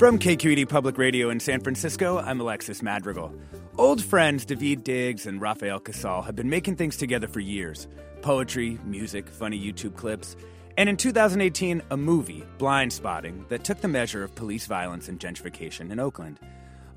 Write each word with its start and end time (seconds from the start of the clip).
From 0.00 0.18
KQED 0.18 0.66
Public 0.66 0.96
Radio 0.96 1.28
in 1.28 1.38
San 1.40 1.60
Francisco, 1.60 2.16
I'm 2.16 2.40
Alexis 2.40 2.82
Madrigal. 2.82 3.34
Old 3.76 4.02
friends 4.02 4.46
Daveed 4.46 4.82
Diggs 4.82 5.26
and 5.26 5.42
Rafael 5.42 5.78
Casal 5.78 6.22
have 6.22 6.34
been 6.34 6.48
making 6.48 6.76
things 6.76 6.96
together 6.96 7.28
for 7.28 7.40
years 7.40 7.86
poetry, 8.22 8.78
music, 8.86 9.28
funny 9.28 9.60
YouTube 9.60 9.96
clips, 9.96 10.36
and 10.78 10.88
in 10.88 10.96
2018, 10.96 11.82
a 11.90 11.98
movie, 11.98 12.42
Blindspotting, 12.56 13.46
that 13.50 13.62
took 13.62 13.82
the 13.82 13.88
measure 13.88 14.24
of 14.24 14.34
police 14.34 14.64
violence 14.64 15.06
and 15.10 15.20
gentrification 15.20 15.90
in 15.90 16.00
Oakland. 16.00 16.40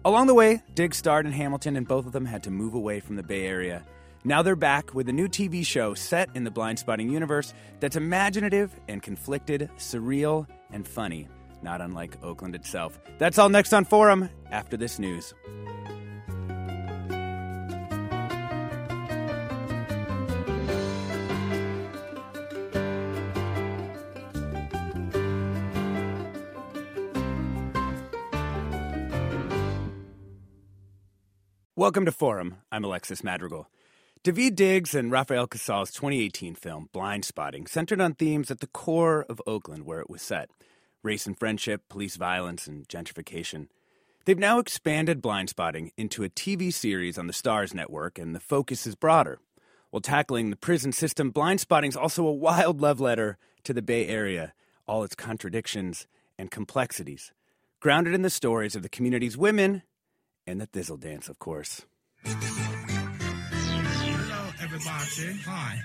Along 0.05 0.27
the 0.27 0.33
way, 0.33 0.63
Diggs 0.73 0.95
starred 0.95 1.25
in 1.25 1.33
Hamilton, 1.33 1.75
and 1.75 1.85
both 1.85 2.05
of 2.05 2.13
them 2.13 2.25
had 2.25 2.43
to 2.43 2.51
move 2.51 2.73
away 2.73 3.01
from 3.01 3.17
the 3.17 3.23
Bay 3.23 3.45
Area. 3.45 3.83
Now 4.23 4.41
they're 4.41 4.55
back 4.55 4.93
with 4.93 5.09
a 5.09 5.13
new 5.13 5.27
TV 5.27 5.65
show 5.65 5.93
set 5.93 6.29
in 6.35 6.45
the 6.45 6.51
Blindspotting 6.51 7.11
universe 7.11 7.53
that's 7.81 7.97
imaginative 7.97 8.73
and 8.87 9.03
conflicted, 9.03 9.69
surreal, 9.77 10.47
and 10.71 10.87
funny 10.87 11.27
not 11.63 11.81
unlike 11.81 12.21
Oakland 12.23 12.55
itself. 12.55 12.99
That's 13.17 13.39
all 13.39 13.49
next 13.49 13.73
on 13.73 13.85
Forum 13.85 14.29
after 14.51 14.77
this 14.77 14.99
news. 14.99 15.33
Welcome 31.75 32.05
to 32.05 32.13
Forum. 32.13 32.57
I'm 32.71 32.85
Alexis 32.85 33.25
Madrigal. 33.25 33.67
Daveed 34.23 34.55
Diggs 34.55 34.95
and 34.95 35.11
Rafael 35.11 35.47
Casal's 35.47 35.91
2018 35.91 36.55
film, 36.55 36.87
Blindspotting, 36.93 37.67
centered 37.67 37.99
on 37.99 38.13
themes 38.13 38.49
at 38.49 38.61
the 38.61 38.67
core 38.67 39.25
of 39.27 39.41
Oakland, 39.45 39.85
where 39.85 39.99
it 39.99 40.09
was 40.09 40.21
set 40.21 40.49
race 41.03 41.27
and 41.27 41.37
friendship, 41.37 41.83
police 41.89 42.15
violence, 42.15 42.65
and 42.65 42.87
gentrification. 42.87 43.67
They've 44.25 44.39
now 44.39 44.59
expanded 44.59 45.21
Blindspotting 45.21 45.91
into 45.97 46.23
a 46.23 46.29
TV 46.29 46.73
series 46.73 47.17
on 47.17 47.27
the 47.27 47.33
Starz 47.33 47.73
network, 47.73 48.17
and 48.17 48.33
the 48.33 48.39
focus 48.39 48.87
is 48.87 48.95
broader. 48.95 49.39
While 49.89 50.01
tackling 50.01 50.49
the 50.49 50.55
prison 50.55 50.93
system, 50.93 51.33
Blindspotting 51.33 51.89
is 51.89 51.97
also 51.97 52.25
a 52.25 52.31
wild 52.31 52.81
love 52.81 52.99
letter 53.01 53.37
to 53.65 53.73
the 53.73 53.81
Bay 53.81 54.07
Area, 54.07 54.53
all 54.87 55.03
its 55.03 55.13
contradictions 55.13 56.07
and 56.39 56.49
complexities, 56.49 57.33
grounded 57.79 58.13
in 58.13 58.21
the 58.21 58.29
stories 58.29 58.75
of 58.75 58.81
the 58.81 58.89
community's 58.89 59.37
women 59.37 59.83
and 60.47 60.59
the 60.59 60.67
Thizzle 60.67 60.99
dance, 60.99 61.29
of 61.29 61.37
course. 61.39 61.85
Hello, 62.23 62.33
everybody. 64.61 65.39
Hi. 65.45 65.81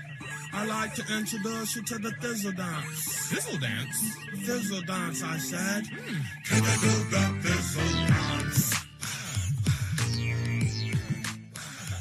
I'd 0.51 0.67
like 0.67 0.93
to 0.95 1.03
introduce 1.15 1.75
you 1.75 1.83
to 1.83 1.97
the 1.99 2.09
Thizzle 2.09 2.55
Dance. 2.55 3.31
Thizzle 3.31 3.61
Dance? 3.61 4.17
Thizzle 4.47 4.85
Dance, 4.85 5.23
I 5.23 5.37
said. 5.37 5.85
Hmm. 5.87 6.21
Can 6.45 6.63
you 6.63 6.71
do 6.81 7.09
the 7.09 7.49
Thizzle 7.49 8.07
Dance? 8.07 8.75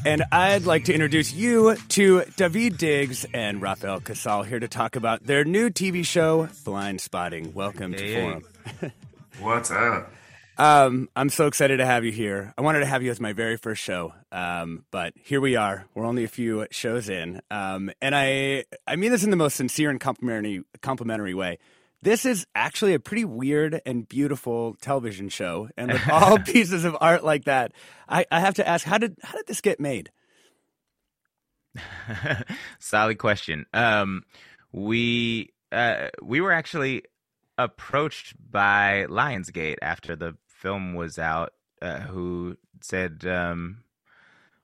And 0.06 0.24
I'd 0.32 0.64
like 0.64 0.84
to 0.84 0.94
introduce 0.94 1.34
you 1.34 1.76
to 1.90 2.20
Daveed 2.36 2.78
Diggs 2.78 3.26
and 3.34 3.60
Rafael 3.60 4.00
Casal 4.00 4.44
here 4.44 4.58
to 4.58 4.68
talk 4.68 4.96
about 4.96 5.26
their 5.26 5.44
new 5.44 5.68
TV 5.68 6.06
show, 6.06 6.46
Blindspotting. 6.64 7.52
Welcome 7.52 7.92
hey, 7.92 7.98
to 7.98 8.20
Forum. 8.20 8.92
What's 9.40 9.70
up? 9.70 10.10
Um, 10.58 11.08
I'm 11.14 11.28
so 11.28 11.46
excited 11.46 11.76
to 11.76 11.86
have 11.86 12.04
you 12.04 12.10
here. 12.10 12.52
I 12.58 12.62
wanted 12.62 12.80
to 12.80 12.86
have 12.86 13.04
you 13.04 13.12
as 13.12 13.20
my 13.20 13.32
very 13.32 13.56
first 13.56 13.80
show, 13.80 14.12
um, 14.32 14.84
but 14.90 15.12
here 15.14 15.40
we 15.40 15.54
are. 15.54 15.86
We're 15.94 16.04
only 16.04 16.24
a 16.24 16.28
few 16.28 16.66
shows 16.72 17.08
in, 17.08 17.40
um, 17.48 17.92
and 18.02 18.12
I 18.12 18.64
I 18.84 18.96
mean 18.96 19.12
this 19.12 19.22
in 19.22 19.30
the 19.30 19.36
most 19.36 19.54
sincere 19.54 19.88
and 19.88 20.00
complimentary 20.00 20.64
complimentary 20.82 21.32
way. 21.32 21.58
This 22.02 22.24
is 22.24 22.44
actually 22.56 22.94
a 22.94 22.98
pretty 22.98 23.24
weird 23.24 23.80
and 23.86 24.08
beautiful 24.08 24.74
television 24.80 25.28
show, 25.28 25.68
and 25.76 25.92
with 25.92 26.08
all 26.10 26.38
pieces 26.44 26.84
of 26.84 26.96
art 27.00 27.22
like 27.22 27.44
that, 27.44 27.70
I, 28.08 28.26
I 28.32 28.40
have 28.40 28.54
to 28.54 28.66
ask 28.66 28.84
how 28.84 28.98
did 28.98 29.16
how 29.22 29.36
did 29.36 29.46
this 29.46 29.60
get 29.60 29.78
made? 29.78 30.10
Solid 32.80 33.18
question. 33.18 33.64
Um, 33.72 34.24
we 34.72 35.52
uh, 35.70 36.08
we 36.20 36.40
were 36.40 36.52
actually 36.52 37.04
approached 37.56 38.34
by 38.50 39.06
Lionsgate 39.08 39.76
after 39.82 40.16
the 40.16 40.36
film 40.58 40.94
was 40.94 41.18
out 41.18 41.52
uh, 41.80 42.00
who 42.00 42.56
said, 42.80 43.24
um, 43.26 43.78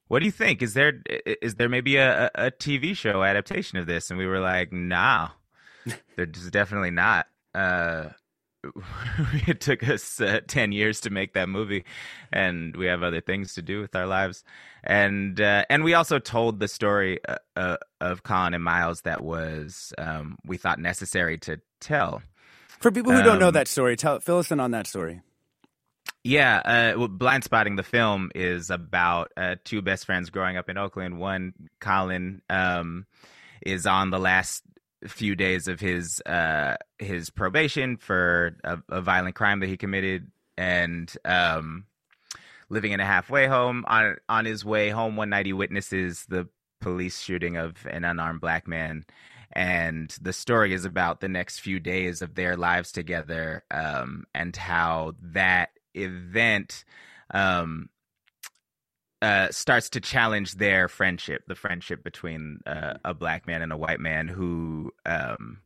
"What 0.09 0.21
do 0.21 0.27
you 0.27 0.33
think? 0.33 0.63
Is 0.63 0.75
there 0.75 1.01
is 1.07 1.55
there 1.55 1.69
maybe 1.69 1.97
a, 1.97 2.31
a 2.35 2.51
TV 2.51 2.97
show 2.97 3.23
adaptation 3.23 3.79
of 3.79 3.87
this?" 3.87 4.11
And 4.11 4.19
we 4.19 4.27
were 4.27 4.41
like, 4.41 4.73
"Nah, 4.73 5.31
there's 6.17 6.51
definitely 6.51 6.91
not." 6.91 7.27
Uh, 7.55 8.11
it 9.47 9.61
took 9.61 9.87
us 9.87 10.21
uh, 10.21 10.41
10 10.47 10.73
years 10.73 11.01
to 11.01 11.11
make 11.11 11.35
that 11.35 11.49
movie 11.49 11.85
and 12.33 12.75
we 12.77 12.87
have 12.87 13.03
other 13.03 13.21
things 13.21 13.55
to 13.55 13.63
do 13.63 13.81
with 13.81 13.95
our 13.95 14.07
lives 14.07 14.43
and 14.83 15.41
uh, 15.41 15.65
and 15.69 15.85
we 15.85 15.93
also 15.93 16.19
told 16.19 16.61
the 16.61 16.69
story 16.69 17.21
uh, 17.29 17.37
uh 17.57 17.77
of 18.01 18.23
Colin 18.23 18.55
and 18.55 18.65
Miles 18.65 19.03
that 19.03 19.23
was 19.23 19.93
um, 19.99 20.39
we 20.47 20.57
thought 20.57 20.79
necessary 20.79 21.39
to 21.39 21.61
tell 21.81 22.23
for 22.81 22.91
people 22.91 23.13
who 23.13 23.23
don't 23.23 23.39
know 23.39 23.49
Um, 23.49 23.55
that 23.55 23.69
story 23.69 23.97
tell 23.97 24.21
fill 24.21 24.39
us 24.39 24.51
in 24.51 24.61
on 24.61 24.71
that 24.71 24.87
story 24.87 25.21
Yeah, 26.27 26.57
uh, 26.57 26.99
well, 26.99 27.09
Blindspotting 27.09 27.77
the 27.77 27.83
film 27.83 28.33
is 28.35 28.71
about 28.71 29.31
uh, 29.37 29.57
two 29.63 29.83
best 29.83 30.07
friends 30.07 30.31
growing 30.31 30.57
up 30.57 30.71
in 30.71 30.79
Oakland. 30.79 31.19
One, 31.19 31.53
Colin, 31.81 32.41
um, 32.49 33.05
is 33.61 33.85
on 33.87 34.09
the 34.09 34.19
last 34.19 34.63
few 35.07 35.37
days 35.37 35.69
of 35.69 35.81
his 35.81 36.23
uh, 36.23 36.77
his 36.99 37.29
probation 37.29 37.99
for 37.99 38.57
a, 38.65 38.79
a 38.89 39.01
violent 39.03 39.35
crime 39.35 39.61
that 39.61 39.69
he 39.69 39.77
committed, 39.77 40.31
and 40.57 41.15
um, 41.27 41.85
living 42.71 42.93
in 42.93 43.01
a 43.01 43.07
halfway 43.07 43.47
home. 43.47 43.85
On 43.87 44.17
on 44.27 44.47
his 44.47 44.65
way 44.65 44.89
home 44.89 45.17
one 45.17 45.29
night, 45.29 45.45
he 45.45 45.53
witnesses 45.53 46.25
the 46.27 46.49
police 46.81 47.21
shooting 47.21 47.59
of 47.59 47.87
an 47.91 48.05
unarmed 48.05 48.41
black 48.41 48.67
man. 48.67 49.05
And 49.53 50.17
the 50.23 50.33
story 50.33 50.73
is 50.73 50.87
about 50.87 51.21
the 51.21 51.29
next 51.29 51.61
few 51.61 51.79
days 51.79 52.23
of 52.23 52.35
their 52.35 52.57
lives 52.57 52.93
together 52.93 53.63
um, 53.71 54.25
and 54.35 54.57
how 54.57 55.15
that 55.21 55.71
event 55.95 56.85
um, 57.33 57.89
uh, 59.23 59.49
starts 59.51 59.89
to 59.91 60.01
challenge 60.01 60.55
their 60.55 60.89
friendship, 60.89 61.45
the 61.47 61.55
friendship 61.55 62.05
between 62.05 62.61
uh, 62.67 62.95
a 63.05 63.15
black 63.15 63.47
man 63.47 63.63
and 63.63 63.73
a 63.73 63.77
white 63.77 64.01
man 64.01 64.29
who 64.29 64.93
um, 65.07 65.59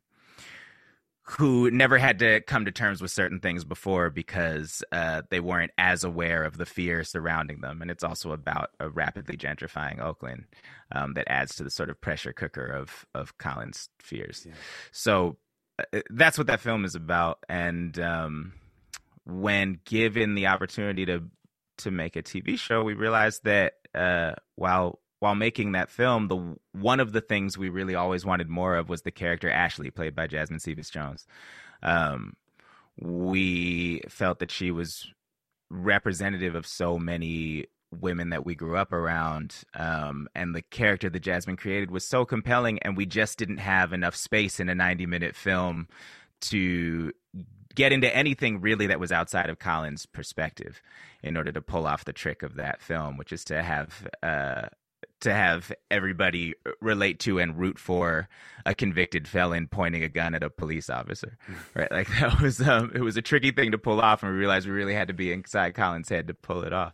who 1.23 1.69
never 1.69 1.99
had 1.99 2.19
to 2.19 2.41
come 2.41 2.65
to 2.65 2.71
terms 2.71 3.01
with 3.01 3.11
certain 3.11 3.39
things 3.39 3.63
before 3.63 4.09
because 4.09 4.83
uh, 4.91 5.21
they 5.29 5.39
weren't 5.39 5.71
as 5.77 6.03
aware 6.03 6.43
of 6.43 6.57
the 6.57 6.65
fear 6.65 7.03
surrounding 7.03 7.61
them. 7.61 7.83
And 7.83 7.91
it's 7.91 8.03
also 8.03 8.31
about 8.31 8.71
a 8.79 8.89
rapidly 8.89 9.37
gentrifying 9.37 9.99
Oakland 9.99 10.45
um, 10.91 11.13
that 11.13 11.29
adds 11.29 11.55
to 11.55 11.63
the 11.63 11.69
sort 11.69 11.91
of 11.91 12.01
pressure 12.01 12.33
cooker 12.33 12.65
of 12.65 13.05
of 13.13 13.37
Colin's 13.37 13.89
fears. 13.99 14.45
Yeah. 14.47 14.53
So 14.91 15.37
uh, 15.77 15.99
that's 16.09 16.37
what 16.37 16.47
that 16.47 16.61
film 16.61 16.83
is 16.83 16.95
about. 16.95 17.43
And 17.47 17.99
um, 17.99 18.53
when 19.25 19.79
given 19.85 20.35
the 20.35 20.47
opportunity 20.47 21.05
to 21.05 21.23
to 21.79 21.91
make 21.91 22.15
a 22.15 22.23
TV 22.23 22.59
show, 22.59 22.83
we 22.83 22.93
realized 22.93 23.43
that 23.45 23.73
uh, 23.95 24.33
while 24.55 24.99
while 25.19 25.35
making 25.35 25.73
that 25.73 25.89
film, 25.89 26.27
the 26.27 26.55
one 26.71 26.99
of 26.99 27.11
the 27.11 27.21
things 27.21 27.57
we 27.57 27.69
really 27.69 27.95
always 27.95 28.25
wanted 28.25 28.49
more 28.49 28.75
of 28.75 28.89
was 28.89 29.01
the 29.01 29.11
character 29.11 29.49
Ashley, 29.49 29.91
played 29.91 30.15
by 30.15 30.27
Jasmine 30.27 30.59
Cephas 30.59 30.89
Jones. 30.89 31.25
Um, 31.83 32.33
we 32.99 34.01
felt 34.09 34.39
that 34.39 34.51
she 34.51 34.71
was 34.71 35.07
representative 35.69 36.55
of 36.55 36.65
so 36.65 36.97
many 36.97 37.65
women 37.91 38.29
that 38.29 38.45
we 38.45 38.55
grew 38.55 38.77
up 38.77 38.93
around, 38.93 39.63
um, 39.73 40.27
and 40.35 40.55
the 40.55 40.61
character 40.61 41.09
that 41.09 41.19
Jasmine 41.19 41.57
created 41.57 41.91
was 41.91 42.07
so 42.07 42.23
compelling, 42.23 42.79
and 42.79 42.95
we 42.95 43.05
just 43.05 43.37
didn't 43.37 43.57
have 43.57 43.93
enough 43.93 44.15
space 44.15 44.59
in 44.59 44.69
a 44.69 44.75
ninety-minute 44.75 45.35
film 45.35 45.87
to 46.41 47.11
get 47.79 47.93
into 47.93 48.13
anything 48.13 48.59
really 48.59 48.87
that 48.87 48.99
was 48.99 49.09
outside 49.09 49.49
of 49.49 49.57
Colin's 49.57 50.05
perspective 50.05 50.81
in 51.23 51.37
order 51.37 51.49
to 51.53 51.61
pull 51.61 51.87
off 51.87 52.03
the 52.03 52.11
trick 52.11 52.43
of 52.43 52.55
that 52.55 52.81
film, 52.81 53.15
which 53.15 53.31
is 53.31 53.45
to 53.45 53.63
have 53.63 54.05
uh, 54.21 54.63
to 55.21 55.33
have 55.33 55.71
everybody 55.89 56.55
relate 56.81 57.19
to 57.19 57.39
and 57.39 57.57
root 57.57 57.79
for 57.79 58.27
a 58.65 58.75
convicted 58.75 59.29
felon 59.29 59.67
pointing 59.67 60.03
a 60.03 60.09
gun 60.09 60.35
at 60.35 60.43
a 60.43 60.49
police 60.49 60.89
officer, 60.89 61.37
right? 61.73 61.89
Like 61.89 62.09
that 62.19 62.41
was 62.41 62.59
um, 62.59 62.91
it 62.93 62.99
was 62.99 63.15
a 63.15 63.21
tricky 63.21 63.51
thing 63.51 63.71
to 63.71 63.77
pull 63.77 64.01
off, 64.01 64.23
and 64.23 64.31
we 64.33 64.37
realized 64.37 64.67
we 64.67 64.73
really 64.73 64.93
had 64.93 65.07
to 65.07 65.13
be 65.13 65.31
inside 65.31 65.73
Colin's 65.73 66.09
head 66.09 66.27
to 66.27 66.33
pull 66.33 66.63
it 66.63 66.73
off. 66.73 66.91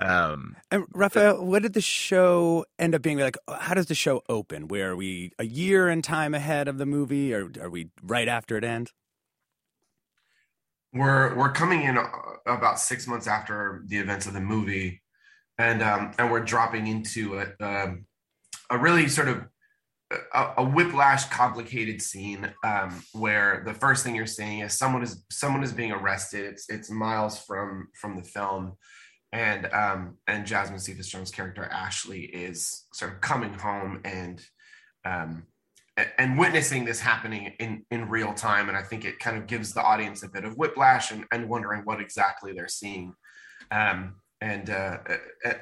Um, 0.00 0.56
and 0.72 0.86
Rafael, 0.92 1.44
what 1.44 1.62
did 1.62 1.74
the 1.74 1.80
show 1.80 2.64
end 2.80 2.96
up 2.96 3.02
being 3.02 3.18
like? 3.18 3.38
How 3.48 3.74
does 3.74 3.86
the 3.86 3.94
show 3.94 4.24
open? 4.28 4.66
Where 4.66 4.90
are 4.90 4.96
we 4.96 5.30
a 5.38 5.46
year 5.46 5.88
in 5.88 6.02
time 6.02 6.34
ahead 6.34 6.66
of 6.66 6.78
the 6.78 6.86
movie, 6.86 7.32
or 7.32 7.48
are 7.60 7.70
we 7.70 7.90
right 8.02 8.26
after 8.26 8.56
it 8.56 8.64
ends? 8.64 8.92
We're 10.96 11.34
we're 11.36 11.52
coming 11.52 11.82
in 11.82 11.98
uh, 11.98 12.06
about 12.46 12.78
six 12.78 13.06
months 13.06 13.26
after 13.26 13.82
the 13.86 13.98
events 13.98 14.26
of 14.26 14.32
the 14.32 14.40
movie 14.40 15.02
and 15.58 15.82
um, 15.82 16.12
and 16.18 16.30
we're 16.30 16.44
dropping 16.44 16.86
into 16.86 17.38
a, 17.38 17.64
um, 17.64 18.06
a 18.70 18.78
really 18.78 19.08
sort 19.08 19.28
of 19.28 19.44
a, 20.34 20.52
a 20.58 20.64
whiplash 20.64 21.28
complicated 21.28 22.00
scene 22.02 22.52
um, 22.64 23.02
where 23.12 23.62
the 23.64 23.74
first 23.74 24.04
thing 24.04 24.14
you're 24.14 24.26
seeing 24.26 24.60
is 24.60 24.76
someone 24.76 25.02
is 25.02 25.24
someone 25.30 25.62
is 25.62 25.72
being 25.72 25.92
arrested. 25.92 26.44
It's 26.44 26.68
it's 26.68 26.90
miles 26.90 27.38
from 27.38 27.88
from 27.94 28.16
the 28.16 28.22
film, 28.22 28.76
and 29.32 29.66
um, 29.72 30.18
and 30.26 30.46
Jasmine 30.46 30.78
Cephas 30.78 31.08
Jones' 31.08 31.30
character 31.30 31.64
Ashley 31.64 32.22
is 32.22 32.86
sort 32.92 33.12
of 33.12 33.20
coming 33.20 33.54
home 33.54 34.00
and 34.04 34.40
um, 35.04 35.44
and 36.18 36.38
witnessing 36.38 36.84
this 36.84 37.00
happening 37.00 37.52
in 37.58 37.84
in 37.90 38.08
real 38.08 38.34
time. 38.34 38.68
And 38.68 38.76
I 38.76 38.82
think 38.82 39.04
it 39.04 39.18
kind 39.18 39.36
of 39.36 39.46
gives 39.46 39.72
the 39.72 39.82
audience 39.82 40.22
a 40.22 40.28
bit 40.28 40.44
of 40.44 40.56
whiplash 40.56 41.10
and, 41.10 41.24
and 41.32 41.48
wondering 41.48 41.82
what 41.82 42.00
exactly 42.00 42.52
they're 42.52 42.68
seeing. 42.68 43.14
Um, 43.70 44.16
and 44.40 44.68
uh, 44.68 44.98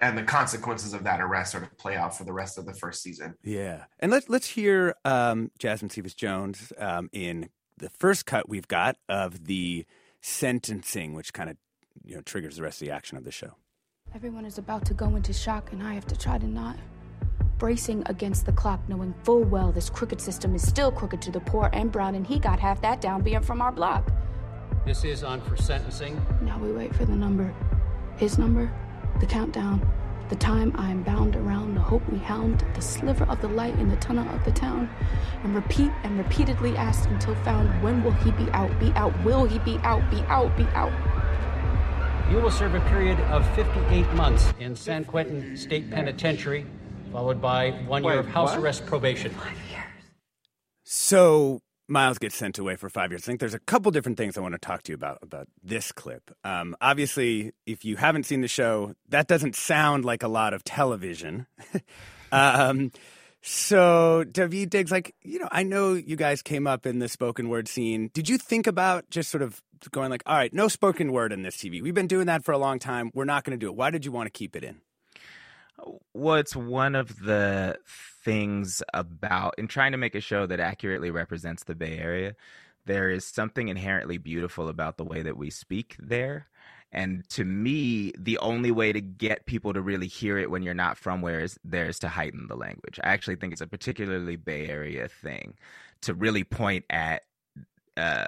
and 0.00 0.18
the 0.18 0.24
consequences 0.24 0.94
of 0.94 1.04
that 1.04 1.20
arrest 1.20 1.52
sort 1.52 1.62
of 1.62 1.76
play 1.78 1.96
out 1.96 2.16
for 2.16 2.24
the 2.24 2.32
rest 2.32 2.58
of 2.58 2.66
the 2.66 2.74
first 2.74 3.02
season. 3.02 3.34
Yeah, 3.42 3.84
and 4.00 4.10
let's 4.10 4.28
let's 4.28 4.48
hear 4.48 4.94
um, 5.04 5.52
Jasmine 5.58 5.90
Cephas 5.90 6.14
Jones 6.14 6.72
um, 6.78 7.08
in 7.12 7.50
the 7.78 7.88
first 7.88 8.26
cut 8.26 8.48
we've 8.48 8.66
got 8.66 8.96
of 9.08 9.46
the 9.46 9.86
sentencing, 10.20 11.14
which 11.14 11.32
kind 11.32 11.50
of 11.50 11.56
you 12.04 12.16
know 12.16 12.22
triggers 12.22 12.56
the 12.56 12.62
rest 12.62 12.82
of 12.82 12.88
the 12.88 12.92
action 12.92 13.16
of 13.16 13.24
the 13.24 13.30
show. 13.30 13.54
Everyone 14.12 14.44
is 14.44 14.58
about 14.58 14.84
to 14.86 14.94
go 14.94 15.14
into 15.14 15.32
shock, 15.32 15.72
and 15.72 15.82
I 15.82 15.94
have 15.94 16.06
to 16.06 16.18
try 16.18 16.38
to 16.38 16.46
not. 16.46 16.76
Bracing 17.58 18.02
against 18.06 18.46
the 18.46 18.52
clock, 18.52 18.80
knowing 18.88 19.14
full 19.22 19.44
well 19.44 19.70
this 19.70 19.88
crooked 19.88 20.20
system 20.20 20.54
is 20.54 20.66
still 20.66 20.90
crooked 20.90 21.22
to 21.22 21.30
the 21.30 21.40
poor 21.40 21.70
and 21.72 21.90
brown, 21.90 22.16
and 22.16 22.26
he 22.26 22.38
got 22.38 22.58
half 22.58 22.80
that 22.82 23.00
down 23.00 23.22
being 23.22 23.42
from 23.42 23.62
our 23.62 23.70
block. 23.70 24.10
This 24.84 25.04
is 25.04 25.22
on 25.22 25.40
for 25.40 25.56
sentencing. 25.56 26.20
Now 26.42 26.58
we 26.58 26.72
wait 26.72 26.94
for 26.94 27.04
the 27.04 27.14
number. 27.14 27.54
His 28.16 28.38
number, 28.38 28.72
the 29.20 29.26
countdown, 29.26 29.88
the 30.28 30.36
time 30.36 30.72
I 30.74 30.90
am 30.90 31.04
bound 31.04 31.36
around 31.36 31.74
the 31.74 31.80
hope 31.80 32.02
we 32.10 32.18
hound, 32.18 32.64
the 32.74 32.82
sliver 32.82 33.24
of 33.24 33.40
the 33.40 33.48
light 33.48 33.78
in 33.78 33.88
the 33.88 33.96
tunnel 33.96 34.28
of 34.34 34.44
the 34.44 34.52
town, 34.52 34.90
and 35.44 35.54
repeat 35.54 35.92
and 36.02 36.18
repeatedly 36.18 36.76
ask 36.76 37.08
until 37.08 37.34
found, 37.36 37.82
when 37.82 38.02
will 38.02 38.12
he 38.12 38.32
be 38.32 38.50
out, 38.50 38.76
be 38.80 38.90
out, 38.92 39.12
will 39.24 39.44
he 39.44 39.58
be 39.60 39.78
out, 39.84 40.02
be 40.10 40.20
out, 40.22 40.56
be 40.56 40.64
out? 40.74 40.92
You 42.30 42.38
will 42.38 42.50
serve 42.50 42.74
a 42.74 42.80
period 42.88 43.20
of 43.20 43.48
58 43.54 44.12
months 44.14 44.52
in 44.58 44.74
San 44.74 45.04
Quentin 45.04 45.56
State 45.56 45.90
Penitentiary, 45.90 46.66
followed 47.14 47.40
by 47.40 47.70
one 47.86 48.02
Wait, 48.02 48.10
year 48.10 48.20
of 48.20 48.26
house 48.26 48.50
what? 48.50 48.58
arrest 48.58 48.86
probation. 48.86 49.30
Five 49.30 49.56
years. 49.70 49.84
So 50.82 51.60
Miles 51.86 52.18
gets 52.18 52.34
sent 52.34 52.58
away 52.58 52.74
for 52.74 52.88
five 52.88 53.12
years. 53.12 53.22
I 53.22 53.26
think 53.26 53.38
there's 53.38 53.54
a 53.54 53.60
couple 53.60 53.92
different 53.92 54.18
things 54.18 54.36
I 54.36 54.40
want 54.40 54.54
to 54.54 54.58
talk 54.58 54.82
to 54.82 54.92
you 54.92 54.96
about 54.96 55.18
about 55.22 55.46
this 55.62 55.92
clip. 55.92 56.32
Um, 56.42 56.76
obviously, 56.80 57.52
if 57.66 57.84
you 57.84 57.96
haven't 57.96 58.24
seen 58.24 58.40
the 58.40 58.48
show, 58.48 58.94
that 59.10 59.28
doesn't 59.28 59.54
sound 59.54 60.04
like 60.04 60.24
a 60.24 60.28
lot 60.28 60.54
of 60.54 60.64
television. 60.64 61.46
um, 62.32 62.90
so 63.42 64.24
Daveed 64.26 64.70
Diggs, 64.70 64.90
like 64.90 65.14
you 65.22 65.38
know, 65.38 65.48
I 65.52 65.62
know 65.62 65.94
you 65.94 66.16
guys 66.16 66.42
came 66.42 66.66
up 66.66 66.84
in 66.84 66.98
the 66.98 67.08
spoken 67.08 67.48
word 67.48 67.68
scene. 67.68 68.10
Did 68.12 68.28
you 68.28 68.38
think 68.38 68.66
about 68.66 69.08
just 69.08 69.30
sort 69.30 69.42
of 69.42 69.62
going 69.92 70.10
like, 70.10 70.24
all 70.26 70.36
right, 70.36 70.52
no 70.52 70.66
spoken 70.66 71.12
word 71.12 71.32
in 71.32 71.42
this 71.42 71.56
TV. 71.58 71.80
We've 71.82 71.94
been 71.94 72.08
doing 72.08 72.26
that 72.26 72.44
for 72.44 72.52
a 72.52 72.58
long 72.58 72.78
time. 72.78 73.10
We're 73.14 73.26
not 73.26 73.44
going 73.44 73.56
to 73.56 73.64
do 73.64 73.68
it. 73.68 73.76
Why 73.76 73.90
did 73.90 74.04
you 74.04 74.10
want 74.10 74.26
to 74.26 74.30
keep 74.30 74.56
it 74.56 74.64
in? 74.64 74.80
Well, 76.12 76.36
it's 76.36 76.54
one 76.56 76.94
of 76.94 77.18
the 77.20 77.78
things 78.24 78.82
about 78.92 79.54
in 79.58 79.68
trying 79.68 79.92
to 79.92 79.98
make 79.98 80.14
a 80.14 80.20
show 80.20 80.46
that 80.46 80.60
accurately 80.60 81.10
represents 81.10 81.64
the 81.64 81.74
Bay 81.74 81.98
Area. 81.98 82.36
There 82.86 83.10
is 83.10 83.24
something 83.24 83.68
inherently 83.68 84.18
beautiful 84.18 84.68
about 84.68 84.96
the 84.96 85.04
way 85.04 85.22
that 85.22 85.36
we 85.36 85.50
speak 85.50 85.96
there. 85.98 86.46
And 86.92 87.28
to 87.30 87.44
me, 87.44 88.12
the 88.16 88.38
only 88.38 88.70
way 88.70 88.92
to 88.92 89.00
get 89.00 89.46
people 89.46 89.72
to 89.72 89.80
really 89.80 90.06
hear 90.06 90.38
it 90.38 90.50
when 90.50 90.62
you're 90.62 90.74
not 90.74 90.96
from 90.96 91.22
where 91.22 91.40
is 91.40 91.58
there 91.64 91.86
is 91.86 91.98
to 92.00 92.08
heighten 92.08 92.46
the 92.46 92.56
language. 92.56 93.00
I 93.02 93.08
actually 93.08 93.36
think 93.36 93.52
it's 93.52 93.62
a 93.62 93.66
particularly 93.66 94.36
Bay 94.36 94.68
Area 94.68 95.08
thing 95.08 95.54
to 96.02 96.14
really 96.14 96.44
point 96.44 96.84
at 96.90 97.22
uh, 97.96 98.26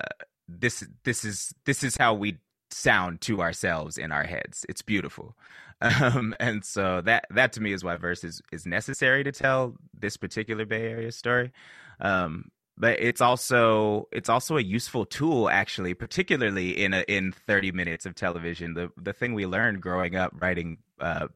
this. 0.48 0.84
This 1.04 1.24
is 1.24 1.54
this 1.64 1.84
is 1.84 1.96
how 1.96 2.14
we 2.14 2.38
sound 2.70 3.20
to 3.22 3.40
ourselves 3.40 3.98
in 3.98 4.12
our 4.12 4.24
heads. 4.24 4.66
It's 4.68 4.82
beautiful. 4.82 5.36
Um, 5.82 6.34
and 6.40 6.64
so 6.64 7.02
that 7.02 7.26
that 7.28 7.52
to 7.52 7.60
me 7.60 7.74
is 7.74 7.84
why 7.84 7.96
verse 7.96 8.24
is, 8.24 8.40
is 8.50 8.64
necessary 8.64 9.22
to 9.24 9.30
tell 9.30 9.74
this 9.92 10.16
particular 10.16 10.64
Bay 10.64 10.90
Area 10.90 11.12
story. 11.12 11.52
Um, 12.00 12.50
but 12.78 12.98
it's 13.00 13.20
also 13.20 14.08
it's 14.12 14.30
also 14.30 14.56
a 14.56 14.62
useful 14.62 15.04
tool 15.04 15.50
actually, 15.50 15.92
particularly 15.94 16.82
in 16.82 16.94
a, 16.94 17.00
in 17.08 17.32
30 17.32 17.72
minutes 17.72 18.06
of 18.06 18.14
television. 18.14 18.72
The 18.72 18.90
the 18.96 19.12
thing 19.12 19.34
we 19.34 19.44
learned 19.44 19.82
growing 19.82 20.16
up 20.16 20.32
writing 20.40 20.78
uh, 20.98 21.28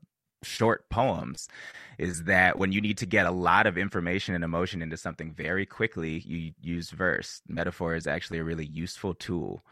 short 0.42 0.88
poems 0.88 1.48
is 1.98 2.24
that 2.24 2.58
when 2.58 2.72
you 2.72 2.80
need 2.80 2.98
to 2.98 3.06
get 3.06 3.26
a 3.26 3.30
lot 3.30 3.66
of 3.66 3.76
information 3.76 4.34
and 4.34 4.44
emotion 4.44 4.82
into 4.82 4.96
something 4.96 5.32
very 5.32 5.66
quickly, 5.66 6.18
you 6.20 6.52
use 6.60 6.90
verse. 6.90 7.42
Metaphor 7.48 7.94
is 7.94 8.06
actually 8.06 8.38
a 8.38 8.44
really 8.44 8.66
useful 8.66 9.14
tool. 9.14 9.62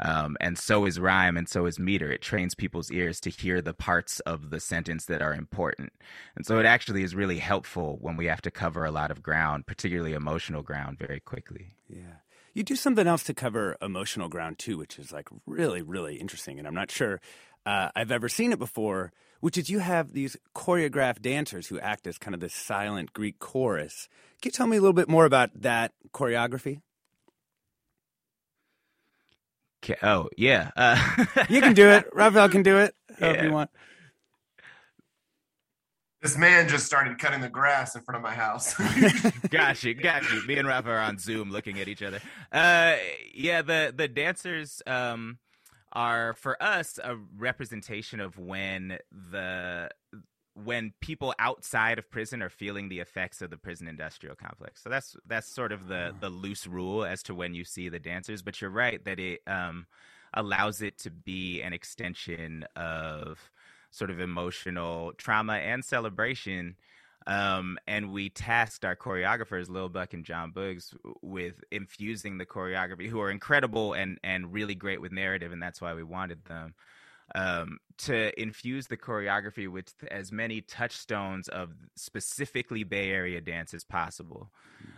Um, 0.00 0.36
and 0.40 0.58
so 0.58 0.86
is 0.86 0.98
rhyme 0.98 1.36
and 1.36 1.48
so 1.48 1.66
is 1.66 1.78
meter. 1.78 2.10
It 2.10 2.22
trains 2.22 2.54
people's 2.54 2.90
ears 2.90 3.20
to 3.20 3.30
hear 3.30 3.60
the 3.60 3.74
parts 3.74 4.20
of 4.20 4.50
the 4.50 4.60
sentence 4.60 5.06
that 5.06 5.22
are 5.22 5.34
important. 5.34 5.92
And 6.36 6.44
so 6.44 6.58
it 6.58 6.66
actually 6.66 7.02
is 7.02 7.14
really 7.14 7.38
helpful 7.38 7.98
when 8.00 8.16
we 8.16 8.26
have 8.26 8.42
to 8.42 8.50
cover 8.50 8.84
a 8.84 8.90
lot 8.90 9.10
of 9.10 9.22
ground, 9.22 9.66
particularly 9.66 10.12
emotional 10.12 10.62
ground, 10.62 10.98
very 10.98 11.20
quickly. 11.20 11.76
Yeah. 11.88 12.18
You 12.54 12.62
do 12.62 12.76
something 12.76 13.06
else 13.06 13.24
to 13.24 13.34
cover 13.34 13.76
emotional 13.82 14.28
ground 14.28 14.58
too, 14.58 14.78
which 14.78 14.98
is 14.98 15.12
like 15.12 15.28
really, 15.46 15.82
really 15.82 16.16
interesting. 16.16 16.58
And 16.58 16.68
I'm 16.68 16.74
not 16.74 16.90
sure 16.90 17.20
uh, 17.66 17.90
I've 17.96 18.12
ever 18.12 18.28
seen 18.28 18.52
it 18.52 18.58
before, 18.58 19.12
which 19.40 19.58
is 19.58 19.68
you 19.68 19.80
have 19.80 20.12
these 20.12 20.36
choreographed 20.54 21.20
dancers 21.22 21.68
who 21.68 21.80
act 21.80 22.06
as 22.06 22.18
kind 22.18 22.34
of 22.34 22.40
this 22.40 22.54
silent 22.54 23.12
Greek 23.12 23.38
chorus. 23.38 24.08
Can 24.40 24.48
you 24.48 24.52
tell 24.52 24.66
me 24.66 24.76
a 24.76 24.80
little 24.80 24.94
bit 24.94 25.08
more 25.08 25.24
about 25.24 25.50
that 25.54 25.92
choreography? 26.12 26.80
Oh 30.02 30.28
yeah, 30.36 30.70
uh, 30.76 30.96
you 31.48 31.60
can 31.60 31.74
do 31.74 31.88
it. 31.88 32.06
Rafael 32.12 32.48
can 32.48 32.62
do 32.62 32.78
it 32.78 32.94
yeah. 33.20 33.30
if 33.30 33.42
you 33.44 33.52
want. 33.52 33.70
This 36.24 36.38
man 36.38 36.68
just 36.68 36.86
started 36.86 37.18
cutting 37.18 37.42
the 37.42 37.50
grass 37.50 37.94
in 37.94 38.00
front 38.00 38.16
of 38.16 38.22
my 38.22 38.34
house. 38.34 38.74
got 39.50 39.84
you, 39.84 39.92
got 39.92 40.22
you. 40.32 40.46
Me 40.46 40.56
and 40.56 40.66
Rafa 40.66 40.88
are 40.88 40.98
on 40.98 41.18
Zoom 41.18 41.50
looking 41.50 41.78
at 41.80 41.86
each 41.86 42.02
other. 42.02 42.18
Uh, 42.50 42.96
yeah, 43.34 43.60
the 43.60 43.92
the 43.94 44.08
dancers 44.08 44.80
um, 44.86 45.38
are 45.92 46.32
for 46.32 46.60
us 46.62 46.98
a 47.02 47.16
representation 47.36 48.20
of 48.20 48.38
when 48.38 48.98
the 49.12 49.90
when 50.54 50.92
people 51.00 51.34
outside 51.38 51.98
of 51.98 52.10
prison 52.10 52.42
are 52.42 52.48
feeling 52.48 52.88
the 52.88 53.00
effects 53.00 53.42
of 53.42 53.50
the 53.50 53.56
prison 53.56 53.88
industrial 53.88 54.36
complex. 54.36 54.82
So 54.82 54.90
that's 54.90 55.16
that's 55.26 55.48
sort 55.48 55.72
of 55.72 55.88
the 55.88 56.14
the 56.20 56.30
loose 56.30 56.66
rule 56.66 57.04
as 57.04 57.22
to 57.24 57.34
when 57.34 57.54
you 57.54 57.64
see 57.64 57.88
the 57.88 57.98
dancers. 57.98 58.42
But 58.42 58.60
you're 58.60 58.70
right 58.70 59.04
that 59.04 59.18
it 59.18 59.40
um, 59.46 59.86
allows 60.32 60.80
it 60.80 60.98
to 60.98 61.10
be 61.10 61.62
an 61.62 61.72
extension 61.72 62.64
of 62.76 63.50
sort 63.90 64.10
of 64.10 64.20
emotional 64.20 65.12
trauma 65.16 65.54
and 65.54 65.84
celebration. 65.84 66.76
Um, 67.26 67.78
and 67.88 68.12
we 68.12 68.28
tasked 68.28 68.84
our 68.84 68.96
choreographers, 68.96 69.70
Lil 69.70 69.88
Buck 69.88 70.12
and 70.12 70.26
Jon 70.26 70.52
Boogz, 70.52 70.94
with 71.22 71.64
infusing 71.70 72.36
the 72.36 72.44
choreography, 72.44 73.08
who 73.08 73.20
are 73.20 73.30
incredible 73.30 73.94
and 73.94 74.18
and 74.22 74.52
really 74.52 74.74
great 74.74 75.00
with 75.00 75.10
narrative, 75.10 75.50
and 75.50 75.62
that's 75.62 75.80
why 75.80 75.94
we 75.94 76.02
wanted 76.02 76.44
them 76.44 76.74
um, 77.34 77.78
to 77.98 78.40
infuse 78.40 78.86
the 78.86 78.96
choreography 78.96 79.68
with 79.68 79.92
as 80.10 80.32
many 80.32 80.60
touchstones 80.60 81.48
of 81.48 81.70
specifically 81.96 82.84
Bay 82.84 83.10
Area 83.10 83.40
dance 83.40 83.74
as 83.74 83.84
possible. 83.84 84.50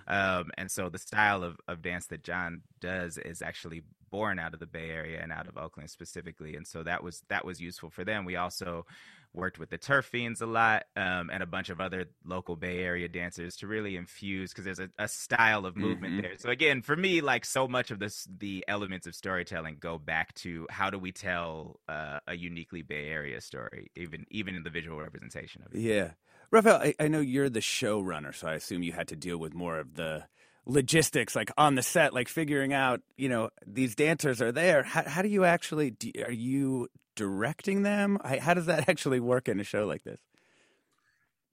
Um, 0.08 0.50
and 0.56 0.70
so 0.70 0.88
the 0.88 0.98
style 0.98 1.42
of, 1.42 1.56
of 1.68 1.82
dance 1.82 2.06
that 2.06 2.24
Jon 2.24 2.62
does 2.80 3.18
is 3.18 3.42
actually 3.42 3.82
born 4.16 4.38
out 4.38 4.54
of 4.54 4.60
the 4.60 4.66
Bay 4.66 4.88
Area 4.88 5.20
and 5.22 5.30
out 5.30 5.46
of 5.46 5.58
Oakland 5.58 5.90
specifically. 5.90 6.56
And 6.56 6.66
so 6.66 6.82
that 6.82 7.02
was 7.02 7.22
that 7.28 7.44
was 7.44 7.60
useful 7.60 7.90
for 7.90 8.02
them. 8.02 8.24
We 8.24 8.36
also 8.36 8.86
worked 9.34 9.58
with 9.58 9.68
the 9.68 9.76
Turf 9.76 10.06
Feinz 10.06 10.40
a 10.40 10.46
lot 10.46 10.84
um, 10.96 11.28
and 11.30 11.42
a 11.42 11.46
bunch 11.46 11.68
of 11.68 11.82
other 11.82 12.06
local 12.24 12.56
Bay 12.56 12.78
Area 12.78 13.08
dancers 13.08 13.56
to 13.56 13.66
really 13.66 13.94
infuse 13.94 14.52
because 14.52 14.64
there's 14.64 14.80
a, 14.80 14.88
a, 14.98 15.06
style 15.06 15.66
of 15.66 15.76
movement 15.76 16.14
mm-hmm. 16.14 16.22
there. 16.22 16.38
So 16.38 16.48
again, 16.48 16.80
for 16.80 16.96
me, 16.96 17.20
like 17.20 17.44
so 17.44 17.68
much 17.68 17.90
of 17.90 17.98
this, 17.98 18.26
the 18.38 18.64
elements 18.66 19.06
of 19.06 19.14
storytelling 19.14 19.76
go 19.78 19.98
back 19.98 20.32
to 20.36 20.66
how 20.70 20.88
do 20.88 20.98
we 20.98 21.12
tell 21.12 21.78
uh, 21.90 22.20
a 22.26 22.34
uniquely 22.34 22.80
Bay 22.80 23.08
Area 23.08 23.42
story, 23.42 23.90
even 23.96 24.24
even 24.30 24.54
in 24.54 24.62
the 24.62 24.70
visual 24.70 24.98
representation 24.98 25.62
of 25.66 25.74
it. 25.74 25.80
Yeah, 25.80 26.12
Rafael, 26.50 26.76
I, 26.76 26.94
I 26.98 27.08
know 27.08 27.20
you're 27.20 27.50
the 27.50 27.60
showrunner, 27.60 28.34
so 28.34 28.48
I 28.48 28.54
assume 28.54 28.82
you 28.82 28.92
had 28.92 29.08
to 29.08 29.16
deal 29.16 29.36
with 29.36 29.52
more 29.52 29.78
of 29.78 29.94
the 29.96 30.24
logistics 30.66 31.36
like 31.36 31.50
on 31.56 31.76
the 31.76 31.82
set 31.82 32.12
like 32.12 32.28
figuring 32.28 32.72
out 32.72 33.00
you 33.16 33.28
know 33.28 33.50
these 33.66 33.94
dancers 33.94 34.42
are 34.42 34.52
there. 34.52 34.82
How, 34.82 35.04
how 35.06 35.22
do 35.22 35.28
you 35.28 35.44
actually 35.44 35.92
do, 35.92 36.10
are 36.24 36.32
you 36.32 36.88
directing 37.14 37.82
them? 37.82 38.18
How 38.24 38.54
does 38.54 38.66
that 38.66 38.88
actually 38.88 39.20
work 39.20 39.48
in 39.48 39.60
a 39.60 39.64
show 39.64 39.86
like 39.86 40.02
this? 40.04 40.20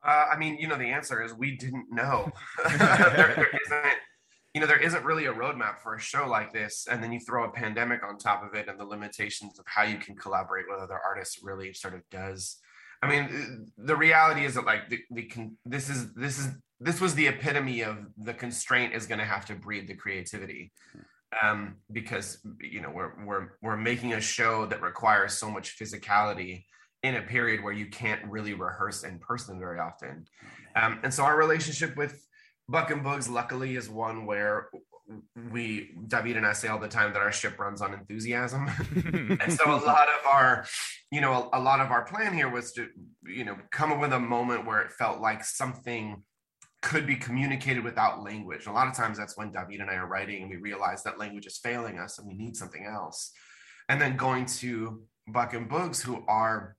Uh, 0.05 0.25
i 0.33 0.37
mean 0.37 0.57
you 0.57 0.67
know 0.67 0.77
the 0.77 0.89
answer 0.89 1.23
is 1.23 1.33
we 1.33 1.55
didn't 1.55 1.85
know. 1.91 2.29
There, 2.67 2.77
there 2.77 3.59
isn't 3.65 3.97
you 4.53 4.61
know 4.61 4.67
there 4.67 4.81
isn't 4.81 5.03
really 5.03 5.25
a 5.25 5.33
roadmap 5.33 5.79
for 5.81 5.95
a 5.95 5.99
show 5.99 6.27
like 6.27 6.51
this 6.51 6.87
and 6.89 7.01
then 7.01 7.11
you 7.11 7.19
throw 7.19 7.45
a 7.45 7.51
pandemic 7.51 8.03
on 8.03 8.17
top 8.17 8.43
of 8.43 8.55
it 8.55 8.67
and 8.67 8.79
the 8.79 8.85
limitations 8.85 9.57
of 9.59 9.65
how 9.67 9.83
you 9.83 9.97
can 9.97 10.15
collaborate 10.15 10.65
with 10.69 10.79
other 10.79 10.99
artists 11.03 11.39
really 11.43 11.73
sort 11.73 11.93
of 11.93 12.01
does. 12.09 12.57
I 13.01 13.07
mean 13.07 13.67
the 13.77 13.95
reality 13.95 14.43
is 14.45 14.55
that 14.55 14.65
like 14.65 14.89
the, 14.89 14.99
the 15.11 15.29
this 15.65 15.89
is 15.89 16.13
this 16.13 16.39
is 16.39 16.47
this 16.83 16.99
was 16.99 17.15
the 17.15 17.27
epitome 17.27 17.81
of 17.81 17.97
the 18.17 18.33
constraint 18.33 18.93
is 18.93 19.05
going 19.05 19.19
to 19.19 19.25
have 19.25 19.45
to 19.45 19.55
breed 19.55 19.87
the 19.87 19.95
creativity 19.95 20.71
um, 21.41 21.75
because 21.91 22.39
you 22.59 22.81
know 22.81 22.89
we're 22.89 23.25
we're 23.25 23.47
we're 23.61 23.77
making 23.77 24.13
a 24.13 24.21
show 24.21 24.65
that 24.65 24.81
requires 24.81 25.33
so 25.33 25.49
much 25.49 25.77
physicality 25.79 26.65
in 27.01 27.15
a 27.15 27.21
period 27.21 27.63
where 27.63 27.73
you 27.73 27.87
can't 27.87 28.23
really 28.25 28.53
rehearse 28.53 29.03
in 29.03 29.19
person 29.19 29.59
very 29.59 29.79
often 29.79 30.25
um, 30.75 30.99
and 31.03 31.13
so 31.13 31.23
our 31.23 31.37
relationship 31.37 31.95
with 31.95 32.25
buck 32.67 32.91
and 32.91 33.03
Boogz 33.03 33.29
luckily 33.29 33.75
is 33.75 33.89
one 33.89 34.25
where 34.25 34.69
we 35.51 35.91
Daveed 36.07 36.37
and 36.37 36.45
I 36.45 36.53
say 36.53 36.69
all 36.69 36.79
the 36.79 36.87
time 36.87 37.11
that 37.13 37.21
our 37.21 37.31
ship 37.31 37.59
runs 37.59 37.81
on 37.81 37.93
enthusiasm. 37.93 38.69
and 39.41 39.51
so 39.51 39.65
a 39.65 39.83
lot 39.83 40.07
of 40.07 40.25
our, 40.25 40.65
you 41.11 41.19
know, 41.19 41.49
a, 41.51 41.59
a, 41.59 41.61
lot 41.61 41.81
of 41.81 41.91
our 41.91 42.05
plan 42.05 42.33
here 42.33 42.49
was 42.49 42.71
to, 42.73 42.87
you 43.25 43.43
know, 43.43 43.57
come 43.69 43.91
up 43.91 43.99
with 43.99 44.13
a 44.13 44.19
moment 44.19 44.65
where 44.65 44.81
it 44.81 44.93
felt 44.93 45.19
like 45.19 45.43
something 45.43 46.23
could 46.83 47.07
be 47.07 47.15
communicated 47.15 47.83
without 47.83 48.21
language. 48.21 48.67
A 48.67 48.71
lot 48.71 48.87
of 48.87 48.95
times 48.95 49.17
that's 49.17 49.37
when 49.37 49.51
Daveed 49.51 49.81
and 49.81 49.89
I 49.89 49.95
are 49.95 50.05
writing 50.05 50.43
and 50.43 50.51
we 50.51 50.57
realize 50.57 51.01
that 51.03 51.17
language 51.17 51.47
is 51.47 51.57
failing 51.57 51.97
us 51.97 52.19
and 52.19 52.27
we 52.27 52.35
need 52.35 52.55
something 52.55 52.85
else. 52.85 53.31
And 53.89 53.99
then 53.99 54.17
going 54.17 54.45
to 54.45 55.01
Buck 55.27 55.53
and 55.53 55.69
Boogz, 55.69 56.01
who 56.01 56.23
are 56.27 56.75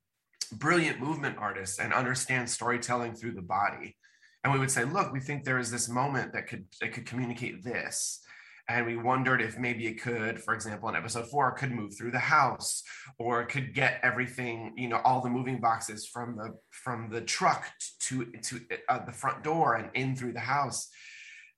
brilliant 0.53 1.01
movement 1.01 1.39
artists 1.39 1.81
and 1.81 1.93
understand 1.93 2.49
storytelling 2.49 3.15
through 3.15 3.33
the 3.33 3.43
body. 3.43 3.97
And 4.45 4.53
we 4.53 4.59
would 4.59 4.71
say, 4.71 4.85
look, 4.85 5.13
we 5.13 5.21
think 5.21 5.43
there 5.43 5.59
is 5.59 5.71
this 5.71 5.89
moment 5.89 6.35
that 6.35 6.47
could 6.47 6.67
that 6.81 6.93
could 6.93 7.07
communicate 7.07 7.65
this 7.65 8.21
and 8.69 8.87
we 8.87 8.97
wondered 8.97 9.43
if 9.43 9.59
maybe 9.59 9.87
it 9.87 10.01
could 10.01 10.41
for 10.41 10.55
example 10.55 10.89
in 10.89 10.97
episode 10.97 11.27
four 11.31 11.53
could 11.53 11.71
move 11.71 11.93
through 11.97 12.11
the 12.11 12.19
house 12.19 12.83
or 13.19 13.45
could 13.45 13.75
get 13.75 14.01
everything 14.03 14.73
you 14.77 14.89
know 14.89 15.01
all 15.05 15.21
the 15.21 15.29
moving 15.29 15.61
boxes 15.61 16.07
from 16.07 16.37
the 16.37 16.55
from 16.71 17.11
the 17.11 17.21
truck 17.21 17.67
to 18.01 18.27
to 18.43 18.61
uh, 18.89 19.05
the 19.05 19.13
front 19.13 19.43
door 19.43 19.75
and 19.75 19.91
in 19.95 20.17
through 20.17 20.33
the 20.33 20.41
house. 20.41 20.89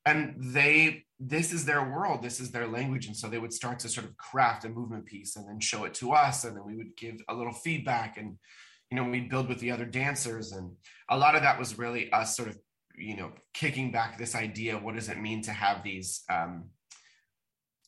And 0.05 0.35
they 0.39 1.05
this 1.19 1.53
is 1.53 1.65
their 1.65 1.83
world. 1.83 2.23
This 2.23 2.41
is 2.41 2.51
their 2.51 2.67
language. 2.67 3.07
And 3.07 3.17
so 3.17 3.29
they 3.29 3.39
would 3.39 3.53
start 3.53 3.79
to 3.81 3.89
sort 3.89 4.07
of 4.07 4.17
craft 4.17 4.65
a 4.65 4.69
movement 4.69 5.07
piece 5.07 5.37
and 5.37 5.49
then 5.49 5.61
show 5.61 5.85
it 5.85 5.95
to 5.95 6.13
us. 6.13 6.45
And 6.45 6.57
then 6.57 6.65
we 6.65 6.77
would 6.77 6.97
give 6.97 7.17
a 7.29 7.35
little 7.35 7.53
feedback 7.53 8.17
and 8.19 8.39
you 8.91 8.97
know 8.97 9.05
we'd 9.05 9.31
build 9.31 9.49
with 9.49 9.59
the 9.59 9.73
other 9.73 9.87
dancers. 9.87 10.53
And 10.53 10.73
a 11.11 11.19
lot 11.19 11.35
of 11.35 11.43
that 11.43 11.59
was 11.59 11.79
really 11.79 12.13
us 12.13 12.37
sort 12.37 12.49
of 12.49 12.59
you 12.97 13.17
know 13.17 13.33
kicking 13.53 13.91
back 13.91 14.17
this 14.17 14.35
idea 14.35 14.79
what 14.79 14.95
does 14.95 15.11
it 15.11 15.21
mean 15.21 15.43
to 15.43 15.53
have 15.53 15.83
these 15.83 16.23
um, 16.31 16.65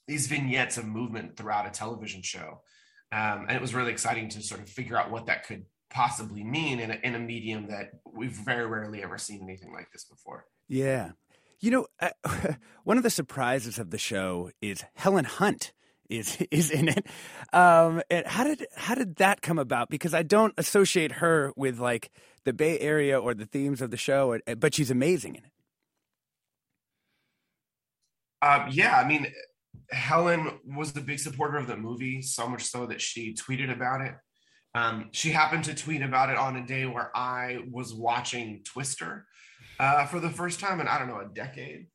these 0.09 0.27
vignettes 0.27 0.79
of 0.79 0.87
movement 0.87 1.37
throughout 1.37 1.67
a 1.67 1.71
television 1.71 2.23
show. 2.23 2.63
Um, 3.13 3.45
and 3.47 3.53
it 3.53 3.61
was 3.61 3.75
really 3.75 3.93
exciting 3.93 4.29
to 4.31 4.43
sort 4.43 4.61
of 4.61 4.69
figure 4.69 4.99
out 4.99 5.11
what 5.11 5.27
that 5.27 5.47
could 5.47 5.67
possibly 5.91 6.43
mean 6.43 6.81
in 6.81 6.91
a, 6.91 6.99
in 7.03 7.15
a 7.15 7.19
medium 7.19 7.69
that 7.69 7.93
we've 8.11 8.33
very 8.33 8.67
rarely 8.67 9.03
ever 9.03 9.19
seen 9.19 9.43
anything 9.43 9.73
like 9.73 9.91
this 9.93 10.05
before. 10.05 10.47
Yeah. 10.67 11.13
You 11.61 11.71
know, 11.71 11.87
uh, 12.01 12.11
one 12.85 12.97
of 12.97 13.03
the 13.03 13.11
surprises 13.11 13.79
of 13.79 13.91
the 13.91 13.99
show 13.99 14.51
is 14.61 14.85
Helen 14.95 15.25
Hunt 15.25 15.73
is 16.09 16.39
is 16.51 16.71
in 16.71 16.89
it. 16.89 17.07
Um, 17.53 18.03
and 18.11 18.27
how 18.27 18.45
did 18.45 18.67
how 18.77 18.95
did 18.95 19.17
that 19.17 19.43
come 19.43 19.59
about? 19.59 19.89
Because 19.89 20.15
I 20.15 20.23
don't 20.23 20.55
associate 20.57 21.13
her 21.13 21.53
with 21.57 21.79
like 21.79 22.11
the 22.45 22.53
Bay 22.53 22.79
Area 22.79 23.19
or 23.19 23.35
the 23.35 23.47
themes 23.47 23.83
of 23.83 23.91
the 23.91 23.97
show, 23.97 24.39
but 24.59 24.75
she's 24.75 24.91
amazing 24.91 25.37
in 25.37 25.45
it. 25.45 25.51
Um, 28.41 28.69
yeah, 28.71 28.97
I 28.97 29.07
mean, 29.07 29.27
Helen 29.91 30.59
was 30.65 30.95
a 30.97 31.01
big 31.01 31.19
supporter 31.19 31.57
of 31.57 31.67
the 31.67 31.77
movie, 31.77 32.21
so 32.23 32.49
much 32.49 32.65
so 32.65 32.87
that 32.87 33.01
she 33.01 33.35
tweeted 33.35 33.73
about 33.73 34.01
it. 34.03 34.15
Um, 34.75 35.09
she 35.13 35.31
happened 35.31 35.65
to 35.65 35.75
tweet 35.75 36.03
about 36.03 36.31
it 36.31 36.37
on 36.37 36.57
a 36.57 36.67
day 36.67 36.85
where 36.87 37.11
I 37.17 37.61
was 37.71 37.95
watching 37.95 38.63
Twister 38.65 39.27
uh, 39.81 40.05
for 40.07 40.21
the 40.21 40.31
first 40.31 40.61
time 40.61 40.81
in 40.81 40.89
I 40.89 40.99
don't 40.99 41.09
know 41.09 41.21
a 41.21 41.35
decade. 41.35 41.87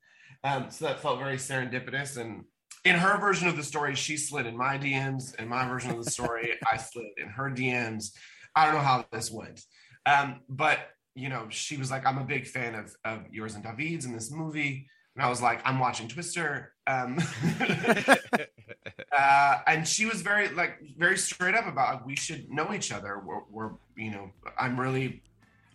Um, 0.44 0.70
so 0.70 0.86
that 0.86 1.00
felt 1.00 1.20
very 1.20 1.38
serendipitous. 1.38 2.18
And 2.18 2.44
in 2.84 2.96
her 2.96 3.20
version 3.20 3.48
of 3.48 3.56
the 3.56 3.64
story, 3.64 3.96
she 3.96 4.18
slid 4.18 4.46
in 4.46 4.58
my 4.58 4.78
DMs. 4.78 5.36
In 5.40 5.48
my 5.48 5.68
version 5.68 5.92
of 5.92 6.04
the 6.04 6.10
story, 6.10 6.54
I 6.72 6.78
slid 6.78 7.08
in 7.18 7.28
her 7.30 7.50
DMs. 7.50 8.12
I 8.56 8.66
don't 8.66 8.76
know 8.76 8.82
how 8.82 9.06
this 9.12 9.32
went, 9.32 9.62
um, 10.06 10.42
but 10.50 10.80
you 11.16 11.30
know, 11.30 11.46
she 11.50 11.78
was 11.78 11.92
like, 11.92 12.06
"I'm 12.06 12.18
a 12.18 12.24
big 12.24 12.48
fan 12.48 12.76
of 12.76 12.94
of 13.06 13.22
yours 13.32 13.56
and 13.56 13.64
Daveed's 13.64 14.06
in 14.06 14.14
this 14.14 14.32
movie." 14.32 14.88
and 15.16 15.24
I 15.24 15.30
was 15.30 15.42
like, 15.42 15.62
I'm 15.66 15.80
watching 15.80 16.08
Twister. 16.08 16.73
Um, 16.88 17.20
uh, 19.18 19.60
and 19.68 19.88
she 19.88 20.06
was 20.06 20.22
very 20.22 20.50
like 20.50 20.80
very 20.98 21.18
straight 21.18 21.56
up 21.56 21.68
about 21.68 21.96
like, 21.96 22.06
we 22.06 22.16
should 22.16 22.50
know 22.50 22.74
each 22.74 22.92
other. 22.92 23.22
We're, 23.26 23.42
we're, 23.50 23.72
you 23.96 24.12
know, 24.12 24.32
I'm 24.60 24.80
really, 24.80 25.22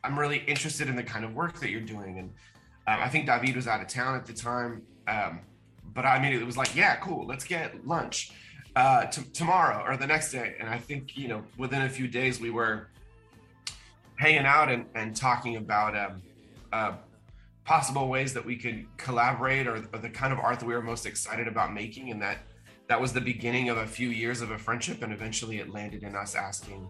I'm 0.04 0.18
really 0.18 0.38
interested 0.46 0.88
in 0.88 0.96
the 0.96 1.02
kind 1.02 1.24
of 1.24 1.34
work 1.34 1.58
that 1.60 1.70
you're 1.70 1.80
doing. 1.80 2.18
And 2.18 2.30
um, 2.86 3.00
I 3.00 3.08
think 3.08 3.28
Daveed 3.28 3.56
was 3.56 3.66
out 3.66 3.80
of 3.80 3.88
town 3.88 4.16
at 4.16 4.26
the 4.26 4.32
time. 4.32 4.82
Um, 5.06 5.40
but 5.94 6.04
I 6.04 6.20
mean, 6.20 6.32
it 6.32 6.44
was 6.44 6.56
like, 6.56 6.74
yeah, 6.76 6.96
cool. 6.96 7.26
Let's 7.26 7.44
get 7.44 7.86
lunch 7.86 8.32
uh, 8.76 9.06
t- 9.06 9.22
tomorrow 9.32 9.84
or 9.86 9.96
the 9.96 10.06
next 10.06 10.30
day. 10.32 10.54
And 10.60 10.68
I 10.68 10.78
think, 10.78 11.16
you 11.16 11.28
know, 11.28 11.42
within 11.56 11.82
a 11.82 11.88
few 11.88 12.08
days 12.08 12.40
we 12.40 12.50
were 12.50 12.88
hanging 14.16 14.46
out 14.46 14.70
and, 14.70 14.86
and 14.94 15.16
talking 15.16 15.56
about, 15.56 15.96
um, 15.96 16.22
uh, 16.72 16.92
possible 17.68 18.08
ways 18.08 18.32
that 18.32 18.42
we 18.42 18.56
could 18.56 18.86
collaborate 18.96 19.66
or, 19.66 19.76
or, 19.92 19.98
the 19.98 20.08
kind 20.08 20.32
of 20.32 20.38
art 20.38 20.58
that 20.58 20.64
we 20.64 20.72
were 20.72 20.80
most 20.80 21.04
excited 21.04 21.46
about 21.46 21.70
making 21.70 22.10
and 22.10 22.22
that 22.22 22.38
that 22.86 22.98
was 22.98 23.12
the 23.12 23.20
beginning 23.20 23.68
of 23.68 23.76
a 23.76 23.86
few 23.86 24.08
years 24.08 24.40
of 24.40 24.50
a 24.50 24.56
friendship 24.56 25.02
and 25.02 25.12
eventually 25.12 25.58
it 25.58 25.68
landed 25.68 26.02
in 26.02 26.16
us 26.16 26.34
asking 26.34 26.88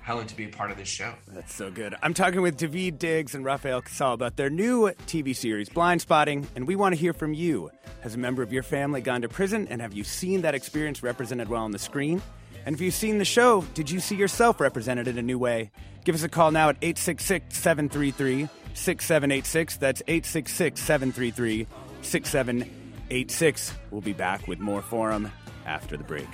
Helen 0.00 0.28
to 0.28 0.36
be 0.36 0.44
a 0.44 0.48
part 0.48 0.70
of 0.70 0.76
this 0.76 0.86
show. 0.86 1.12
That's 1.26 1.52
so 1.52 1.68
good. 1.68 1.96
I'm 2.00 2.14
talking 2.14 2.42
with 2.42 2.56
Daveed 2.56 3.00
Diggs 3.00 3.34
and 3.34 3.44
Rafael 3.44 3.82
Casal 3.82 4.14
about 4.14 4.36
their 4.36 4.48
new 4.48 4.90
TV 5.08 5.34
series, 5.34 5.68
Blindspotting, 5.68 6.46
and 6.54 6.64
we 6.64 6.76
want 6.76 6.94
to 6.94 7.00
hear 7.00 7.12
from 7.12 7.34
you. 7.34 7.68
Has 8.02 8.14
a 8.14 8.18
member 8.18 8.44
of 8.44 8.52
your 8.52 8.62
family 8.62 9.00
gone 9.00 9.22
to 9.22 9.28
prison, 9.28 9.66
and 9.68 9.82
have 9.82 9.92
you 9.92 10.04
seen 10.04 10.42
that 10.42 10.54
experience 10.54 11.02
represented 11.02 11.48
well 11.48 11.64
on 11.64 11.72
the 11.72 11.78
screen? 11.78 12.22
And 12.64 12.74
if 12.76 12.80
you've 12.80 12.94
seen 12.94 13.18
the 13.18 13.24
show, 13.24 13.62
did 13.74 13.90
you 13.90 13.98
see 13.98 14.14
yourself 14.14 14.60
represented 14.60 15.08
in 15.08 15.18
a 15.18 15.22
new 15.22 15.40
way? 15.40 15.72
Give 16.04 16.14
us 16.14 16.22
a 16.22 16.28
call 16.28 16.52
now 16.52 16.68
at 16.68 16.76
866 16.80 17.58
733 17.58 18.48
6786. 18.74 19.76
That's 19.76 20.02
866 20.06 20.80
733 20.80 21.66
6786. 22.02 23.74
We'll 23.90 24.00
be 24.00 24.12
back 24.12 24.46
with 24.48 24.58
more 24.58 24.82
Forum 24.82 25.30
after 25.66 25.96
the 25.96 26.04
break. 26.04 26.28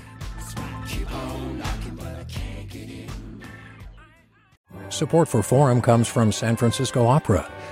Support 4.88 5.28
for 5.28 5.42
Forum 5.42 5.82
comes 5.82 6.08
from 6.08 6.32
San 6.32 6.56
Francisco 6.56 7.06
Opera. 7.06 7.50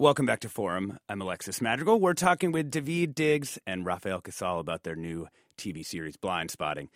Welcome 0.00 0.24
back 0.24 0.40
to 0.40 0.48
Forum. 0.48 0.98
I'm 1.10 1.20
Alexis 1.20 1.60
Madrigal. 1.60 2.00
We're 2.00 2.14
talking 2.14 2.52
with 2.52 2.70
Daveed 2.70 3.14
Diggs 3.14 3.58
and 3.66 3.84
Rafael 3.84 4.22
Casal 4.22 4.58
about 4.58 4.82
their 4.82 4.96
new 4.96 5.28
TV 5.58 5.84
series, 5.84 6.16
Blindspotting. 6.16 6.88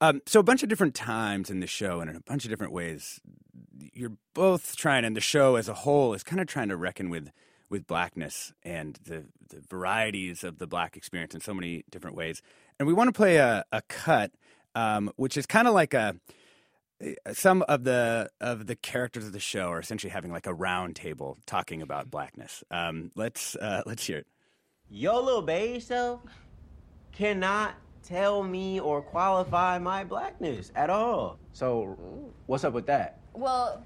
Um, 0.00 0.22
so, 0.24 0.40
a 0.40 0.42
bunch 0.42 0.62
of 0.62 0.70
different 0.70 0.94
times 0.94 1.50
in 1.50 1.60
the 1.60 1.66
show 1.66 2.00
and 2.00 2.08
in 2.08 2.16
a 2.16 2.22
bunch 2.22 2.46
of 2.46 2.50
different 2.50 2.72
ways, 2.72 3.20
you're 3.92 4.16
both 4.32 4.76
trying, 4.76 5.04
and 5.04 5.14
the 5.14 5.20
show 5.20 5.56
as 5.56 5.68
a 5.68 5.74
whole 5.74 6.14
is 6.14 6.22
kind 6.22 6.40
of 6.40 6.46
trying 6.46 6.70
to 6.70 6.76
reckon 6.78 7.10
with 7.10 7.28
with 7.68 7.86
blackness 7.86 8.54
and 8.62 8.98
the, 9.04 9.26
the 9.50 9.60
varieties 9.68 10.42
of 10.42 10.58
the 10.58 10.66
black 10.66 10.96
experience 10.96 11.34
in 11.34 11.42
so 11.42 11.52
many 11.52 11.84
different 11.90 12.16
ways. 12.16 12.40
And 12.78 12.88
we 12.88 12.94
want 12.94 13.08
to 13.08 13.12
play 13.12 13.36
a, 13.36 13.62
a 13.72 13.82
cut, 13.90 14.32
um, 14.74 15.12
which 15.16 15.36
is 15.36 15.44
kind 15.44 15.68
of 15.68 15.74
like 15.74 15.92
a 15.92 16.16
some 17.32 17.62
of 17.68 17.84
the 17.84 18.28
of 18.40 18.66
the 18.66 18.76
characters 18.76 19.26
of 19.26 19.32
the 19.32 19.40
show 19.40 19.68
are 19.68 19.78
essentially 19.78 20.10
having 20.10 20.32
like 20.32 20.46
a 20.46 20.54
round 20.54 20.96
table 20.96 21.38
talking 21.46 21.82
about 21.82 22.10
blackness. 22.10 22.64
Um, 22.70 23.12
let's 23.14 23.56
uh, 23.56 23.82
let's 23.86 24.06
hear 24.06 24.18
it. 24.18 24.26
Yo, 24.90 25.20
little 25.20 25.42
beige 25.42 25.84
self 25.84 26.20
cannot 27.12 27.74
tell 28.02 28.42
me 28.42 28.80
or 28.80 29.02
qualify 29.02 29.78
my 29.78 30.02
blackness 30.02 30.72
at 30.74 30.90
all. 30.90 31.38
So, 31.52 31.96
what's 32.46 32.64
up 32.64 32.72
with 32.72 32.86
that? 32.86 33.18
Well, 33.34 33.84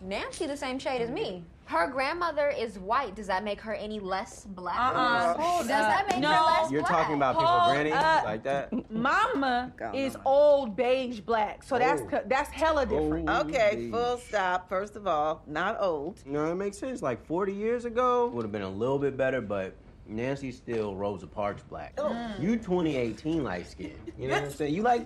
Nancy 0.00 0.46
the 0.46 0.56
same 0.56 0.78
shade 0.78 1.02
as 1.02 1.10
me. 1.10 1.44
Her 1.66 1.88
grandmother 1.88 2.48
is 2.48 2.78
white. 2.78 3.16
Does 3.16 3.26
that 3.26 3.42
make 3.42 3.60
her 3.60 3.74
any 3.74 3.98
less 3.98 4.44
black? 4.44 4.78
Uh-uh. 4.78 5.34
Does 5.58 5.66
that 5.66 6.06
make 6.08 6.20
No. 6.20 6.28
her 6.28 6.34
less 6.34 6.44
black? 6.46 6.62
No, 6.64 6.70
You're 6.70 6.80
black? 6.82 6.92
talking 6.92 7.14
about 7.16 7.34
people, 7.34 7.46
Hold 7.48 7.74
granny, 7.74 7.92
up. 7.92 8.24
like 8.24 8.42
that? 8.44 8.90
Mama 8.90 9.72
is 9.92 10.16
old 10.24 10.76
beige 10.76 11.20
black, 11.20 11.62
so 11.64 11.76
that's 11.78 12.02
Oh. 12.02 12.06
co- 12.06 12.22
that's 12.26 12.50
hella 12.50 12.86
different. 12.86 13.28
Okay, 13.28 13.88
full 13.90 14.16
stop. 14.18 14.68
First 14.68 14.94
of 14.96 15.06
all, 15.08 15.42
not 15.46 15.76
old. 15.80 16.20
You 16.24 16.32
know, 16.32 16.50
it 16.52 16.54
makes 16.54 16.78
sense. 16.78 17.02
Like 17.02 17.24
40 17.26 17.52
years 17.52 17.84
ago, 17.84 18.28
would 18.28 18.42
have 18.44 18.52
been 18.52 18.62
a 18.62 18.70
little 18.70 18.98
bit 18.98 19.16
better, 19.16 19.40
but 19.40 19.74
Nancy 20.08 20.52
still 20.52 20.94
Rosa 20.94 21.26
Parks 21.26 21.64
black. 21.64 21.96
Mm. 21.96 22.40
You 22.40 22.56
2018 22.58 23.42
light 23.42 23.66
skin. 23.66 23.98
You 24.16 24.28
know 24.28 24.34
what 24.34 24.44
I'm 24.44 24.50
saying? 24.52 24.72
You 24.72 24.82
like 24.82 25.04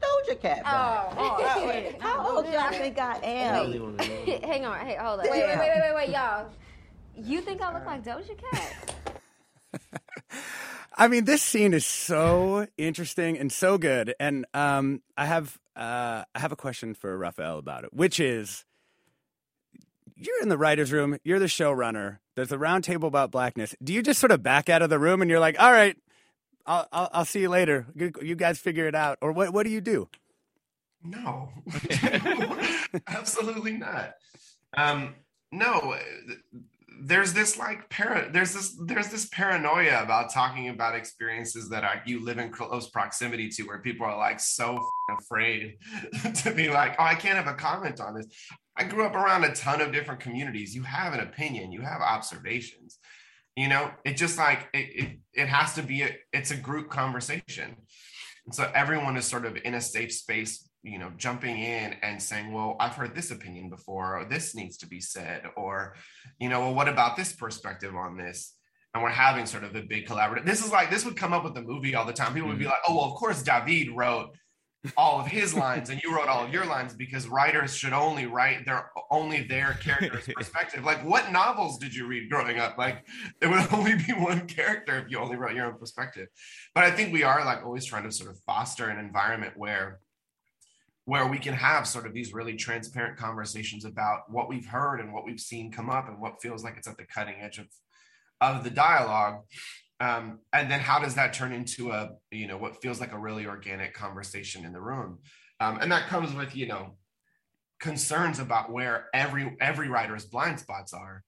Doja 0.00 0.40
Cat 0.40 0.62
black. 0.62 1.14
Oh, 1.16 1.36
Oh, 1.40 1.70
shit. 1.70 2.00
How 2.00 2.28
old 2.36 2.46
do 2.46 2.50
y'all 2.52 2.70
think 2.70 2.98
I 2.98 3.14
I 3.16 3.18
am? 3.26 3.66
really 3.66 3.78
wanna 3.80 3.96
know. 3.96 4.38
Hang 4.44 4.64
on. 4.64 4.86
Hey, 4.86 4.96
hold 5.00 5.20
on. 5.20 5.26
Wait, 5.30 5.32
wait, 5.32 5.46
wait, 5.46 5.58
wait, 5.58 5.80
wait, 5.82 5.94
wait, 5.94 6.08
y'all. 6.10 6.46
You 7.16 7.40
think 7.40 7.60
I 7.60 7.72
look 7.74 7.84
like 7.86 8.02
Doja 8.04 8.36
Cat? 8.52 8.94
I 10.96 11.08
mean, 11.08 11.24
this 11.24 11.42
scene 11.42 11.72
is 11.74 11.86
so 11.86 12.66
interesting 12.76 13.38
and 13.38 13.50
so 13.52 13.78
good, 13.78 14.14
and 14.20 14.44
um, 14.52 15.02
I 15.16 15.24
have 15.26 15.58
uh, 15.76 16.24
I 16.34 16.38
have 16.38 16.52
a 16.52 16.56
question 16.56 16.94
for 16.94 17.16
Rafael 17.16 17.58
about 17.58 17.84
it, 17.84 17.92
which 17.94 18.20
is, 18.20 18.64
you're 20.16 20.42
in 20.42 20.48
the 20.50 20.58
writers' 20.58 20.92
room, 20.92 21.16
you're 21.24 21.38
the 21.38 21.46
showrunner. 21.46 22.18
There's 22.36 22.52
a 22.52 22.58
round 22.58 22.84
table 22.84 23.08
about 23.08 23.30
blackness. 23.30 23.74
Do 23.82 23.92
you 23.94 24.02
just 24.02 24.20
sort 24.20 24.30
of 24.32 24.42
back 24.42 24.68
out 24.68 24.82
of 24.82 24.90
the 24.90 24.98
room 24.98 25.22
and 25.22 25.30
you're 25.30 25.40
like, 25.40 25.58
all 25.60 25.72
right, 25.72 25.96
I'll 26.70 26.86
I'll, 26.92 27.10
I'll 27.12 27.24
see 27.24 27.40
you 27.40 27.48
later. 27.48 27.86
You, 27.96 28.36
guys 28.36 28.60
figure 28.60 28.86
it 28.86 28.94
out, 28.94 29.18
or 29.20 29.32
what? 29.32 29.52
What 29.52 29.64
do 29.66 29.70
you 29.70 29.80
do? 29.80 30.08
No, 31.02 31.48
absolutely 33.08 33.72
not. 33.72 34.14
Um, 34.76 35.16
no, 35.50 35.96
there's 37.02 37.32
this 37.32 37.58
like 37.58 37.90
para, 37.90 38.30
there's 38.32 38.54
this 38.54 38.78
there's 38.84 39.08
this 39.08 39.26
paranoia 39.26 40.00
about 40.00 40.32
talking 40.32 40.68
about 40.68 40.94
experiences 40.94 41.68
that 41.70 41.82
I, 41.82 42.02
you 42.06 42.24
live 42.24 42.38
in 42.38 42.52
close 42.52 42.88
proximity 42.88 43.48
to, 43.48 43.62
where 43.64 43.78
people 43.78 44.06
are 44.06 44.16
like 44.16 44.38
so 44.38 44.78
afraid 45.18 45.76
to 46.34 46.54
be 46.54 46.68
like, 46.68 46.94
oh, 47.00 47.04
I 47.04 47.16
can't 47.16 47.36
have 47.36 47.52
a 47.52 47.58
comment 47.58 48.00
on 48.00 48.14
this. 48.14 48.28
I 48.76 48.84
grew 48.84 49.04
up 49.04 49.16
around 49.16 49.42
a 49.42 49.52
ton 49.54 49.80
of 49.80 49.90
different 49.90 50.20
communities. 50.20 50.72
You 50.72 50.82
have 50.84 51.14
an 51.14 51.20
opinion, 51.20 51.72
you 51.72 51.80
have 51.80 52.00
observations. 52.00 52.99
You 53.56 53.68
know, 53.68 53.90
it 54.04 54.16
just 54.16 54.38
like 54.38 54.68
it 54.72 54.78
it, 54.78 55.18
it 55.34 55.48
has 55.48 55.74
to 55.74 55.82
be 55.82 56.02
a, 56.02 56.16
it's 56.32 56.50
a 56.50 56.56
group 56.56 56.88
conversation. 56.88 57.76
And 58.46 58.54
so 58.54 58.70
everyone 58.74 59.16
is 59.16 59.26
sort 59.26 59.44
of 59.44 59.56
in 59.64 59.74
a 59.74 59.80
safe 59.80 60.12
space, 60.12 60.68
you 60.82 60.98
know, 60.98 61.12
jumping 61.16 61.58
in 61.58 61.94
and 62.02 62.22
saying, 62.22 62.52
well, 62.52 62.76
I've 62.80 62.94
heard 62.94 63.14
this 63.14 63.30
opinion 63.30 63.68
before, 63.68 64.18
or 64.18 64.24
this 64.24 64.54
needs 64.54 64.78
to 64.78 64.88
be 64.88 65.00
said, 65.00 65.42
or, 65.56 65.94
you 66.38 66.48
know, 66.48 66.60
well, 66.60 66.74
what 66.74 66.88
about 66.88 67.16
this 67.16 67.32
perspective 67.34 67.94
on 67.94 68.16
this? 68.16 68.54
And 68.94 69.02
we're 69.02 69.10
having 69.10 69.46
sort 69.46 69.62
of 69.62 69.76
a 69.76 69.82
big 69.82 70.06
collaborative. 70.06 70.46
This 70.46 70.64
is 70.64 70.72
like, 70.72 70.90
this 70.90 71.04
would 71.04 71.16
come 71.16 71.32
up 71.32 71.44
with 71.44 71.54
the 71.54 71.62
movie 71.62 71.94
all 71.94 72.06
the 72.06 72.12
time. 72.12 72.34
People 72.34 72.48
would 72.48 72.58
be 72.58 72.64
mm-hmm. 72.64 72.72
like, 72.72 72.82
oh, 72.88 72.96
well, 72.96 73.04
of 73.04 73.14
course, 73.14 73.42
Daveed 73.42 73.94
wrote 73.94 74.34
all 74.96 75.20
of 75.20 75.26
his 75.26 75.54
lines 75.54 75.90
and 75.90 76.02
you 76.02 76.14
wrote 76.14 76.28
all 76.28 76.44
of 76.44 76.52
your 76.52 76.64
lines 76.64 76.94
because 76.94 77.28
writers 77.28 77.76
should 77.76 77.92
only 77.92 78.26
write 78.26 78.64
their 78.64 78.90
only 79.10 79.42
their 79.42 79.74
character's 79.74 80.26
perspective. 80.34 80.84
Like, 80.84 81.04
what 81.04 81.30
novels 81.30 81.78
did 81.78 81.94
you 81.94 82.06
read 82.06 82.30
growing 82.30 82.58
up? 82.58 82.78
Like, 82.78 83.04
there 83.40 83.50
would 83.50 83.66
only 83.72 83.96
be 83.96 84.12
one 84.12 84.46
character 84.46 84.98
if 84.98 85.10
you 85.10 85.18
only 85.18 85.36
wrote 85.36 85.54
your 85.54 85.66
own 85.66 85.78
perspective. 85.78 86.28
But 86.74 86.84
I 86.84 86.90
think 86.90 87.12
we 87.12 87.22
are 87.22 87.44
like 87.44 87.64
always 87.64 87.84
trying 87.84 88.04
to 88.04 88.12
sort 88.12 88.30
of 88.30 88.38
foster 88.46 88.88
an 88.88 88.98
environment 88.98 89.54
where 89.56 90.00
where 91.04 91.26
we 91.26 91.38
can 91.38 91.54
have 91.54 91.86
sort 91.86 92.06
of 92.06 92.14
these 92.14 92.32
really 92.32 92.54
transparent 92.54 93.18
conversations 93.18 93.84
about 93.84 94.30
what 94.30 94.48
we've 94.48 94.66
heard 94.66 95.00
and 95.00 95.12
what 95.12 95.24
we've 95.24 95.40
seen 95.40 95.72
come 95.72 95.90
up 95.90 96.08
and 96.08 96.20
what 96.20 96.40
feels 96.40 96.62
like 96.62 96.76
it's 96.76 96.86
at 96.86 96.96
the 96.96 97.04
cutting 97.04 97.36
edge 97.40 97.58
of 97.58 97.66
of 98.40 98.64
the 98.64 98.70
dialogue 98.70 99.42
um, 100.00 100.40
and 100.52 100.70
then 100.70 100.80
how 100.80 100.98
does 100.98 101.14
that 101.14 101.32
turn 101.32 101.52
into 101.52 101.90
a 101.90 102.10
you 102.30 102.46
know 102.46 102.56
what 102.56 102.80
feels 102.82 103.00
like 103.00 103.12
a 103.12 103.18
really 103.18 103.46
organic 103.46 103.94
conversation 103.94 104.64
in 104.64 104.72
the 104.72 104.80
room? 104.80 105.18
Um, 105.60 105.78
and 105.80 105.92
that 105.92 106.08
comes 106.08 106.34
with 106.34 106.56
you 106.56 106.66
know 106.66 106.96
concerns 107.80 108.38
about 108.38 108.72
where 108.72 109.08
every 109.14 109.56
every 109.60 109.88
writer's 109.88 110.24
blind 110.24 110.60
spots 110.60 110.92
are. 110.92 111.22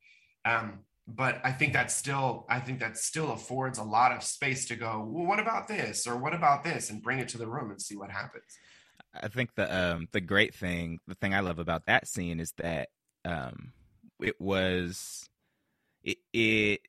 Um, 0.44 0.80
but 1.08 1.40
i 1.44 1.50
think 1.50 1.72
that 1.72 1.90
still 1.90 2.46
i 2.48 2.60
think 2.60 2.78
that 2.78 2.96
still 2.96 3.32
affords 3.32 3.78
a 3.78 3.82
lot 3.82 4.12
of 4.12 4.22
space 4.22 4.66
to 4.66 4.76
go 4.76 5.04
well 5.10 5.26
what 5.26 5.40
about 5.40 5.66
this? 5.68 6.06
Or 6.06 6.16
what 6.16 6.34
about 6.34 6.62
this? 6.62 6.90
and 6.90 7.02
bring 7.02 7.18
it 7.18 7.28
to 7.30 7.38
the 7.38 7.46
room 7.46 7.70
and 7.70 7.80
see 7.80 7.96
what 7.96 8.10
happens. 8.10 8.44
I 9.14 9.28
think 9.28 9.54
the 9.54 9.94
um 9.94 10.08
the 10.12 10.20
great 10.20 10.54
thing, 10.54 11.00
the 11.06 11.14
thing 11.14 11.34
I 11.34 11.40
love 11.40 11.58
about 11.58 11.86
that 11.86 12.06
scene 12.06 12.40
is 12.40 12.52
that 12.58 12.88
um 13.24 13.72
it 14.20 14.40
was 14.40 15.28
it 16.02 16.18
it 16.32 16.80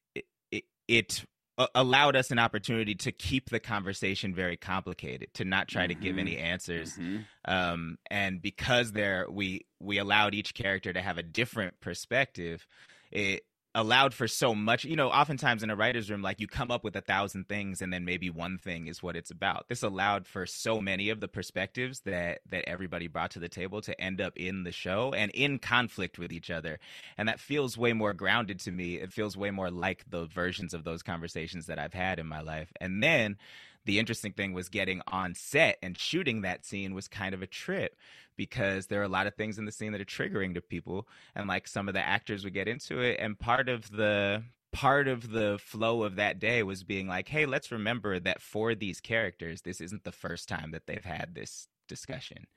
it, 0.51 0.63
it 0.87 1.25
a- 1.57 1.67
allowed 1.75 2.15
us 2.15 2.31
an 2.31 2.39
opportunity 2.39 2.95
to 2.95 3.11
keep 3.11 3.49
the 3.49 3.59
conversation 3.59 4.33
very 4.33 4.57
complicated, 4.57 5.33
to 5.35 5.45
not 5.45 5.67
try 5.67 5.87
to 5.87 5.93
give 5.95 6.17
any 6.17 6.37
answers. 6.37 6.97
Um 7.45 7.97
and 8.09 8.41
because 8.41 8.91
there 8.91 9.27
we 9.29 9.65
we 9.79 9.97
allowed 9.97 10.33
each 10.33 10.53
character 10.53 10.93
to 10.93 11.01
have 11.01 11.17
a 11.17 11.23
different 11.23 11.79
perspective, 11.81 12.65
it 13.11 13.43
allowed 13.75 14.13
for 14.13 14.27
so 14.27 14.53
much 14.53 14.85
you 14.85 14.95
know 14.95 15.09
oftentimes 15.09 15.63
in 15.63 15.69
a 15.69 15.75
writer's 15.75 16.09
room 16.09 16.21
like 16.21 16.39
you 16.39 16.47
come 16.47 16.71
up 16.71 16.83
with 16.83 16.95
a 16.95 17.01
thousand 17.01 17.47
things 17.47 17.81
and 17.81 17.91
then 17.91 18.05
maybe 18.05 18.29
one 18.29 18.57
thing 18.57 18.87
is 18.87 19.03
what 19.03 19.15
it's 19.15 19.31
about. 19.31 19.67
This 19.69 19.83
allowed 19.83 20.27
for 20.27 20.45
so 20.45 20.79
many 20.79 21.09
of 21.09 21.19
the 21.19 21.27
perspectives 21.27 22.01
that 22.01 22.39
that 22.49 22.67
everybody 22.67 23.07
brought 23.07 23.31
to 23.31 23.39
the 23.39 23.49
table 23.49 23.81
to 23.81 23.99
end 23.99 24.21
up 24.21 24.37
in 24.37 24.63
the 24.63 24.71
show 24.71 25.13
and 25.13 25.31
in 25.31 25.59
conflict 25.59 26.17
with 26.17 26.31
each 26.31 26.49
other. 26.49 26.79
And 27.17 27.27
that 27.27 27.39
feels 27.39 27.77
way 27.77 27.93
more 27.93 28.13
grounded 28.13 28.59
to 28.61 28.71
me. 28.71 28.95
It 28.95 29.11
feels 29.13 29.37
way 29.37 29.51
more 29.51 29.71
like 29.71 30.09
the 30.09 30.25
versions 30.25 30.73
of 30.73 30.83
those 30.83 31.03
conversations 31.03 31.65
that 31.67 31.79
i've 31.79 31.93
had 31.93 32.19
in 32.19 32.27
my 32.27 32.41
life. 32.41 32.71
And 32.79 33.03
then 33.03 33.37
the 33.85 33.99
interesting 33.99 34.31
thing 34.31 34.53
was 34.53 34.69
getting 34.69 35.01
on 35.07 35.33
set 35.35 35.77
and 35.81 35.97
shooting 35.97 36.41
that 36.41 36.65
scene 36.65 36.93
was 36.93 37.07
kind 37.07 37.33
of 37.33 37.41
a 37.41 37.47
trip 37.47 37.95
because 38.35 38.87
there 38.87 39.01
are 39.01 39.05
a 39.05 39.09
lot 39.09 39.27
of 39.27 39.35
things 39.35 39.57
in 39.57 39.65
the 39.65 39.71
scene 39.71 39.91
that 39.91 40.01
are 40.01 40.05
triggering 40.05 40.53
to 40.53 40.61
people 40.61 41.07
and 41.35 41.47
like 41.47 41.67
some 41.67 41.87
of 41.87 41.93
the 41.93 42.05
actors 42.05 42.43
would 42.43 42.53
get 42.53 42.67
into 42.67 42.99
it 42.99 43.19
and 43.19 43.39
part 43.39 43.69
of 43.69 43.91
the 43.91 44.43
part 44.71 45.07
of 45.07 45.29
the 45.29 45.59
flow 45.61 46.01
of 46.01 46.15
that 46.15 46.39
day 46.39 46.63
was 46.63 46.83
being 46.83 47.07
like 47.07 47.27
hey 47.27 47.45
let's 47.45 47.71
remember 47.71 48.19
that 48.19 48.41
for 48.41 48.73
these 48.73 48.99
characters 48.99 49.61
this 49.61 49.79
isn't 49.79 50.03
the 50.03 50.11
first 50.11 50.49
time 50.49 50.71
that 50.71 50.87
they've 50.87 51.05
had 51.05 51.35
this 51.35 51.67
discussion 51.87 52.47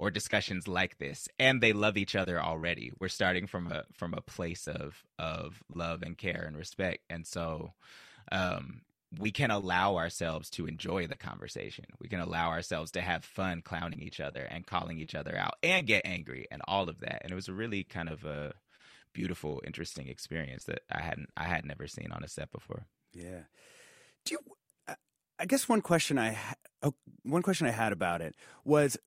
or 0.00 0.10
discussions 0.10 0.66
like 0.66 0.96
this 0.96 1.28
and 1.38 1.60
they 1.60 1.74
love 1.74 1.98
each 1.98 2.16
other 2.16 2.40
already. 2.42 2.90
We're 2.98 3.08
starting 3.08 3.46
from 3.46 3.70
a 3.70 3.84
from 3.92 4.14
a 4.14 4.22
place 4.22 4.66
of 4.66 5.04
of 5.18 5.62
love 5.72 6.00
and 6.00 6.16
care 6.16 6.44
and 6.46 6.56
respect 6.56 7.00
and 7.10 7.26
so 7.26 7.74
um 8.32 8.80
we 9.18 9.32
can 9.32 9.50
allow 9.50 9.96
ourselves 9.96 10.50
to 10.50 10.66
enjoy 10.66 11.06
the 11.06 11.16
conversation. 11.16 11.84
We 12.00 12.08
can 12.08 12.20
allow 12.20 12.50
ourselves 12.50 12.92
to 12.92 13.00
have 13.00 13.24
fun 13.24 13.62
clowning 13.62 14.00
each 14.00 14.20
other 14.20 14.42
and 14.42 14.66
calling 14.66 14.98
each 14.98 15.14
other 15.14 15.36
out 15.36 15.54
and 15.62 15.86
get 15.86 16.02
angry 16.04 16.46
and 16.50 16.62
all 16.68 16.88
of 16.88 17.00
that. 17.00 17.22
And 17.22 17.32
it 17.32 17.34
was 17.34 17.48
a 17.48 17.52
really 17.52 17.82
kind 17.82 18.08
of 18.08 18.24
a 18.24 18.52
beautiful, 19.12 19.60
interesting 19.66 20.08
experience 20.08 20.64
that 20.64 20.82
I 20.90 21.02
hadn't 21.02 21.30
I 21.36 21.44
had 21.44 21.64
never 21.64 21.86
seen 21.88 22.12
on 22.12 22.22
a 22.22 22.28
set 22.28 22.52
before. 22.52 22.86
Yeah. 23.12 23.42
Do 24.24 24.34
you? 24.34 24.96
I 25.38 25.46
guess 25.46 25.68
one 25.68 25.80
question 25.80 26.18
I 26.18 26.36
oh, 26.82 26.94
one 27.22 27.42
question 27.42 27.66
I 27.66 27.70
had 27.70 27.92
about 27.92 28.20
it 28.20 28.34
was 28.64 28.98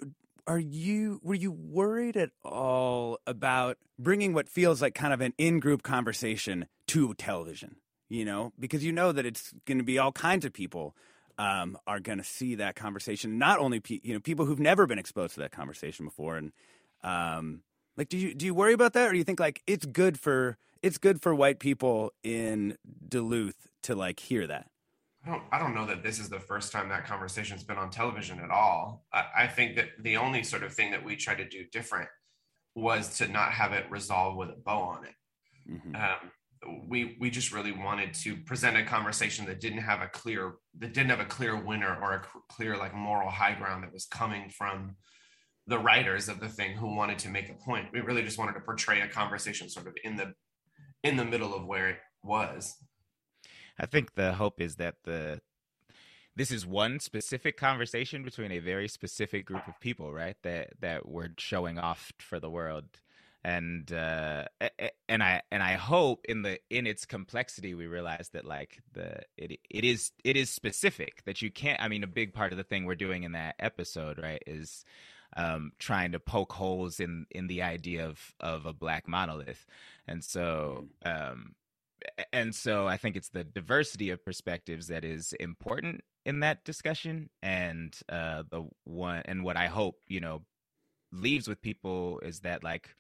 are 0.48 0.60
you 0.60 1.20
were 1.24 1.36
you 1.36 1.52
worried 1.52 2.18
at 2.18 2.32
all 2.44 3.20
about 3.28 3.78
bringing 3.98 4.34
what 4.34 4.50
feels 4.50 4.82
like 4.82 4.96
kind 4.96 5.14
of 5.14 5.22
an 5.22 5.34
in-group 5.38 5.84
conversation 5.84 6.66
to 6.88 7.14
television 7.14 7.78
you 8.10 8.26
know 8.26 8.52
because 8.60 8.84
you 8.84 8.92
know 8.92 9.12
that 9.12 9.26
it's 9.26 9.54
going 9.66 9.78
to 9.78 9.84
be 9.84 9.98
all 9.98 10.12
kinds 10.12 10.46
of 10.46 10.54
people 10.54 10.96
um, 11.38 11.78
are 11.88 12.00
going 12.00 12.20
to 12.20 12.24
see 12.24 12.56
that 12.56 12.76
conversation 12.76 13.38
not 13.38 13.60
only 13.60 13.80
pe- 13.80 14.02
you 14.04 14.14
know 14.14 14.20
people 14.20 14.46
who've 14.46 14.60
never 14.60 14.86
been 14.86 15.00
exposed 15.00 15.34
to 15.34 15.40
that 15.40 15.52
conversation 15.52 16.06
before 16.06 16.38
and 16.38 16.52
um, 17.04 17.62
like 17.98 18.10
do 18.10 18.18
you 18.18 18.34
do 18.34 18.46
you 18.46 18.54
worry 18.54 18.74
about 18.74 18.94
that 18.94 19.10
or 19.10 19.12
do 19.12 19.18
you 19.18 19.24
think 19.24 19.40
like 19.40 19.62
it's 19.68 19.86
good 19.86 20.20
for 20.20 20.58
it's 20.82 20.98
good 20.98 21.22
for 21.22 21.34
white 21.34 21.60
people 21.60 22.12
in 22.24 22.78
Duluth 23.08 23.68
to 23.84 23.96
like 23.96 24.20
hear 24.20 24.48
that 24.48 24.68
I 25.26 25.30
don't, 25.30 25.44
I 25.54 25.60
don't 25.60 25.74
know 25.74 25.86
that 25.86 26.04
this 26.04 26.20
is 26.20 26.30
the 26.30 26.40
first 26.40 26.72
time 26.72 26.90
that 26.90 27.06
conversation's 27.06 27.64
been 27.64 27.78
on 27.78 27.90
television 27.90 28.40
at 28.40 28.50
all. 28.50 29.06
I, 29.14 29.26
I 29.38 29.48
think 29.48 29.78
that 29.78 29.90
the 30.00 30.18
only 30.18 30.44
sort 30.44 30.64
of 30.64 30.74
thing 30.74 30.92
that 30.92 31.04
we 31.04 31.16
tried 31.16 31.38
to 31.38 31.48
do 31.48 31.64
different 31.72 32.10
was 32.76 33.18
to 33.20 33.28
not 33.28 33.54
have 33.54 33.72
it 33.72 33.90
resolved 33.90 34.38
with 34.38 34.50
a 34.50 34.56
bow 34.56 34.82
on 34.82 35.06
it. 35.06 35.16
Mm-hmm. 35.72 35.96
Um, 35.96 36.32
we 36.88 37.18
we 37.20 37.30
just 37.30 37.52
really 37.52 37.72
wanted 37.72 38.14
to 38.14 38.36
present 38.38 38.78
a 38.78 38.84
conversation 38.84 39.46
that 39.46 39.60
didn't 39.60 39.80
have 39.80 40.02
a 40.02 40.08
clear 40.08 40.56
that 40.80 40.94
didn't 40.94 41.10
have 41.10 41.20
a 41.20 41.26
clear 41.26 41.56
winner 41.56 41.98
or 42.02 42.14
a 42.14 42.22
clear 42.50 42.78
like 42.78 42.94
moral 42.94 43.30
high 43.30 43.54
ground 43.54 43.84
that 43.84 43.94
was 43.94 44.06
coming 44.06 44.50
from 44.50 44.96
the 45.68 45.80
writers 45.80 46.28
of 46.28 46.40
the 46.40 46.50
thing 46.50 46.76
who 46.76 46.96
wanted 46.96 47.20
to 47.20 47.30
make 47.30 47.50
a 47.50 47.54
point. 47.54 47.88
We 47.94 48.02
really 48.02 48.24
just 48.24 48.38
wanted 48.38 48.54
to 48.54 48.60
portray 48.60 49.02
a 49.02 49.08
conversation 49.08 49.70
sort 49.70 49.88
of 49.88 49.94
in 50.04 50.16
the 50.16 50.34
in 51.04 51.18
the 51.18 51.26
middle 51.26 51.54
of 51.54 51.66
where 51.66 51.90
it 51.90 51.98
was. 52.24 52.76
I 53.80 53.86
think 53.86 54.16
the 54.16 54.34
hope 54.34 54.62
is 54.62 54.76
that 54.76 54.96
the 55.04 55.42
this 56.36 56.52
is 56.52 56.66
one 56.66 57.00
specific 57.00 57.58
conversation 57.58 58.24
between 58.24 58.52
a 58.52 58.60
very 58.60 58.88
specific 58.88 59.46
group 59.46 59.68
of 59.68 59.80
people, 59.80 60.12
right? 60.12 60.36
That 60.44 60.74
that 60.80 61.08
we're 61.08 61.30
showing 61.38 61.78
off 61.78 62.12
for 62.20 62.40
the 62.40 62.50
world, 62.50 62.86
and 63.44 63.92
uh, 63.92 64.46
and 65.10 65.22
I 65.22 65.42
and 65.52 65.62
I 65.62 65.74
hope 65.74 66.26
in 66.30 66.44
the 66.44 66.60
in 66.70 66.88
its 66.88 67.06
complexity 67.06 67.74
we 67.74 67.88
realize 67.88 68.30
that 68.30 68.46
like 68.46 68.82
the 68.94 69.22
it 69.38 69.60
it 69.70 69.84
is 69.84 70.12
it 70.24 70.38
is 70.38 70.50
specific 70.50 71.24
that 71.26 71.42
you 71.42 71.52
can't. 71.52 71.82
I 71.82 71.90
mean, 71.90 72.04
a 72.04 72.08
big 72.08 72.34
part 72.34 72.54
of 72.54 72.58
the 72.58 72.64
thing 72.64 72.86
we're 72.86 72.96
doing 72.96 73.24
in 73.24 73.34
that 73.34 73.56
episode, 73.60 74.18
right, 74.18 74.42
is 74.48 74.86
um, 75.36 75.74
trying 75.78 76.14
to 76.14 76.20
poke 76.20 76.54
holes 76.54 77.00
in 77.00 77.26
in 77.32 77.48
the 77.48 77.62
idea 77.64 78.06
of 78.08 78.34
of 78.40 78.66
a 78.66 78.74
black 78.74 79.08
monolith, 79.08 79.66
and 80.08 80.24
so 80.24 80.86
mm. 81.06 81.30
um, 81.30 81.56
and 82.32 82.56
so 82.56 82.88
I 82.88 82.96
think 82.96 83.18
it's 83.18 83.30
the 83.30 83.44
diversity 83.44 84.10
of 84.10 84.24
perspectives 84.24 84.88
that 84.88 85.04
is 85.04 85.34
important 85.34 86.02
in 86.26 86.40
that 86.40 86.64
discussion, 86.64 87.30
and 87.42 87.94
uh, 88.08 88.44
the 88.50 88.70
one 88.86 89.22
and 89.26 89.44
what 89.44 89.58
I 89.58 89.68
hope 89.68 90.00
you 90.08 90.22
know 90.22 90.44
leaves 91.12 91.48
with 91.48 91.62
people 91.62 92.20
is 92.20 92.40
that 92.40 92.64
like 92.64 92.96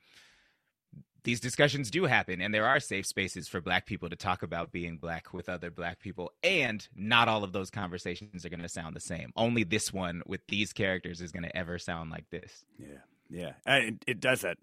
these 1.23 1.39
discussions 1.39 1.89
do 1.89 2.05
happen 2.05 2.41
and 2.41 2.53
there 2.53 2.65
are 2.65 2.79
safe 2.79 3.05
spaces 3.05 3.47
for 3.47 3.61
black 3.61 3.85
people 3.85 4.09
to 4.09 4.15
talk 4.15 4.43
about 4.43 4.71
being 4.71 4.97
black 4.97 5.33
with 5.33 5.49
other 5.49 5.71
black 5.71 5.99
people 5.99 6.31
and 6.43 6.87
not 6.95 7.27
all 7.27 7.43
of 7.43 7.53
those 7.53 7.69
conversations 7.69 8.45
are 8.45 8.49
going 8.49 8.61
to 8.61 8.69
sound 8.69 8.95
the 8.95 9.01
same 9.01 9.31
only 9.35 9.63
this 9.63 9.91
one 9.93 10.21
with 10.25 10.45
these 10.47 10.73
characters 10.73 11.21
is 11.21 11.31
going 11.31 11.43
to 11.43 11.55
ever 11.55 11.77
sound 11.77 12.11
like 12.11 12.29
this 12.29 12.65
yeah 12.77 12.87
yeah 13.29 13.53
it, 13.65 13.95
it 14.07 14.19
does 14.19 14.41
that 14.41 14.57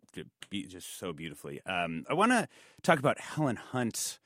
just 0.53 0.99
so 0.99 1.13
beautifully 1.13 1.61
um, 1.67 2.05
i 2.09 2.15
want 2.15 2.33
to 2.33 2.47
talk 2.83 2.99
about 2.99 3.19
helen 3.21 3.57
hunt's 3.57 4.19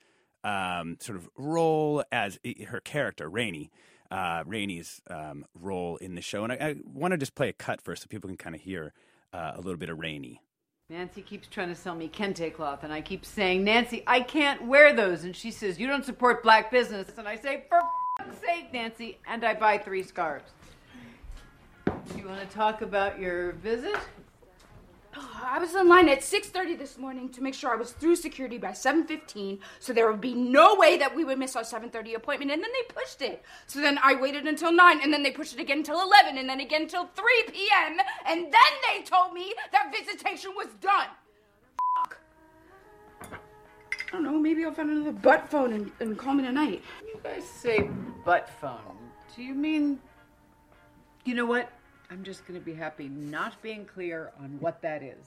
um, 0.44 0.99
sort 1.01 1.16
of 1.18 1.29
role 1.37 2.05
as 2.12 2.38
her 2.68 2.81
character, 2.81 3.29
Rainey. 3.29 3.70
Uh, 4.11 4.44
Rainey's 4.47 5.01
um, 5.11 5.44
role 5.59 5.97
in 5.97 6.14
the 6.14 6.20
show. 6.20 6.44
And 6.44 6.53
I, 6.53 6.57
I 6.57 6.75
want 6.85 7.12
to 7.12 7.18
just 7.18 7.35
play 7.35 7.49
a 7.49 7.53
cut 7.53 7.81
first 7.81 8.03
so 8.03 8.07
people 8.07 8.29
can 8.29 8.37
kind 8.37 8.55
of 8.55 8.61
hear 8.61 8.92
uh, 9.33 9.53
a 9.55 9.61
little 9.61 9.79
bit 9.79 9.88
of 9.88 9.99
Rainey. 9.99 10.40
Nancy 10.90 11.23
keeps 11.23 11.49
trying 11.49 11.70
to 11.70 11.75
sell 11.75 11.94
me 11.94 12.11
kente 12.11 12.53
cloth, 12.53 12.85
and 12.85 12.92
I 12.92 13.01
keep 13.01 13.25
saying, 13.25 13.64
Nancy, 13.64 14.03
I 14.07 14.20
can't 14.20 14.66
wear 14.66 14.92
those. 14.92 15.25
And 15.25 15.35
she 15.35 15.51
says, 15.51 15.81
You 15.81 15.87
don't 15.87 16.05
support 16.05 16.42
black 16.42 16.70
business. 16.70 17.11
And 17.16 17.27
I 17.27 17.37
say, 17.37 17.64
For 17.70 17.81
fuck's 18.18 18.38
sake, 18.40 18.70
Nancy. 18.70 19.18
And 19.27 19.44
I 19.44 19.55
buy 19.55 19.79
three 19.79 20.03
scarves. 20.03 20.51
Do 21.87 22.18
you 22.18 22.29
want 22.29 22.47
to 22.47 22.55
talk 22.55 22.83
about 22.83 23.18
your 23.18 23.53
visit? 23.53 23.97
I 25.44 25.59
was 25.59 25.74
in 25.74 25.88
line 25.88 26.09
at 26.09 26.20
6:30 26.20 26.79
this 26.79 26.98
morning 26.98 27.29
to 27.31 27.42
make 27.42 27.55
sure 27.55 27.72
I 27.72 27.77
was 27.77 27.92
through 27.92 28.16
security 28.16 28.59
by 28.59 28.72
7:15, 28.72 29.59
so 29.79 29.92
there 29.92 30.11
would 30.11 30.20
be 30.20 30.35
no 30.35 30.74
way 30.74 30.96
that 30.98 31.14
we 31.14 31.24
would 31.24 31.38
miss 31.38 31.57
our 31.57 31.62
7:30 31.62 32.14
appointment. 32.14 32.50
And 32.50 32.62
then 32.62 32.70
they 32.72 32.94
pushed 32.94 33.22
it. 33.22 33.42
So 33.66 33.81
then 33.81 33.98
I 34.03 34.14
waited 34.14 34.46
until 34.46 34.72
9, 34.72 35.00
and 35.03 35.12
then 35.12 35.22
they 35.22 35.31
pushed 35.31 35.55
it 35.55 35.61
again 35.61 35.79
until 35.79 36.00
11, 36.00 36.38
and 36.38 36.48
then 36.48 36.61
again 36.61 36.83
until 36.83 37.07
3 37.07 37.44
p.m. 37.53 37.98
And 38.27 38.53
then 38.53 38.72
they 38.88 39.03
told 39.03 39.33
me 39.33 39.55
that 39.72 39.92
visitation 39.92 40.53
was 40.57 40.68
done. 40.81 41.09
Fuck. 41.96 42.18
I 43.22 43.37
don't 44.12 44.24
know. 44.24 44.38
Maybe 44.38 44.64
I'll 44.64 44.72
find 44.72 44.90
another 44.90 45.12
butt 45.12 45.48
phone 45.50 45.72
and, 45.72 45.90
and 46.00 46.16
call 46.16 46.35
me 46.35 46.44
tonight. 46.44 46.83
You 47.07 47.20
guys 47.22 47.44
say 47.44 47.90
butt 48.24 48.48
phone. 48.61 48.96
Do 49.35 49.42
you 49.42 49.55
mean? 49.55 50.00
You 51.24 51.35
know 51.35 51.46
what? 51.46 51.72
I'm 52.11 52.23
just 52.23 52.47
going 52.47 52.59
to 52.59 52.64
be 52.64 52.75
happy 52.75 53.09
not 53.09 53.61
being 53.62 53.85
clear 53.85 54.33
on 54.38 54.59
what 54.61 54.83
that 54.83 55.03
is. 55.03 55.27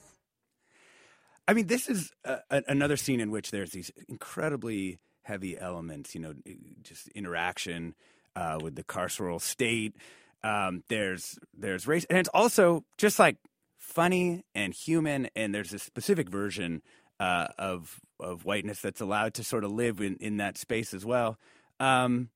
I 1.46 1.54
mean, 1.54 1.66
this 1.66 1.88
is 1.88 2.12
a, 2.24 2.38
a, 2.50 2.62
another 2.68 2.96
scene 2.96 3.20
in 3.20 3.30
which 3.30 3.50
there's 3.50 3.70
these 3.70 3.90
incredibly 4.08 4.98
heavy 5.22 5.58
elements, 5.58 6.14
you 6.14 6.20
know, 6.20 6.34
just 6.82 7.08
interaction 7.08 7.94
uh, 8.36 8.58
with 8.62 8.74
the 8.76 8.84
carceral 8.84 9.40
state. 9.40 9.96
Um, 10.42 10.84
there's 10.88 11.38
there's 11.56 11.86
race, 11.86 12.06
and 12.08 12.18
it's 12.18 12.28
also 12.32 12.84
just 12.96 13.18
like 13.18 13.36
funny 13.76 14.44
and 14.54 14.72
human. 14.72 15.28
And 15.34 15.54
there's 15.54 15.72
a 15.72 15.78
specific 15.78 16.28
version 16.28 16.82
uh, 17.18 17.48
of 17.58 18.00
of 18.20 18.44
whiteness 18.44 18.80
that's 18.80 19.00
allowed 19.00 19.34
to 19.34 19.44
sort 19.44 19.64
of 19.64 19.72
live 19.72 20.00
in, 20.00 20.16
in 20.16 20.36
that 20.36 20.58
space 20.58 20.94
as 20.94 21.04
well. 21.04 21.38
Um, 21.80 22.30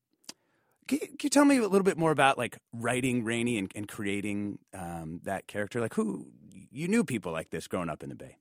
can 0.87 0.99
you, 1.01 1.07
can 1.07 1.17
you, 1.23 1.29
tell 1.29 1.45
me 1.45 1.57
a 1.57 1.67
little 1.67 1.83
bit 1.83 1.97
more 1.97 2.11
about 2.11 2.37
like 2.37 2.57
writing 2.73 3.23
Rainey 3.23 3.57
and, 3.57 3.71
and 3.75 3.87
creating 3.87 4.59
um, 4.73 5.21
that 5.23 5.47
character? 5.47 5.79
Like 5.79 5.93
who 5.93 6.27
you 6.71 6.87
knew 6.87 7.03
people 7.03 7.31
like 7.31 7.49
this 7.49 7.67
growing 7.67 7.89
up 7.89 8.03
in 8.03 8.09
the 8.09 8.15
Bay. 8.15 8.37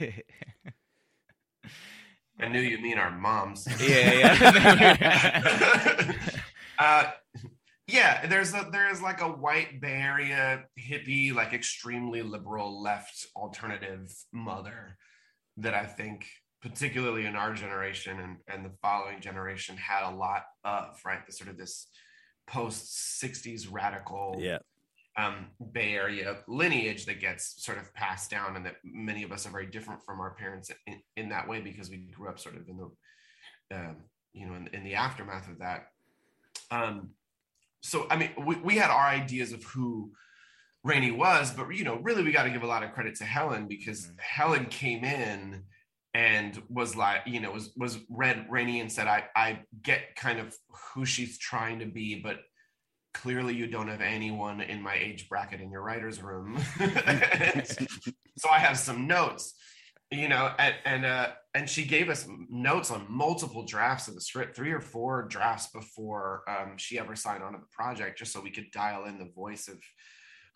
I 2.40 2.48
knew 2.48 2.60
you 2.60 2.78
mean 2.78 2.98
our 2.98 3.10
moms. 3.10 3.68
Yeah, 3.80 4.36
yeah. 4.40 6.12
uh, 6.78 7.10
yeah, 7.86 8.26
there's 8.26 8.54
a 8.54 8.68
there's 8.72 9.02
like 9.02 9.20
a 9.20 9.28
white 9.28 9.80
Bay 9.80 10.00
Area 10.00 10.64
hippie, 10.78 11.34
like 11.34 11.52
extremely 11.52 12.22
liberal 12.22 12.82
left 12.82 13.26
alternative 13.36 14.12
mother 14.32 14.96
that 15.58 15.74
I 15.74 15.84
think 15.84 16.26
particularly 16.64 17.26
in 17.26 17.36
our 17.36 17.52
generation 17.52 18.18
and, 18.20 18.36
and 18.48 18.64
the 18.64 18.74
following 18.80 19.20
generation 19.20 19.76
had 19.76 20.10
a 20.10 20.16
lot 20.16 20.44
of 20.64 20.98
right 21.04 21.26
the 21.26 21.32
sort 21.32 21.50
of 21.50 21.58
this 21.58 21.88
post 22.46 23.22
60s 23.22 23.66
radical 23.70 24.36
yeah 24.38 24.58
um, 25.16 25.48
bay 25.72 25.92
area 25.92 26.38
lineage 26.48 27.04
that 27.04 27.20
gets 27.20 27.62
sort 27.62 27.76
of 27.76 27.92
passed 27.92 28.30
down 28.30 28.56
and 28.56 28.64
that 28.64 28.76
many 28.82 29.22
of 29.22 29.30
us 29.30 29.46
are 29.46 29.50
very 29.50 29.66
different 29.66 30.02
from 30.02 30.20
our 30.20 30.34
parents 30.34 30.70
in, 30.86 31.00
in 31.16 31.28
that 31.28 31.46
way 31.46 31.60
because 31.60 31.90
we 31.90 31.98
grew 31.98 32.30
up 32.30 32.40
sort 32.40 32.56
of 32.56 32.66
in 32.66 32.78
the 32.78 33.76
um, 33.76 33.96
you 34.32 34.46
know 34.46 34.54
in, 34.54 34.66
in, 34.72 34.82
the 34.84 34.94
aftermath 34.94 35.48
of 35.48 35.58
that 35.58 35.88
um, 36.70 37.10
so 37.82 38.06
i 38.10 38.16
mean 38.16 38.30
we, 38.44 38.56
we 38.56 38.76
had 38.76 38.90
our 38.90 39.06
ideas 39.06 39.52
of 39.52 39.62
who 39.64 40.10
Rainey 40.82 41.12
was, 41.12 41.50
but 41.50 41.74
you 41.74 41.82
know, 41.82 41.96
really 42.02 42.22
we 42.22 42.30
got 42.30 42.42
to 42.42 42.50
give 42.50 42.62
a 42.62 42.66
lot 42.66 42.82
of 42.82 42.92
credit 42.92 43.14
to 43.14 43.24
Helen 43.24 43.66
because 43.66 44.02
mm-hmm. 44.02 44.16
Helen 44.18 44.66
came 44.66 45.02
in 45.02 45.64
and 46.14 46.62
was 46.68 46.94
like 46.94 47.22
you 47.26 47.40
know 47.40 47.50
was 47.50 47.72
was 47.76 47.98
read 48.08 48.46
Rainey 48.48 48.80
and 48.80 48.90
said 48.90 49.08
I 49.08 49.24
I 49.34 49.60
get 49.82 50.14
kind 50.16 50.38
of 50.38 50.56
who 50.94 51.04
she's 51.04 51.38
trying 51.38 51.80
to 51.80 51.86
be 51.86 52.20
but 52.20 52.40
clearly 53.12 53.54
you 53.54 53.66
don't 53.66 53.88
have 53.88 54.00
anyone 54.00 54.60
in 54.60 54.82
my 54.82 54.94
age 54.94 55.28
bracket 55.28 55.60
in 55.60 55.70
your 55.70 55.82
writers 55.82 56.22
room. 56.22 56.58
So 58.36 58.50
I 58.50 58.58
have 58.58 58.76
some 58.76 59.06
notes 59.06 59.54
you 60.10 60.28
know 60.28 60.52
and 60.58 60.74
and 60.84 61.06
uh 61.06 61.28
and 61.54 61.70
she 61.70 61.84
gave 61.84 62.08
us 62.08 62.26
notes 62.50 62.90
on 62.90 63.06
multiple 63.08 63.64
drafts 63.64 64.08
of 64.08 64.14
the 64.14 64.20
script 64.20 64.56
three 64.56 64.72
or 64.72 64.80
four 64.80 65.22
drafts 65.28 65.68
before 65.68 66.42
um, 66.48 66.76
she 66.76 66.98
ever 66.98 67.14
signed 67.14 67.44
on 67.44 67.52
to 67.52 67.60
the 67.60 67.66
project 67.70 68.18
just 68.18 68.32
so 68.32 68.40
we 68.40 68.50
could 68.50 68.70
dial 68.72 69.04
in 69.04 69.18
the 69.18 69.30
voice 69.36 69.68
of 69.68 69.78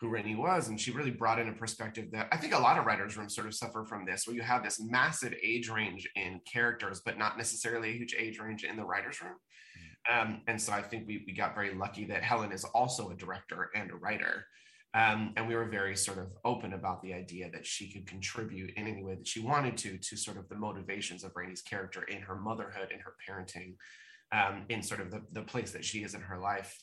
who 0.01 0.09
Rainey 0.09 0.37
was. 0.37 0.69
And 0.69 0.81
she 0.81 0.93
really 0.93 1.11
brought 1.11 1.39
in 1.39 1.49
a 1.49 1.53
perspective 1.53 2.11
that 2.13 2.29
I 2.31 2.37
think 2.37 2.55
a 2.55 2.59
lot 2.59 2.79
of 2.79 2.87
writers' 2.87 3.17
rooms 3.17 3.35
sort 3.35 3.47
of 3.47 3.55
suffer 3.55 3.85
from 3.85 4.05
this, 4.05 4.27
where 4.27 4.37
you 4.37 4.43
have 4.43 4.63
this 4.63 4.81
massive 4.81 5.35
age 5.43 5.69
range 5.69 6.09
in 6.15 6.41
characters, 6.51 7.03
but 7.05 7.19
not 7.19 7.37
necessarily 7.37 7.91
a 7.91 7.97
huge 7.97 8.15
age 8.19 8.39
range 8.39 8.65
in 8.65 8.77
the 8.77 8.85
writers' 8.85 9.21
room. 9.21 9.37
Um, 10.11 10.43
and 10.47 10.61
so 10.61 10.73
I 10.73 10.83
think 10.83 11.07
we, 11.07 11.25
we 11.27 11.33
got 11.33 11.55
very 11.55 11.75
lucky 11.75 12.05
that 12.07 12.23
Helen 12.23 12.53
is 12.53 12.65
also 12.65 13.11
a 13.11 13.17
director 13.17 13.71
and 13.75 13.91
a 13.91 13.97
writer. 13.97 14.47
Um, 14.95 15.35
and 15.37 15.47
we 15.47 15.55
were 15.55 15.67
very 15.67 15.97
sort 15.97 16.19
of 16.19 16.29
open 16.45 16.73
about 16.73 17.03
the 17.03 17.13
idea 17.13 17.51
that 17.51 17.67
she 17.67 17.93
could 17.93 18.07
contribute 18.07 18.71
in 18.77 18.87
any 18.87 19.03
way 19.03 19.17
that 19.17 19.29
she 19.29 19.41
wanted 19.41 19.77
to 19.79 19.99
to 19.99 20.17
sort 20.17 20.39
of 20.39 20.49
the 20.49 20.57
motivations 20.57 21.25
of 21.25 21.33
Rainey's 21.37 21.61
character 21.61 22.05
in 22.05 22.23
her 22.23 22.37
motherhood, 22.37 22.91
in 22.91 23.01
her 23.01 23.15
parenting, 23.29 23.75
um, 24.33 24.65
in 24.71 24.83
sort 24.83 25.01
of 25.01 25.11
the, 25.11 25.23
the 25.33 25.43
place 25.43 25.73
that 25.73 25.85
she 25.85 26.05
is 26.05 26.15
in 26.15 26.23
her 26.23 26.39
life. 26.39 26.75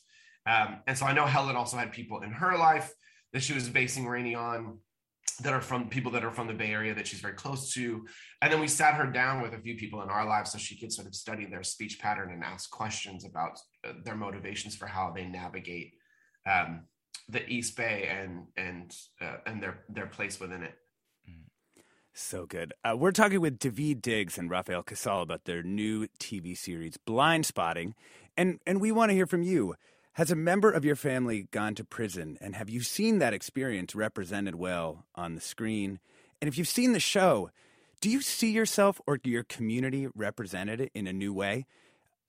Um, 0.46 0.82
and 0.86 0.96
so 0.96 1.06
I 1.06 1.12
know 1.12 1.26
Helen 1.26 1.56
also 1.56 1.76
had 1.76 1.90
people 1.90 2.22
in 2.22 2.30
her 2.30 2.56
life 2.56 2.92
that 3.32 3.42
she 3.42 3.52
was 3.52 3.68
basing 3.68 4.06
Rainey 4.06 4.34
on 4.34 4.78
that 5.42 5.52
are 5.52 5.60
from 5.60 5.88
people 5.88 6.12
that 6.12 6.24
are 6.24 6.30
from 6.30 6.46
the 6.46 6.54
Bay 6.54 6.70
Area 6.70 6.94
that 6.94 7.06
she's 7.06 7.20
very 7.20 7.34
close 7.34 7.72
to. 7.74 8.06
And 8.40 8.52
then 8.52 8.60
we 8.60 8.68
sat 8.68 8.94
her 8.94 9.06
down 9.06 9.42
with 9.42 9.52
a 9.52 9.58
few 9.58 9.76
people 9.76 10.02
in 10.02 10.08
our 10.08 10.26
lives 10.26 10.52
so 10.52 10.58
she 10.58 10.78
could 10.78 10.92
sort 10.92 11.06
of 11.06 11.14
study 11.14 11.44
their 11.44 11.62
speech 11.62 11.98
pattern 11.98 12.32
and 12.32 12.42
ask 12.42 12.70
questions 12.70 13.24
about 13.24 13.58
uh, 13.86 13.92
their 14.04 14.16
motivations 14.16 14.76
for 14.76 14.86
how 14.86 15.12
they 15.14 15.24
navigate 15.24 15.92
um, 16.50 16.84
the 17.28 17.46
East 17.48 17.76
Bay 17.76 18.08
and 18.08 18.44
and 18.56 18.94
uh, 19.20 19.38
and 19.46 19.62
their 19.62 19.84
their 19.88 20.06
place 20.06 20.40
within 20.40 20.62
it. 20.62 20.74
So 22.18 22.46
good. 22.46 22.72
Uh, 22.82 22.96
we're 22.96 23.12
talking 23.12 23.42
with 23.42 23.58
Daveed 23.58 24.00
Diggs 24.00 24.38
and 24.38 24.48
Rafael 24.48 24.82
Casal 24.82 25.20
about 25.20 25.44
their 25.44 25.62
new 25.62 26.06
TV 26.18 26.56
series, 26.56 26.96
Blindspotting, 27.06 27.92
and 28.38 28.58
and 28.66 28.80
we 28.80 28.90
want 28.90 29.10
to 29.10 29.14
hear 29.14 29.26
from 29.26 29.42
you. 29.42 29.74
Has 30.16 30.30
a 30.30 30.34
member 30.34 30.70
of 30.70 30.82
your 30.82 30.96
family 30.96 31.46
gone 31.50 31.74
to 31.74 31.84
prison, 31.84 32.38
and 32.40 32.56
have 32.56 32.70
you 32.70 32.80
seen 32.80 33.18
that 33.18 33.34
experience 33.34 33.94
represented 33.94 34.54
well 34.54 35.04
on 35.14 35.34
the 35.34 35.42
screen? 35.42 35.98
And 36.40 36.48
if 36.48 36.56
you've 36.56 36.68
seen 36.68 36.94
the 36.94 37.00
show, 37.00 37.50
do 38.00 38.08
you 38.08 38.22
see 38.22 38.50
yourself 38.50 38.98
or 39.06 39.18
your 39.24 39.44
community 39.44 40.08
represented 40.14 40.90
in 40.94 41.06
a 41.06 41.12
new 41.12 41.34
way? 41.34 41.66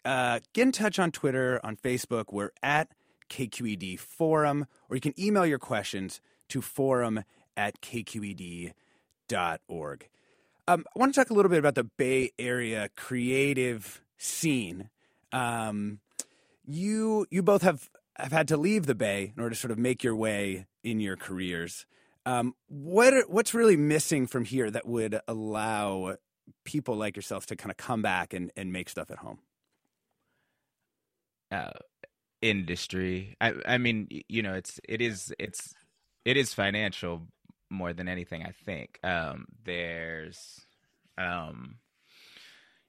Uh, 0.03 0.41
get 0.51 0.63
in 0.63 0.73
touch 0.73 0.99
on 0.99 1.11
Twitter, 1.11 1.61
on 1.63 1.77
Facebook. 1.77 2.25
We're 2.29 2.51
at 2.61 2.89
KQED 3.29 3.97
Forum, 3.99 4.67
or 4.89 4.97
you 4.97 5.01
can 5.01 5.17
email 5.17 5.45
your 5.45 5.57
questions 5.57 6.19
to 6.49 6.61
forum 6.61 7.23
at 7.55 7.79
kqed.org. 7.79 8.73
Um, 10.67 10.85
I 10.93 10.99
want 10.99 11.13
to 11.13 11.21
talk 11.21 11.29
a 11.29 11.33
little 11.33 11.49
bit 11.49 11.59
about 11.59 11.75
the 11.75 11.85
Bay 11.85 12.31
Area 12.37 12.89
creative 12.97 14.01
scene. 14.17 14.89
Um, 15.31 15.99
you 16.67 17.25
you 17.31 17.41
both 17.41 17.61
have 17.63 17.89
have 18.17 18.31
had 18.31 18.47
to 18.49 18.57
leave 18.57 18.85
the 18.85 18.95
Bay 18.95 19.33
in 19.35 19.41
order 19.41 19.55
to 19.55 19.59
sort 19.59 19.71
of 19.71 19.77
make 19.77 20.03
your 20.03 20.15
way 20.15 20.67
in 20.83 20.99
your 20.99 21.15
careers. 21.15 21.85
Um, 22.25 22.55
what 22.67 23.13
are, 23.13 23.23
what's 23.27 23.53
really 23.53 23.77
missing 23.77 24.27
from 24.27 24.43
here 24.43 24.69
that 24.69 24.85
would 24.85 25.21
allow 25.27 26.17
people 26.65 26.95
like 26.95 27.15
yourself 27.15 27.45
to 27.47 27.55
kind 27.55 27.71
of 27.71 27.77
come 27.77 28.01
back 28.01 28.33
and, 28.33 28.51
and 28.57 28.73
make 28.73 28.89
stuff 28.89 29.09
at 29.11 29.19
home? 29.19 29.39
Uh, 31.49 31.71
industry. 32.41 33.35
I 33.39 33.53
I 33.65 33.77
mean, 33.77 34.09
you 34.27 34.41
know, 34.41 34.53
it's 34.53 34.79
it 34.87 35.01
is 35.01 35.33
it's 35.39 35.73
it 36.25 36.35
is 36.35 36.53
financial 36.53 37.27
more 37.69 37.93
than 37.93 38.07
anything. 38.07 38.43
I 38.43 38.51
think 38.51 38.99
um, 39.03 39.45
there's 39.63 40.65
um, 41.17 41.77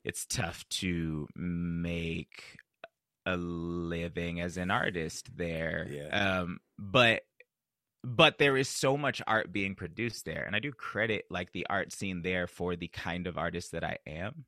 it's 0.04 0.26
tough 0.26 0.68
to 0.70 1.28
make 1.36 2.56
a 3.28 3.36
living 3.36 4.40
as 4.40 4.56
an 4.56 4.70
artist 4.70 5.36
there. 5.36 5.86
Yeah. 5.90 6.38
Um, 6.40 6.60
but 6.78 7.22
but 8.04 8.38
there 8.38 8.56
is 8.56 8.68
so 8.68 8.96
much 8.96 9.20
art 9.26 9.52
being 9.52 9.74
produced 9.74 10.24
there 10.24 10.44
and 10.44 10.54
i 10.54 10.60
do 10.60 10.70
credit 10.70 11.24
like 11.30 11.50
the 11.52 11.66
art 11.68 11.92
scene 11.92 12.22
there 12.22 12.46
for 12.46 12.76
the 12.76 12.86
kind 12.86 13.26
of 13.26 13.36
artist 13.36 13.72
that 13.72 13.82
i 13.82 13.98
am 14.06 14.44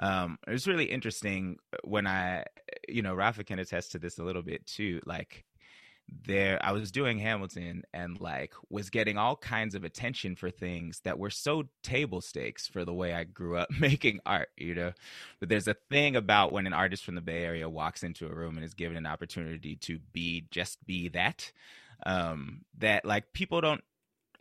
um 0.00 0.38
it 0.46 0.50
was 0.50 0.68
really 0.68 0.84
interesting 0.84 1.56
when 1.82 2.06
i 2.06 2.44
you 2.86 3.00
know 3.00 3.14
rafa 3.14 3.42
can 3.42 3.58
attest 3.58 3.92
to 3.92 3.98
this 3.98 4.18
a 4.18 4.22
little 4.22 4.42
bit 4.42 4.66
too 4.66 5.00
like 5.06 5.44
there 6.26 6.58
i 6.62 6.70
was 6.70 6.90
doing 6.90 7.18
hamilton 7.18 7.82
and 7.92 8.20
like 8.20 8.52
was 8.68 8.90
getting 8.90 9.16
all 9.16 9.36
kinds 9.36 9.74
of 9.74 9.84
attention 9.84 10.36
for 10.36 10.50
things 10.50 11.00
that 11.00 11.18
were 11.18 11.30
so 11.30 11.64
table 11.82 12.20
stakes 12.20 12.66
for 12.66 12.84
the 12.84 12.92
way 12.92 13.14
i 13.14 13.24
grew 13.24 13.56
up 13.56 13.70
making 13.80 14.20
art 14.26 14.48
you 14.56 14.74
know? 14.74 14.92
But 15.40 15.48
there's 15.48 15.68
a 15.68 15.76
thing 15.90 16.16
about 16.16 16.52
when 16.52 16.66
an 16.66 16.72
artist 16.72 17.04
from 17.04 17.14
the 17.14 17.20
bay 17.20 17.44
area 17.44 17.68
walks 17.68 18.02
into 18.02 18.26
a 18.26 18.34
room 18.34 18.56
and 18.56 18.64
is 18.64 18.74
given 18.74 18.96
an 18.96 19.06
opportunity 19.06 19.76
to 19.76 19.98
be 20.12 20.46
just 20.50 20.84
be 20.86 21.08
that 21.08 21.50
um 22.06 22.62
that 22.78 23.04
like 23.04 23.32
people 23.32 23.60
don't 23.60 23.84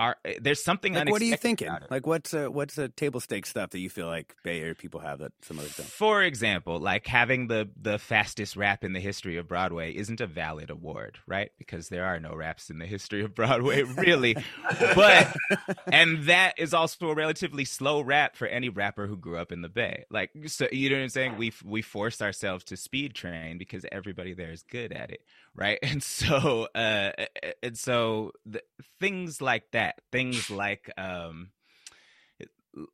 are 0.04 0.18
eh, 0.26 0.36
there's 0.42 0.64
something 0.64 0.94
Like, 0.94 1.10
what 1.10 1.22
are 1.22 1.26
you 1.26 1.38
thinking? 1.38 1.70
Like, 1.90 2.06
what's 2.06 2.34
a, 2.34 2.52
what's 2.52 2.76
the 2.76 2.90
table 2.90 3.20
stake 3.20 3.46
stuff 3.46 3.70
that 3.72 3.80
you 3.80 3.90
feel 3.90 4.08
like 4.08 4.36
Bay 4.44 4.60
Area 4.60 4.76
people 4.76 5.00
have 5.00 5.20
that 5.20 5.32
some 5.42 5.60
other 5.60 5.70
don't? 5.70 5.86
For 5.86 6.22
example, 6.24 6.80
like 6.80 7.08
having 7.08 7.48
the 7.48 7.70
the 7.80 7.98
fastest 7.98 8.56
rap 8.56 8.84
in 8.84 8.94
the 8.94 9.00
history 9.00 9.38
of 9.38 9.48
Broadway 9.48 9.94
isn't 9.96 10.22
a 10.22 10.28
valid 10.28 10.70
award, 10.70 11.20
right? 11.28 11.52
Because 11.58 11.90
there 11.90 12.06
are 12.06 12.20
no 12.20 12.36
raps 12.36 12.70
in 12.70 12.80
the 12.80 12.86
history 12.86 13.24
of 13.24 13.34
Broadway, 13.34 13.84
really. 13.98 14.36
but 14.96 15.36
and 15.92 16.26
that 16.26 16.54
is 16.58 16.74
also 16.74 17.10
a 17.10 17.16
relatively 17.16 17.66
slow 17.66 18.02
rap 18.02 18.36
for 18.36 18.48
any 18.48 18.70
rapper 18.70 19.08
who 19.08 19.18
grew 19.18 19.38
up 19.38 19.52
in 19.52 19.62
the 19.62 19.70
Bay. 19.70 20.06
Like, 20.10 20.32
so 20.48 20.68
you 20.72 20.90
know 20.90 20.98
what 20.98 21.04
I'm 21.04 21.10
saying? 21.10 21.38
We 21.38 21.54
we 21.64 21.82
forced 21.82 22.22
ourselves 22.22 22.66
to 22.66 22.78
speed 22.78 23.16
train 23.16 23.58
because 23.58 23.86
everybody 23.92 24.34
there 24.34 24.52
is 24.52 24.64
good 24.64 24.92
at 24.92 25.12
it, 25.12 25.22
right? 25.56 25.80
And 25.84 26.02
so 26.02 26.68
uh 26.76 27.12
and 27.62 27.78
so 27.78 28.32
the, 28.46 28.62
things 29.00 29.42
like 29.42 29.72
that, 29.72 30.02
things 30.12 30.50
like 30.50 30.92
um 30.98 31.52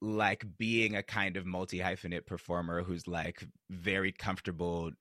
like 0.01 0.45
being 0.57 0.95
a 0.95 1.03
kind 1.03 1.37
of 1.37 1.45
multi 1.45 1.79
hyphenate 1.79 2.25
performer 2.25 2.83
who's 2.83 3.07
like 3.07 3.43
very 3.69 4.11
comfortable 4.11 4.91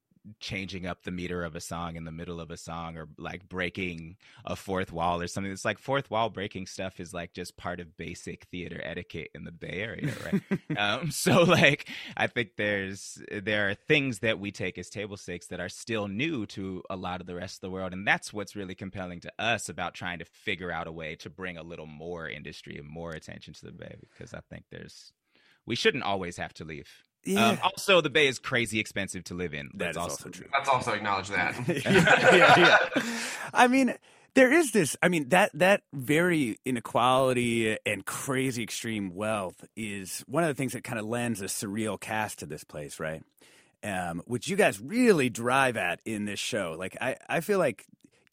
changing 0.41 0.87
up 0.87 1.03
the 1.03 1.11
meter 1.11 1.45
of 1.45 1.55
a 1.57 1.61
song 1.61 1.97
in 1.97 2.05
the 2.05 2.12
middle 2.12 2.41
of 2.41 2.51
a 2.51 2.57
song 2.57 2.97
or 2.97 3.09
like 3.19 3.49
breaking 3.49 4.17
a 4.45 4.57
fourth 4.57 4.93
wall 4.93 5.21
or 5.21 5.27
something. 5.27 5.53
It's 5.53 5.64
like 5.64 5.79
fourth 5.79 6.11
wall 6.11 6.31
breaking 6.31 6.67
stuff 6.67 7.01
is 7.01 7.12
like 7.12 7.33
just 7.33 7.57
part 7.57 7.81
of 7.81 7.97
basic 7.97 8.45
theater 8.45 8.81
etiquette 8.85 9.31
in 9.35 9.45
the 9.45 9.53
Bay 9.53 9.81
Area, 9.83 10.12
right? 10.25 10.61
um, 10.79 11.11
so 11.11 11.43
like 11.43 11.88
I 12.17 12.27
think 12.27 12.57
there's 12.57 13.23
there 13.31 13.69
are 13.71 13.75
things 13.75 14.21
that 14.21 14.38
we 14.38 14.51
take 14.51 14.79
as 14.79 14.88
table 14.88 15.17
stakes 15.17 15.47
that 15.49 15.61
are 15.61 15.69
still 15.69 16.09
new 16.09 16.47
to 16.47 16.83
a 16.91 16.97
lot 16.97 17.21
of 17.21 17.27
the 17.27 17.35
rest 17.35 17.57
of 17.57 17.61
the 17.62 17.71
world, 17.71 17.93
and 17.93 18.07
that's 18.07 18.33
what's 18.33 18.57
really 18.57 18.75
compelling 18.75 19.21
to 19.21 19.33
us 19.38 19.69
about 19.69 19.95
trying 19.95 20.19
to 20.19 20.25
figure 20.25 20.71
out 20.71 20.87
a 20.87 20.93
way 20.93 21.14
to 21.17 21.31
bring 21.31 21.57
a 21.57 21.62
little 21.62 21.87
more 21.87 22.29
industry 22.29 22.77
and 22.77 22.88
more 22.88 23.12
attention 23.12 23.55
to 23.55 23.67
the 23.67 23.73
Bay 23.73 23.97
because 24.01 24.35
I 24.35 24.41
think 24.51 24.64
there's 24.71 25.12
we 25.67 25.77
shouldn't 25.77 26.05
always 26.05 26.38
have 26.38 26.55
to 26.55 26.64
leave. 26.64 26.88
Yeah. 27.24 27.48
Um, 27.48 27.59
also, 27.62 28.00
the 28.00 28.11
Bay 28.11 28.26
is 28.26 28.38
crazy 28.38 28.81
expensive 28.81 29.24
to 29.24 29.35
live 29.35 29.54
in. 29.54 29.70
That's 29.74 29.96
also, 29.96 30.12
also 30.12 30.28
true. 30.31 30.46
Let's 30.52 30.68
also 30.68 30.92
acknowledge 30.92 31.28
that. 31.28 31.57
yeah, 31.85 32.35
yeah, 32.37 32.59
yeah. 32.96 33.02
I 33.52 33.68
mean, 33.68 33.94
there 34.35 34.52
is 34.52 34.72
this. 34.72 34.96
I 35.02 35.09
mean, 35.09 35.28
that 35.31 35.50
that 35.54 35.83
very 35.92 36.59
inequality 36.64 37.76
and 37.85 38.04
crazy 38.07 38.62
extreme 38.62 39.14
wealth 39.14 39.64
is 39.76 40.24
one 40.26 40.44
of 40.44 40.48
the 40.48 40.54
things 40.54 40.72
that 40.72 40.85
kind 40.85 40.98
of 40.98 41.07
lends 41.07 41.42
a 41.42 41.46
surreal 41.46 42.00
cast 42.00 42.38
to 42.40 42.46
this 42.46 42.64
place, 42.64 43.00
right? 43.00 43.22
Um, 43.83 44.22
which 44.26 44.48
you 44.48 44.57
guys 44.57 44.81
really 44.81 45.28
drive 45.28 45.76
at 45.76 46.00
in 46.04 46.24
this 46.24 46.40
show. 46.40 46.76
Like, 46.78 46.96
I 47.00 47.16
I 47.28 47.40
feel 47.40 47.59
like 47.59 47.85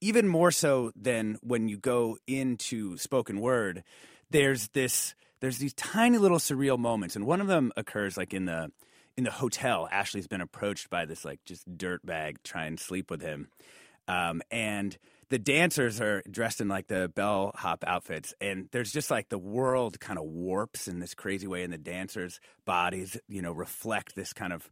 even 0.02 0.28
more 0.28 0.52
so 0.52 0.92
than 0.96 1.38
when 1.42 1.68
you 1.68 1.78
go 1.78 2.18
into 2.28 2.98
spoken 2.98 3.42
word, 3.42 3.84
there's 4.30 4.68
this 4.70 5.16
there's 5.46 5.60
these 5.60 5.76
tiny 5.76 6.18
little 6.18 6.40
surreal 6.40 6.80
moments, 6.80 7.16
and 7.16 7.24
one 7.24 7.40
of 7.40 7.46
them 7.46 7.72
occurs 7.78 8.18
like 8.18 8.34
in 8.34 8.46
the 8.46 8.72
in 9.16 9.26
the 9.26 9.32
hotel. 9.32 9.88
Ashley's 9.92 10.26
been 10.26 10.42
approached 10.42 10.90
by 10.90 11.06
this 11.06 11.24
like 11.24 11.40
just 11.46 11.78
dirt 11.78 12.04
bag 12.04 12.40
trying 12.44 12.78
to 12.78 12.84
sleep 12.84 13.12
with 13.12 13.22
him, 13.22 13.50
um, 14.08 14.42
and 14.50 14.98
the 15.30 15.38
dancers 15.38 16.02
are 16.02 16.24
dressed 16.32 16.62
in 16.62 16.68
like 16.68 16.88
the 16.88 17.12
bellhop 17.14 17.84
outfits, 17.86 18.34
and 18.42 18.70
there's 18.72 18.92
just 18.92 19.12
like 19.12 19.30
the 19.30 19.38
world 19.38 20.00
kind 20.00 20.18
of 20.18 20.26
warps 20.26 20.88
in 20.88 21.00
this 21.00 21.14
crazy 21.14 21.46
way, 21.46 21.62
and 21.62 21.72
the 21.72 21.78
dancers' 21.78 22.40
bodies, 22.66 23.16
you 23.30 23.44
know, 23.44 23.52
reflect 23.52 24.16
this 24.16 24.34
kind 24.34 24.52
of 24.52 24.68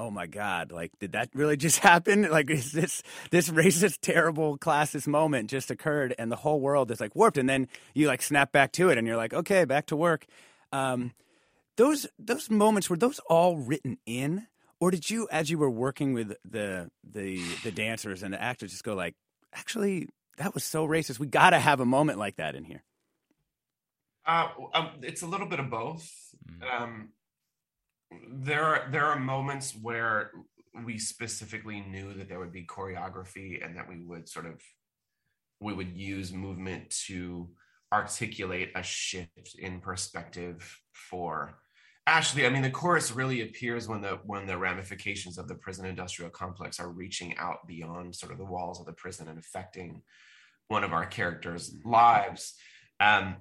oh 0.00 0.10
my 0.10 0.26
god 0.26 0.72
like 0.72 0.90
did 0.98 1.12
that 1.12 1.28
really 1.34 1.56
just 1.56 1.78
happen? 1.90 2.22
Like 2.22 2.50
is 2.50 2.72
this 2.72 3.02
this 3.30 3.50
racist 3.50 3.98
terrible 4.00 4.56
classist 4.56 5.06
moment 5.06 5.50
just 5.50 5.70
occurred 5.70 6.14
and 6.18 6.32
the 6.32 6.36
whole 6.36 6.60
world 6.60 6.90
is 6.90 7.00
like 7.00 7.14
warped 7.14 7.36
and 7.36 7.48
then 7.48 7.68
you 7.94 8.06
like 8.06 8.22
snap 8.22 8.50
back 8.50 8.72
to 8.72 8.88
it 8.88 8.98
and 8.98 9.06
you're 9.06 9.16
like 9.16 9.34
okay 9.34 9.64
back 9.64 9.86
to 9.86 9.96
work. 9.96 10.26
Um, 10.72 11.12
those 11.76 12.06
those 12.18 12.50
moments 12.50 12.88
were 12.88 12.96
those 12.96 13.20
all 13.28 13.56
written 13.56 13.98
in? 14.06 14.46
Or 14.80 14.90
did 14.90 15.10
you 15.10 15.28
as 15.30 15.50
you 15.50 15.58
were 15.58 15.70
working 15.70 16.14
with 16.14 16.34
the 16.48 16.90
the 17.04 17.42
the 17.62 17.70
dancers 17.70 18.22
and 18.22 18.32
the 18.32 18.42
actors 18.42 18.70
just 18.70 18.84
go 18.84 18.94
like 18.94 19.14
actually 19.52 20.08
that 20.38 20.54
was 20.54 20.64
so 20.64 20.86
racist. 20.86 21.18
We 21.18 21.26
got 21.26 21.50
to 21.50 21.58
have 21.58 21.80
a 21.80 21.84
moment 21.84 22.18
like 22.18 22.36
that 22.36 22.54
in 22.54 22.64
here. 22.64 22.82
Uh, 24.24 24.48
um, 24.72 24.88
it's 25.02 25.20
a 25.20 25.26
little 25.26 25.46
bit 25.46 25.60
of 25.60 25.68
both. 25.68 26.10
Um, 26.72 27.10
there 28.32 28.64
are 28.64 28.88
there 28.90 29.06
are 29.06 29.18
moments 29.18 29.76
where 29.80 30.30
we 30.84 30.98
specifically 30.98 31.80
knew 31.80 32.14
that 32.14 32.28
there 32.28 32.38
would 32.38 32.52
be 32.52 32.64
choreography 32.64 33.64
and 33.64 33.76
that 33.76 33.88
we 33.88 34.00
would 34.04 34.28
sort 34.28 34.46
of 34.46 34.60
we 35.60 35.74
would 35.74 35.96
use 35.96 36.32
movement 36.32 36.90
to 37.06 37.48
articulate 37.92 38.70
a 38.74 38.82
shift 38.82 39.56
in 39.58 39.80
perspective 39.80 40.78
for 40.92 41.58
Ashley. 42.06 42.46
I 42.46 42.50
mean, 42.50 42.62
the 42.62 42.70
chorus 42.70 43.12
really 43.12 43.42
appears 43.42 43.86
when 43.86 44.00
the 44.00 44.18
when 44.24 44.46
the 44.46 44.56
ramifications 44.56 45.38
of 45.38 45.48
the 45.48 45.54
prison 45.54 45.86
industrial 45.86 46.30
complex 46.30 46.80
are 46.80 46.90
reaching 46.90 47.36
out 47.36 47.66
beyond 47.66 48.14
sort 48.14 48.32
of 48.32 48.38
the 48.38 48.44
walls 48.44 48.80
of 48.80 48.86
the 48.86 48.92
prison 48.92 49.28
and 49.28 49.38
affecting 49.38 50.02
one 50.68 50.82
of 50.82 50.92
our 50.92 51.06
characters' 51.06 51.74
lives. 51.84 52.54
Um, 53.00 53.36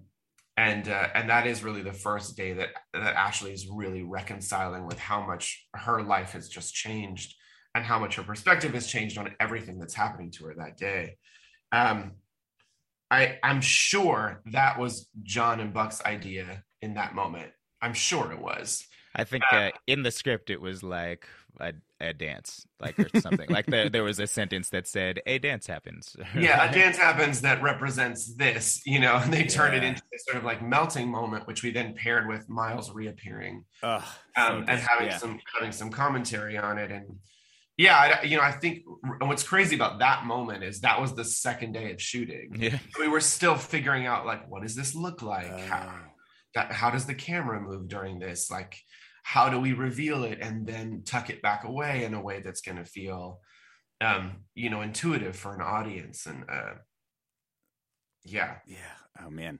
and 0.60 0.90
uh, 0.90 1.08
and 1.16 1.30
that 1.30 1.48
is 1.48 1.64
really 1.64 1.82
the 1.82 1.94
first 1.94 2.36
day 2.36 2.52
that 2.52 2.70
that 2.94 3.16
Ashley 3.16 3.54
is 3.54 3.70
really 3.70 4.04
reconciling 4.04 4.86
with 4.86 5.00
how 5.00 5.26
much 5.26 5.66
her 5.74 6.04
life 6.04 6.34
has 6.34 6.50
just 6.50 6.74
changed 6.74 7.34
and 7.74 7.86
how 7.86 7.98
much 7.98 8.16
her 8.18 8.24
perspective 8.24 8.74
has 8.74 8.86
changed 8.86 9.18
on 9.18 9.34
everything 9.40 9.80
that's 9.80 9.94
happening 9.94 10.32
to 10.32 10.46
her 10.46 10.56
that 10.58 10.76
day. 10.78 11.16
Um, 11.72 12.16
I 13.10 13.40
I'm 13.42 13.62
sure 13.62 14.42
that 14.48 14.78
was 14.78 15.08
Jon 15.24 15.62
and 15.62 15.74
Buck's 15.74 16.04
idea 16.04 16.66
in 16.82 16.96
that 16.96 17.16
moment. 17.16 17.52
I'm 17.82 17.94
sure 17.94 18.34
it 18.34 18.42
was. 18.42 18.86
I 19.16 19.24
think 19.24 19.46
uh, 19.54 19.72
in 19.88 20.04
the 20.04 20.12
script 20.12 20.50
it 20.50 20.60
was 20.60 20.84
like 20.84 21.26
a, 21.60 21.74
a 22.00 22.14
dance, 22.14 22.66
like 22.80 22.98
or 23.00 23.08
something. 23.20 23.50
like 23.50 23.66
there, 23.66 23.90
there 23.90 24.04
was 24.04 24.20
a 24.20 24.28
sentence 24.28 24.70
that 24.70 24.88
said 24.88 25.22
a 25.26 25.38
dance 25.40 25.68
happens. 25.68 26.16
yeah, 26.38 26.70
a 26.70 26.74
dance 26.74 26.98
happens 26.98 27.42
that 27.42 27.62
represents 27.62 28.34
this, 28.36 28.82
you 28.86 29.00
know, 29.00 29.16
and 29.16 29.34
they 29.34 29.44
turned 29.44 29.76
it 29.76 29.84
into 29.84 30.02
this 30.12 30.24
sort 30.26 30.38
of 30.38 30.44
like 30.44 30.62
melting 30.62 31.10
moment, 31.10 31.48
which 31.48 31.64
we 31.64 31.72
then 31.72 31.94
paired 31.94 32.28
with 32.28 32.50
Miles 32.50 32.92
reappearing 32.92 33.66
Ugh, 33.84 34.04
um, 34.38 34.66
so 34.66 34.72
and 34.72 34.80
having 34.80 35.08
yeah. 35.08 35.18
some 35.18 35.40
having 35.56 35.72
some 35.72 35.92
commentary 35.92 36.58
on 36.58 36.78
it. 36.78 36.92
And 36.92 37.18
yeah, 37.78 38.20
I, 38.22 38.24
you 38.24 38.38
know, 38.38 38.44
I 38.44 38.52
think 38.52 38.84
what's 39.20 39.44
crazy 39.44 39.76
about 39.76 40.00
that 40.00 40.26
moment 40.26 40.64
is 40.64 40.82
that 40.82 41.00
was 41.00 41.16
the 41.16 41.26
second 41.26 41.74
day 41.74 41.92
of 41.92 42.02
shooting. 42.02 42.56
Yeah. 42.60 42.80
we 43.00 43.08
were 43.08 43.22
still 43.22 43.56
figuring 43.56 44.06
out 44.06 44.26
like 44.26 44.50
what 44.50 44.64
does 44.64 44.76
this 44.76 44.96
look 44.96 45.22
like? 45.22 45.60
how, 45.62 45.94
that, 46.56 46.72
how 46.72 46.90
does 46.90 47.06
the 47.06 47.14
camera 47.14 47.62
move 47.62 47.88
during 47.88 48.20
this? 48.20 48.50
Like, 48.50 48.82
how 49.30 49.48
do 49.48 49.60
we 49.60 49.74
reveal 49.74 50.24
it 50.24 50.40
and 50.42 50.66
then 50.66 51.04
tuck 51.06 51.30
it 51.30 51.40
back 51.40 51.64
away 51.64 52.04
in 52.04 52.16
a 52.16 52.22
way 52.22 52.42
that's 52.42 52.62
going 52.62 52.80
to 52.80 52.84
feel, 52.84 53.42
um, 54.02 54.38
you 54.56 54.72
know, 54.72 54.82
intuitive 54.82 55.36
for 55.36 55.54
an 55.54 55.62
audience? 55.62 56.26
And 56.26 56.46
uh, 56.50 56.74
yeah, 58.24 58.56
yeah. 58.66 58.96
Oh 59.24 59.30
man, 59.30 59.60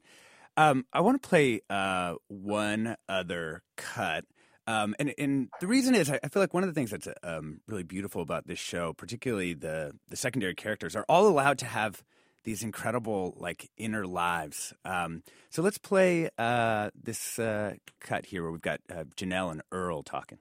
um, 0.58 0.88
I 0.92 1.02
want 1.02 1.22
to 1.22 1.30
play 1.30 1.62
uh, 1.70 2.16
one 2.30 2.96
other 3.08 3.62
cut. 3.78 4.26
Um, 4.66 4.96
and 4.98 5.14
and 5.20 5.50
the 5.60 5.68
reason 5.68 5.94
is 5.94 6.10
I 6.10 6.18
feel 6.30 6.42
like 6.42 6.56
one 6.56 6.64
of 6.64 6.70
the 6.70 6.74
things 6.74 6.90
that's 6.90 7.08
um, 7.22 7.62
really 7.68 7.84
beautiful 7.84 8.24
about 8.24 8.48
this 8.48 8.58
show, 8.58 8.94
particularly 8.94 9.54
the 9.54 9.94
the 10.08 10.16
secondary 10.16 10.56
characters, 10.56 10.96
are 10.96 11.06
all 11.08 11.28
allowed 11.28 11.60
to 11.60 11.68
have 11.68 12.04
these 12.44 12.64
incredible 12.64 13.36
like 13.38 13.70
inner 13.78 14.06
lives. 14.06 14.74
Um, 14.86 15.24
so 15.50 15.62
let's 15.62 15.78
play 15.78 16.30
uh, 16.38 16.90
this 17.02 17.40
uh, 17.40 17.76
cut 18.00 18.28
here 18.28 18.44
where 18.44 18.52
we've 18.52 18.62
got 18.62 18.80
uh, 18.90 19.04
Janelle 19.16 19.52
and 19.52 19.62
Earl 19.72 20.04
talking. 20.04 20.40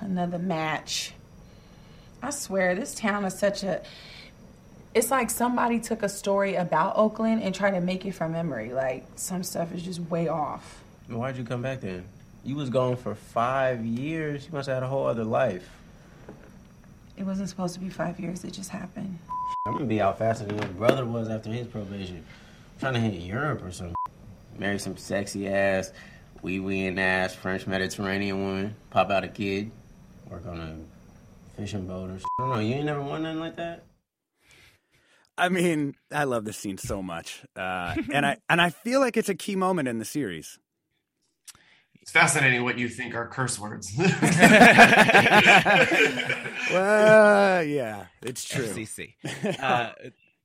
Another 0.00 0.38
match. 0.38 1.12
I 2.22 2.30
swear, 2.30 2.74
this 2.74 2.94
town 2.94 3.24
is 3.24 3.38
such 3.38 3.62
a. 3.62 3.82
It's 4.92 5.10
like 5.10 5.30
somebody 5.30 5.78
took 5.78 6.02
a 6.02 6.08
story 6.08 6.56
about 6.56 6.96
Oakland 6.96 7.42
and 7.42 7.54
tried 7.54 7.72
to 7.72 7.80
make 7.80 8.04
it 8.04 8.12
from 8.12 8.32
memory. 8.32 8.72
Like, 8.72 9.06
some 9.14 9.42
stuff 9.44 9.72
is 9.72 9.82
just 9.82 10.00
way 10.00 10.28
off. 10.28 10.82
Why'd 11.06 11.36
you 11.36 11.44
come 11.44 11.62
back 11.62 11.80
then? 11.80 12.04
You 12.44 12.56
was 12.56 12.70
gone 12.70 12.96
for 12.96 13.14
five 13.14 13.84
years. 13.84 14.46
You 14.46 14.52
must 14.52 14.66
have 14.66 14.76
had 14.76 14.82
a 14.82 14.88
whole 14.88 15.06
other 15.06 15.24
life. 15.24 15.68
It 17.16 17.24
wasn't 17.24 17.48
supposed 17.48 17.74
to 17.74 17.80
be 17.80 17.88
five 17.88 18.18
years, 18.18 18.44
it 18.44 18.52
just 18.52 18.70
happened. 18.70 19.18
I'm 19.66 19.74
gonna 19.74 19.84
be 19.84 20.00
out 20.00 20.18
faster 20.18 20.44
than 20.44 20.58
your 20.58 20.68
brother 20.68 21.04
was 21.04 21.28
after 21.28 21.50
his 21.50 21.66
probation. 21.66 22.16
I'm 22.16 22.80
trying 22.80 22.94
to 22.94 23.00
hit 23.00 23.20
Europe 23.20 23.62
or 23.62 23.70
something. 23.70 23.94
Marry 24.58 24.78
some 24.78 24.96
sexy 24.96 25.48
ass, 25.48 25.92
wee 26.42 26.60
wee 26.60 26.88
ass 26.98 27.34
French 27.34 27.66
Mediterranean 27.66 28.42
woman. 28.42 28.76
Pop 28.90 29.10
out 29.10 29.24
a 29.24 29.28
kid. 29.28 29.70
Work 30.30 30.46
on 30.46 30.60
a 30.60 31.60
fishing 31.60 31.86
boat 31.86 32.10
or 32.10 32.18
something. 32.18 32.26
I 32.38 32.42
don't 32.42 32.50
know. 32.50 32.58
You 32.60 32.74
ain't 32.74 32.86
never 32.86 33.02
won 33.02 33.22
nothing 33.22 33.40
like 33.40 33.56
that. 33.56 33.84
I 35.36 35.48
mean, 35.48 35.94
I 36.12 36.24
love 36.24 36.44
this 36.44 36.58
scene 36.58 36.76
so 36.76 37.02
much, 37.02 37.44
uh, 37.56 37.94
and 38.12 38.26
I 38.26 38.36
and 38.48 38.60
I 38.60 38.70
feel 38.70 39.00
like 39.00 39.16
it's 39.16 39.30
a 39.30 39.34
key 39.34 39.56
moment 39.56 39.88
in 39.88 39.98
the 39.98 40.04
series. 40.04 40.58
It's 42.02 42.10
fascinating 42.10 42.64
what 42.64 42.78
you 42.78 42.88
think 42.88 43.14
are 43.14 43.26
curse 43.28 43.58
words. 43.58 43.92
well, 43.98 44.10
yeah, 47.62 48.06
it's 48.22 48.44
true. 48.44 48.64
FCC. 48.66 49.14
Uh, 49.60 49.92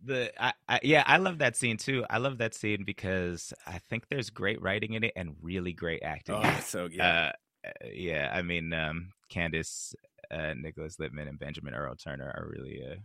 the 0.04 0.32
I, 0.42 0.54
I, 0.68 0.80
yeah, 0.84 1.04
I 1.06 1.18
love 1.18 1.40
that 1.40 1.56
scene 1.56 1.78
too. 1.78 2.06
I 2.10 2.18
love 2.18 2.38
that 2.40 2.54
scene 2.54 2.84
because 2.86 3.54
I 3.66 3.80
think 3.90 4.08
there's 4.10 4.30
great 4.30 4.62
writing 4.62 4.94
in 4.94 5.04
it 5.04 5.14
and 5.16 5.36
really 5.42 5.74
great 5.74 6.04
acting. 6.04 6.36
Oh, 6.36 6.60
so 6.64 6.88
yeah. 6.92 7.32
Uh, 7.66 7.72
yeah, 7.92 8.32
I 8.34 8.42
mean, 8.44 8.74
um, 8.74 9.10
Candace, 9.30 9.96
uh, 10.30 10.54
Nicholas 10.56 11.00
Lippman, 11.00 11.28
and 11.28 11.40
Benjamin 11.40 11.74
Earl 11.74 11.96
Turner 11.96 12.32
are 12.36 12.48
really 12.48 12.84
uh, 12.86 12.96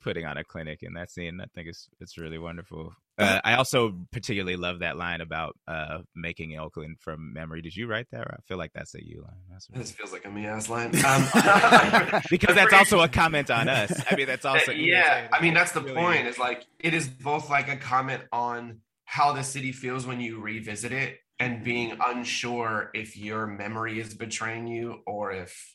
putting 0.00 0.24
on 0.24 0.38
a 0.38 0.44
clinic 0.44 0.82
in 0.82 0.94
that 0.94 1.10
scene. 1.10 1.40
I 1.40 1.46
think 1.54 1.68
it's 1.68 1.88
it's 2.00 2.18
really 2.18 2.38
wonderful. 2.38 2.94
Uh, 3.18 3.40
I 3.44 3.54
also 3.54 3.94
particularly 4.10 4.56
love 4.56 4.80
that 4.80 4.96
line 4.96 5.20
about 5.20 5.56
uh, 5.68 5.98
making 6.14 6.58
Oakland 6.58 6.96
from 6.98 7.32
memory. 7.32 7.60
Did 7.60 7.76
you 7.76 7.86
write 7.86 8.06
that? 8.10 8.22
Or 8.22 8.36
I 8.38 8.42
feel 8.48 8.56
like 8.56 8.72
that's 8.74 8.94
a 8.94 9.04
you 9.04 9.22
line. 9.22 9.36
That's 9.50 9.66
this 9.66 9.90
feels 9.90 10.12
like 10.12 10.24
a 10.24 10.30
me 10.30 10.46
ass 10.46 10.68
line. 10.68 10.92
Um, 11.04 11.26
because 12.30 12.54
that's 12.54 12.72
also 12.72 13.00
a 13.00 13.08
comment 13.08 13.50
on 13.50 13.68
us. 13.68 13.92
I 14.10 14.16
mean, 14.16 14.26
that's 14.26 14.44
also 14.44 14.72
yeah. 14.72 15.28
I 15.32 15.42
mean, 15.42 15.52
that's 15.52 15.72
the 15.72 15.82
point. 15.82 16.26
Is 16.26 16.38
like 16.38 16.64
it 16.78 16.94
is 16.94 17.08
both 17.08 17.50
like 17.50 17.68
a 17.68 17.76
comment 17.76 18.22
on 18.32 18.80
how 19.04 19.32
the 19.32 19.42
city 19.42 19.72
feels 19.72 20.06
when 20.06 20.20
you 20.20 20.40
revisit 20.40 20.92
it 20.92 21.18
and 21.38 21.64
being 21.64 21.98
unsure 22.06 22.90
if 22.94 23.16
your 23.16 23.46
memory 23.46 24.00
is 24.00 24.14
betraying 24.14 24.66
you 24.68 25.00
or 25.06 25.32
if 25.32 25.74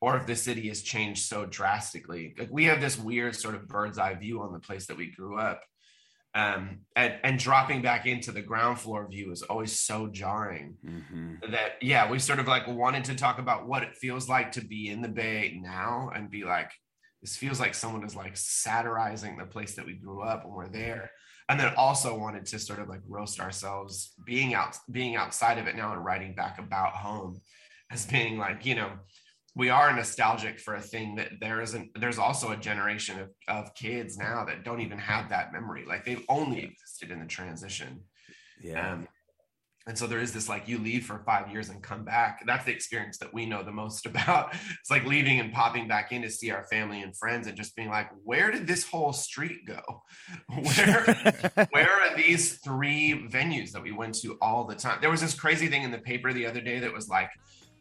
or 0.00 0.16
if 0.16 0.26
the 0.26 0.36
city 0.36 0.68
has 0.68 0.82
changed 0.82 1.24
so 1.24 1.46
drastically. 1.46 2.34
Like 2.38 2.48
we 2.50 2.66
have 2.66 2.80
this 2.80 2.98
weird 2.98 3.34
sort 3.34 3.54
of 3.54 3.66
bird's 3.66 3.98
eye 3.98 4.14
view 4.14 4.42
on 4.42 4.52
the 4.52 4.60
place 4.60 4.86
that 4.86 4.96
we 4.96 5.10
grew 5.10 5.38
up. 5.38 5.62
Um, 6.36 6.80
and, 6.94 7.14
and 7.24 7.38
dropping 7.38 7.80
back 7.80 8.04
into 8.04 8.30
the 8.30 8.42
ground 8.42 8.78
floor 8.78 9.08
view 9.08 9.32
is 9.32 9.40
always 9.40 9.80
so 9.80 10.06
jarring. 10.06 10.74
That 11.50 11.72
yeah 11.80 12.10
we 12.10 12.18
sort 12.18 12.40
of 12.40 12.46
like 12.46 12.66
wanted 12.66 13.04
to 13.04 13.14
talk 13.14 13.38
about 13.38 13.66
what 13.66 13.82
it 13.82 13.94
feels 13.94 14.28
like 14.28 14.52
to 14.52 14.60
be 14.64 14.90
in 14.90 15.00
the 15.00 15.08
bay 15.08 15.58
now 15.62 16.10
and 16.14 16.30
be 16.30 16.44
like 16.44 16.70
this 17.22 17.36
feels 17.36 17.58
like 17.58 17.74
someone 17.74 18.04
is 18.04 18.14
like 18.14 18.36
satirizing 18.36 19.38
the 19.38 19.46
place 19.46 19.76
that 19.76 19.86
we 19.86 19.94
grew 19.94 20.20
up 20.20 20.44
when 20.44 20.54
we're 20.54 20.68
there. 20.68 21.10
And 21.48 21.58
then 21.58 21.72
also 21.74 22.18
wanted 22.18 22.44
to 22.46 22.58
sort 22.58 22.80
of 22.80 22.88
like 22.88 23.00
roast 23.08 23.40
ourselves 23.40 24.12
being 24.26 24.52
out 24.52 24.76
being 24.90 25.16
outside 25.16 25.56
of 25.56 25.66
it 25.66 25.74
now 25.74 25.94
and 25.94 26.04
writing 26.04 26.34
back 26.34 26.58
about 26.58 26.92
home 26.92 27.40
as 27.90 28.04
being 28.04 28.36
like 28.36 28.66
you 28.66 28.74
know 28.74 28.90
we 29.56 29.70
are 29.70 29.92
nostalgic 29.96 30.60
for 30.60 30.74
a 30.74 30.80
thing 30.80 31.16
that 31.16 31.30
there 31.40 31.60
isn't 31.62 31.90
there's 31.98 32.18
also 32.18 32.52
a 32.52 32.56
generation 32.56 33.18
of, 33.18 33.30
of 33.48 33.74
kids 33.74 34.16
now 34.18 34.44
that 34.44 34.62
don't 34.64 34.80
even 34.82 34.98
have 34.98 35.30
that 35.30 35.52
memory 35.52 35.84
like 35.88 36.04
they've 36.04 36.24
only 36.28 36.62
existed 36.62 37.10
in 37.10 37.18
the 37.18 37.26
transition 37.26 38.00
Yeah. 38.62 38.92
um, 38.92 39.08
and 39.88 39.96
so 39.96 40.08
there 40.08 40.18
is 40.18 40.32
this 40.32 40.48
like 40.48 40.66
you 40.66 40.78
leave 40.78 41.06
for 41.06 41.20
five 41.20 41.48
years 41.52 41.68
and 41.68 41.80
come 41.80 42.04
back. 42.04 42.42
That's 42.44 42.64
the 42.64 42.72
experience 42.72 43.18
that 43.18 43.32
we 43.32 43.46
know 43.46 43.62
the 43.62 43.70
most 43.70 44.04
about. 44.12 44.52
It's 44.80 44.90
like 44.90 45.04
leaving 45.06 45.38
and 45.38 45.52
popping 45.52 45.86
back 45.86 46.10
in 46.10 46.22
to 46.22 46.30
see 46.30 46.50
our 46.50 46.64
family 46.64 47.02
and 47.02 47.16
friends 47.16 47.46
and 47.46 47.56
just 47.56 47.76
being 47.76 47.88
like, 47.88 48.10
where 48.24 48.50
did 48.50 48.66
this 48.66 48.84
whole 48.84 49.12
street 49.12 49.60
go? 49.64 49.80
Where 50.48 51.04
where 51.70 51.88
are 51.88 52.16
these 52.16 52.58
three 52.58 53.28
venues 53.30 53.70
that 53.72 53.82
we 53.82 53.92
went 53.92 54.16
to 54.22 54.36
all 54.42 54.64
the 54.64 54.74
time? 54.74 54.98
There 55.00 55.10
was 55.10 55.20
this 55.20 55.34
crazy 55.38 55.68
thing 55.68 55.84
in 55.84 55.92
the 55.92 55.98
paper 55.98 56.32
the 56.32 56.46
other 56.46 56.60
day 56.60 56.80
that 56.80 56.92
was 56.92 57.08
like, 57.08 57.30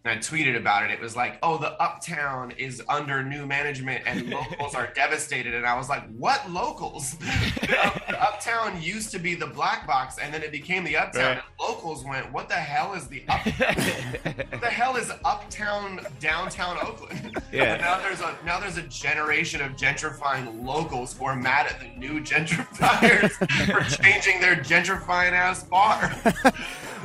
I 0.09 0.17
tweeted 0.17 0.55
about 0.55 0.83
it. 0.83 0.91
It 0.91 1.01
was 1.01 1.15
like, 1.15 1.39
oh, 1.41 1.57
the 1.57 1.71
uptown 1.81 2.51
is 2.51 2.81
under 2.87 3.23
new 3.23 3.45
management 3.45 4.03
and 4.05 4.29
locals 4.29 4.75
are 4.75 4.87
devastated. 4.93 5.53
And 5.55 5.65
I 5.65 5.75
was 5.75 5.89
like, 5.89 6.07
what 6.15 6.49
locals? 6.49 7.17
the, 7.17 7.85
up- 7.85 8.07
the 8.07 8.21
uptown 8.21 8.81
used 8.81 9.11
to 9.11 9.19
be 9.19 9.35
the 9.35 9.47
black 9.47 9.87
box 9.87 10.17
and 10.19 10.33
then 10.33 10.43
it 10.43 10.51
became 10.51 10.83
the 10.83 10.95
uptown. 10.97 11.23
Right. 11.23 11.31
And 11.31 11.41
locals 11.59 12.05
went, 12.05 12.31
what 12.31 12.49
the 12.49 12.55
hell 12.55 12.93
is 12.93 13.07
the 13.07 13.23
uptown? 13.27 13.53
what 14.49 14.61
the 14.61 14.67
hell 14.67 14.95
is 14.95 15.11
uptown 15.23 16.05
downtown 16.19 16.77
Oakland? 16.81 17.37
Yeah. 17.51 17.77
Now 17.77 17.99
there's 17.99 18.21
a 18.21 18.37
now 18.45 18.59
there's 18.59 18.77
a 18.77 18.83
generation 18.83 19.61
of 19.61 19.71
gentrifying 19.71 20.63
locals 20.63 21.17
who 21.17 21.25
are 21.25 21.35
mad 21.35 21.67
at 21.67 21.79
the 21.79 21.87
new 21.97 22.19
gentrifiers 22.21 23.31
for 23.65 24.03
changing 24.03 24.39
their 24.39 24.55
gentrifying 24.55 25.31
ass 25.31 25.63
bar. 25.63 26.13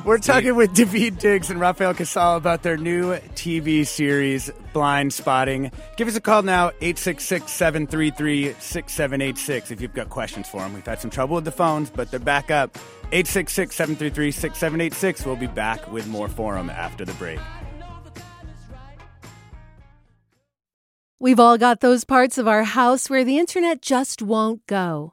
We're 0.04 0.18
talking 0.18 0.56
with 0.56 0.70
Daveed 0.72 1.18
Diggs 1.18 1.50
and 1.50 1.60
Rafael 1.60 1.92
Casal 1.92 2.36
about 2.36 2.62
their 2.62 2.78
new 2.78 3.12
TV 3.34 3.86
series, 3.86 4.50
Blindspotting. 4.74 5.72
Give 5.96 6.08
us 6.08 6.16
a 6.16 6.20
call 6.22 6.42
now, 6.42 6.68
866 6.81 7.52
733 7.52 8.54
6786, 8.58 9.70
if 9.70 9.81
you've 9.81 9.92
got 9.92 10.08
questions 10.08 10.48
for 10.48 10.60
them. 10.60 10.72
We've 10.72 10.87
had 10.87 11.00
some 11.00 11.10
trouble 11.10 11.35
with 11.37 11.44
the 11.44 11.52
phones, 11.52 11.90
but 11.90 12.10
they're 12.10 12.18
back 12.18 12.50
up. 12.50 12.77
866 13.12 13.77
733 13.77 14.31
6786. 14.31 15.27
We'll 15.27 15.37
be 15.37 15.46
back 15.46 15.92
with 15.92 16.06
more 16.08 16.29
for 16.29 16.54
them 16.54 16.70
after 16.70 17.04
the 17.04 17.14
break. 17.14 17.38
We've 21.18 21.40
all 21.40 21.58
got 21.58 21.81
those 21.81 22.04
parts 22.04 22.38
of 22.38 22.48
our 22.48 22.64
house 22.64 23.10
where 23.10 23.25
the 23.25 23.38
internet 23.38 23.83
just 23.83 24.22
won't 24.22 24.66
go. 24.66 25.12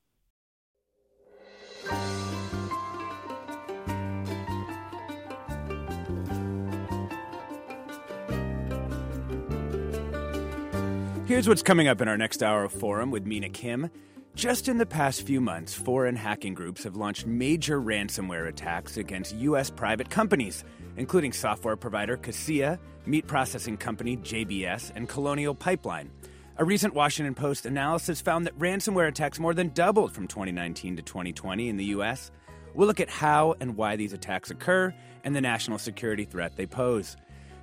Here's 11.31 11.47
what's 11.47 11.63
coming 11.63 11.87
up 11.87 12.01
in 12.01 12.09
our 12.09 12.17
next 12.17 12.43
hour 12.43 12.65
of 12.65 12.73
Forum 12.73 13.09
with 13.09 13.25
Mina 13.25 13.47
Kim. 13.47 13.89
Just 14.35 14.67
in 14.67 14.79
the 14.79 14.85
past 14.85 15.25
few 15.25 15.39
months, 15.39 15.73
foreign 15.73 16.17
hacking 16.17 16.53
groups 16.53 16.83
have 16.83 16.97
launched 16.97 17.25
major 17.25 17.79
ransomware 17.79 18.49
attacks 18.49 18.97
against 18.97 19.37
U.S. 19.37 19.69
private 19.69 20.09
companies, 20.09 20.65
including 20.97 21.31
software 21.31 21.77
provider 21.77 22.17
Kaseya, 22.17 22.77
meat 23.05 23.27
processing 23.27 23.77
company 23.77 24.17
JBS, 24.17 24.91
and 24.93 25.07
Colonial 25.07 25.55
Pipeline. 25.55 26.11
A 26.57 26.65
recent 26.65 26.93
Washington 26.93 27.33
Post 27.33 27.65
analysis 27.65 28.19
found 28.19 28.45
that 28.45 28.59
ransomware 28.59 29.07
attacks 29.07 29.39
more 29.39 29.53
than 29.53 29.69
doubled 29.69 30.11
from 30.11 30.27
2019 30.27 30.97
to 30.97 31.01
2020 31.01 31.69
in 31.69 31.77
the 31.77 31.85
U.S. 31.85 32.29
We'll 32.73 32.87
look 32.87 32.99
at 32.99 33.09
how 33.09 33.55
and 33.61 33.77
why 33.77 33.95
these 33.95 34.11
attacks 34.11 34.51
occur 34.51 34.93
and 35.23 35.33
the 35.33 35.39
national 35.39 35.77
security 35.77 36.25
threat 36.25 36.57
they 36.57 36.65
pose. 36.65 37.15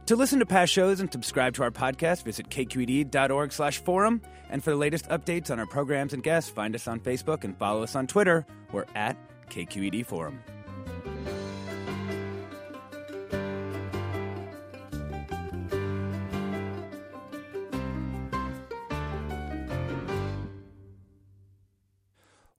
To 0.09 0.17
listen 0.17 0.39
to 0.39 0.47
past 0.47 0.73
shows 0.73 1.01
and 1.01 1.13
subscribe 1.13 1.53
to 1.57 1.63
our 1.65 1.71
podcast, 1.71 2.23
visit 2.23 2.49
kqed.org 2.49 3.53
slash 3.53 3.83
forum. 3.83 4.23
And 4.49 4.65
for 4.65 4.71
the 4.71 4.77
latest 4.77 5.07
updates 5.11 5.51
on 5.51 5.59
our 5.59 5.67
programs 5.67 6.15
and 6.15 6.23
guests, 6.23 6.49
find 6.49 6.75
us 6.75 6.89
on 6.89 6.99
Facebook 6.99 7.45
and 7.45 7.55
follow 7.59 7.83
us 7.83 7.95
on 7.95 8.07
Twitter. 8.07 8.47
We're 8.73 8.87
at 8.95 9.19
KQED 9.51 10.07
Forum. 10.07 10.43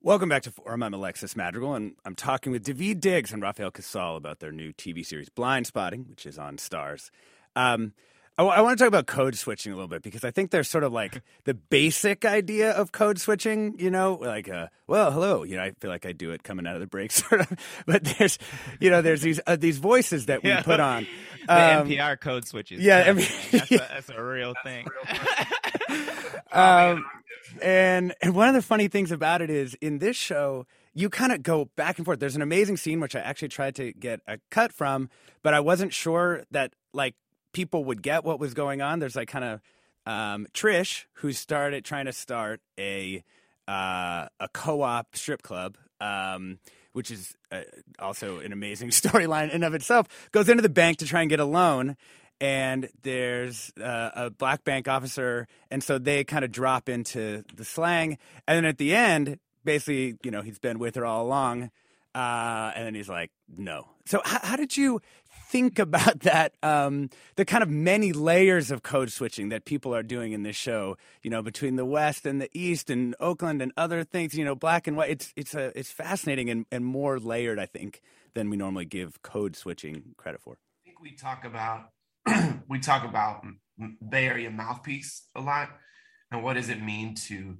Welcome 0.02 0.30
back 0.30 0.44
to 0.44 0.52
Forum. 0.52 0.84
I'm 0.84 0.94
Alexis 0.94 1.36
Madrigal, 1.36 1.74
and 1.74 1.96
I'm 2.06 2.16
talking 2.16 2.52
with 2.52 2.64
Daveed 2.64 3.00
Diggs 3.00 3.34
and 3.34 3.42
Rafael 3.42 3.72
Casal 3.72 4.18
about 4.18 4.40
their 4.40 4.52
new 4.52 4.72
TV 4.72 5.04
series 5.04 5.30
Blindspotting, 5.30 6.08
which 6.10 6.28
is 6.28 6.38
on 6.38 6.58
Starz. 6.58 7.10
Um, 7.56 7.94
I, 8.38 8.42
w- 8.44 8.58
I 8.58 8.62
want 8.62 8.78
to 8.78 8.84
talk 8.84 8.88
about 8.88 9.06
code 9.06 9.36
switching 9.36 9.74
a 9.74 9.76
little 9.76 9.90
bit 9.90 10.02
because 10.02 10.24
I 10.24 10.32
think 10.32 10.52
there's 10.52 10.70
sort 10.70 10.86
of 10.86 10.94
like 10.94 11.22
the 11.44 11.54
basic 11.54 12.24
idea 12.24 12.72
of 12.72 12.92
code 12.94 13.20
switching, 13.20 13.78
you 13.78 13.90
know, 13.92 14.14
like, 14.22 14.48
uh, 14.48 14.68
well, 14.88 15.12
hello, 15.12 15.44
you 15.44 15.58
know, 15.58 15.64
I 15.64 15.72
feel 15.82 15.90
like 15.92 16.06
I 16.06 16.14
do 16.14 16.32
it 16.32 16.42
coming 16.44 16.66
out 16.66 16.76
of 16.76 16.80
the 16.80 16.88
break, 16.88 17.12
sort 17.14 17.42
of, 17.42 17.52
but 17.86 18.04
there's, 18.06 18.40
you 18.80 18.90
know, 18.90 19.02
there's 19.02 19.22
these 19.22 19.42
uh, 19.46 19.58
these 19.58 19.78
voices 19.78 20.28
that 20.28 20.42
we 20.44 20.50
Yeah. 20.50 20.62
put 20.62 20.80
on. 20.80 21.06
the 21.48 21.54
Um, 21.54 21.88
NPR 21.90 22.20
code 22.20 22.46
switches. 22.48 22.80
Yeah, 22.82 23.00
I 23.00 23.12
that's, 23.14 23.18
mean- 23.18 23.60
that's, 23.60 23.72
a, 23.72 23.78
that's 23.78 24.10
a 24.10 24.24
real 24.24 24.54
thing. 24.64 24.88
um, 26.52 27.06
and 27.62 28.14
and 28.22 28.36
one 28.36 28.48
of 28.48 28.54
the 28.54 28.62
funny 28.62 28.88
things 28.88 29.12
about 29.12 29.42
it 29.42 29.50
is 29.50 29.76
in 29.82 30.00
this 30.00 30.16
show 30.16 30.66
you 30.94 31.10
kind 31.10 31.32
of 31.32 31.44
go 31.44 31.66
back 31.76 31.98
and 31.98 32.06
forth. 32.06 32.20
There's 32.20 32.36
an 32.36 32.42
amazing 32.42 32.78
scene 32.78 33.00
which 33.00 33.16
I 33.16 33.20
actually 33.20 33.48
tried 33.50 33.76
to 33.76 33.94
get 33.94 34.22
a 34.28 34.40
cut 34.50 34.72
from, 34.74 35.10
but 35.44 35.54
I 35.54 35.60
wasn't 35.60 35.94
sure 35.94 36.44
that 36.52 36.74
like 36.94 37.16
people 37.54 37.86
would 37.86 38.02
get 38.02 38.24
what 38.24 38.40
was 38.40 38.54
going 38.54 38.82
on. 38.82 39.00
There's 39.00 39.16
like 39.16 39.28
kind 39.28 39.46
of 39.46 39.62
um, 40.06 40.48
Trish 40.54 41.06
who 41.14 41.32
started 41.34 41.86
trying 41.86 42.06
to 42.06 42.14
start 42.14 42.62
a 42.80 43.24
uh, 43.68 44.28
a 44.40 44.48
co-op 44.54 45.16
strip 45.16 45.42
club. 45.42 45.78
Um, 46.02 46.60
which 46.94 47.12
is 47.12 47.36
uh, 47.52 47.62
also 48.00 48.40
an 48.40 48.52
amazing 48.52 48.90
storyline 48.90 49.52
in 49.52 49.64
of 49.64 49.74
itself, 49.74 50.08
goes 50.32 50.50
into 50.50 50.62
the 50.62 50.70
bank 50.70 50.98
to 50.98 51.06
try 51.06 51.22
and 51.22 51.30
get 51.30 51.40
a 51.40 51.46
loan, 51.46 51.96
and 52.42 52.90
there's 53.04 53.72
uh, 53.82 54.10
a 54.16 54.30
black 54.30 54.64
bank 54.64 54.88
officer, 54.88 55.48
and 55.70 55.84
so 55.84 55.98
they 55.98 56.24
kind 56.24 56.46
of 56.46 56.52
drop 56.52 56.90
into 56.90 57.44
the 57.54 57.66
slang, 57.66 58.18
and 58.48 58.58
then 58.58 58.66
at 58.66 58.78
the 58.78 58.96
end, 58.96 59.40
basically, 59.64 60.18
you 60.24 60.32
know, 60.32 60.42
he's 60.42 60.60
been 60.60 60.80
with 60.80 60.96
her 60.96 61.06
all 61.06 61.26
along, 61.26 61.70
uh, 62.16 62.72
and 62.76 62.86
then 62.86 62.96
he's 62.96 63.10
like, 63.10 63.32
no. 63.48 63.88
So 64.06 64.22
how, 64.24 64.40
how 64.42 64.56
did 64.56 64.76
you 64.76 65.02
think 65.50 65.80
about 65.80 66.20
that? 66.22 66.54
Um, 66.64 67.10
the 67.36 67.46
kind 67.46 67.64
of 67.64 67.70
many 67.70 68.14
layers 68.14 68.72
of 68.72 68.84
code 68.84 69.12
switching 69.12 69.50
that 69.50 69.66
people 69.66 69.94
are 69.94 70.04
doing 70.04 70.32
in 70.32 70.44
this 70.44 70.56
show, 70.56 70.98
you 71.22 71.30
know, 71.30 71.42
between 71.42 71.76
the 71.76 71.86
West 71.86 72.26
and 72.26 72.42
the 72.42 72.50
East 72.54 72.90
and 72.90 73.16
Oakland 73.20 73.62
and 73.62 73.72
other 73.76 74.04
things, 74.04 74.36
you 74.36 74.46
know, 74.46 74.56
black 74.56 74.88
and 74.88 74.96
white. 74.96 75.10
It's 75.10 75.34
it's 75.36 75.56
a 75.56 75.78
it's 75.78 75.92
fascinating 75.92 76.50
and, 76.50 76.66
and 76.72 76.86
more 76.86 77.20
layered, 77.20 77.60
I 77.60 77.66
think, 77.66 78.02
than 78.34 78.50
we 78.50 78.58
normally 78.58 78.86
give 78.86 79.22
code 79.22 79.56
switching 79.56 80.16
credit 80.18 80.42
for. 80.42 80.54
I 80.54 80.86
think 80.86 81.02
we 81.02 81.12
talk 81.12 81.44
about 81.46 81.90
we 82.70 82.80
talk 82.80 83.04
about 83.04 83.46
Bay 84.08 84.28
Area 84.28 84.50
mouthpiece 84.50 85.24
a 85.36 85.42
lot, 85.42 85.70
and 86.32 86.44
what 86.44 86.54
does 86.54 86.70
it 86.70 86.82
mean 86.82 87.16
to 87.28 87.58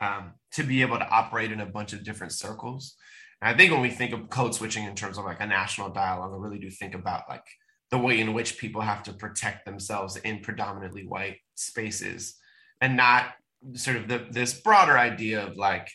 um, 0.00 0.34
to 0.52 0.62
be 0.62 0.82
able 0.82 0.98
to 0.98 1.08
operate 1.08 1.52
in 1.52 1.60
a 1.60 1.66
bunch 1.66 1.92
of 1.92 2.04
different 2.04 2.32
circles. 2.32 2.96
I 3.44 3.54
think 3.54 3.72
when 3.72 3.82
we 3.82 3.90
think 3.90 4.12
of 4.12 4.30
code 4.30 4.54
switching 4.54 4.84
in 4.84 4.94
terms 4.94 5.18
of 5.18 5.24
like 5.24 5.40
a 5.40 5.46
national 5.46 5.90
dialogue, 5.90 6.32
I 6.32 6.36
really 6.36 6.58
do 6.58 6.70
think 6.70 6.94
about 6.94 7.28
like 7.28 7.44
the 7.90 7.98
way 7.98 8.20
in 8.20 8.32
which 8.32 8.58
people 8.58 8.80
have 8.80 9.02
to 9.04 9.12
protect 9.12 9.66
themselves 9.66 10.16
in 10.16 10.40
predominantly 10.40 11.06
white 11.06 11.38
spaces, 11.54 12.36
and 12.80 12.96
not 12.96 13.26
sort 13.74 13.96
of 13.96 14.08
the, 14.08 14.26
this 14.30 14.54
broader 14.54 14.98
idea 14.98 15.46
of 15.46 15.56
like 15.56 15.90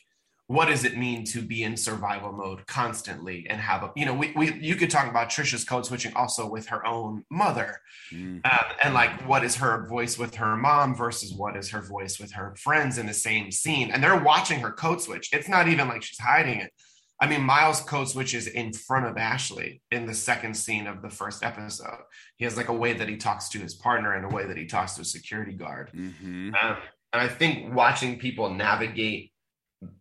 what 0.48 0.66
does 0.66 0.84
it 0.84 0.98
mean 0.98 1.24
to 1.24 1.44
be 1.44 1.62
in 1.62 1.78
survival 1.78 2.32
mode 2.32 2.66
constantly 2.66 3.46
and 3.48 3.62
have 3.62 3.84
a 3.84 3.92
you 3.96 4.06
know 4.06 4.16
we, 4.16 4.34
we 4.36 4.52
you 4.56 4.76
could 4.76 4.90
talk 4.90 5.08
about 5.08 5.30
trisha's 5.30 5.64
code 5.64 5.86
switching 5.86 6.12
also 6.16 6.50
with 6.50 6.66
her 6.66 6.84
own 6.88 7.24
mother 7.30 7.78
um, 8.12 8.42
and 8.84 8.96
like 8.96 9.12
what 9.28 9.44
is 9.44 9.56
her 9.58 9.86
voice 9.88 10.18
with 10.18 10.34
her 10.36 10.58
mom 10.58 10.96
versus 10.96 11.34
what 11.34 11.56
is 11.56 11.70
her 11.70 11.82
voice 11.82 12.20
with 12.20 12.32
her 12.32 12.56
friends 12.58 12.98
in 12.98 13.06
the 13.06 13.14
same 13.14 13.52
scene? 13.52 13.92
And 13.92 14.04
they're 14.04 14.20
watching 14.20 14.60
her 14.62 14.72
code 14.72 15.02
switch. 15.02 15.30
It's 15.32 15.48
not 15.48 15.68
even 15.68 15.88
like 15.88 16.02
she's 16.02 16.20
hiding 16.20 16.60
it 16.60 16.74
i 17.22 17.28
mean 17.28 17.42
miles 17.42 17.82
code 17.82 18.08
switches 18.08 18.48
in 18.48 18.72
front 18.74 19.06
of 19.06 19.18
ashley 19.18 19.82
in 19.92 20.06
the 20.06 20.14
second 20.14 20.56
scene 20.56 20.88
of 20.88 21.02
the 21.02 21.10
first 21.10 21.44
episode 21.44 22.00
he 22.38 22.46
has 22.46 22.58
like 22.58 22.70
a 22.70 22.74
way 22.74 22.94
that 22.94 23.10
he 23.10 23.18
talks 23.18 23.50
to 23.50 23.60
his 23.60 23.74
partner 23.74 24.14
and 24.14 24.26
a 24.26 24.36
way 24.36 24.46
that 24.46 24.58
he 24.58 24.66
talks 24.66 24.94
to 24.96 25.02
a 25.02 25.06
security 25.06 25.54
guard 25.54 25.92
Mm-hmm. 25.96 26.54
um, 26.56 26.78
and 27.14 27.22
i 27.22 27.28
think 27.28 27.74
watching 27.74 28.20
people 28.20 28.50
navigate 28.50 29.32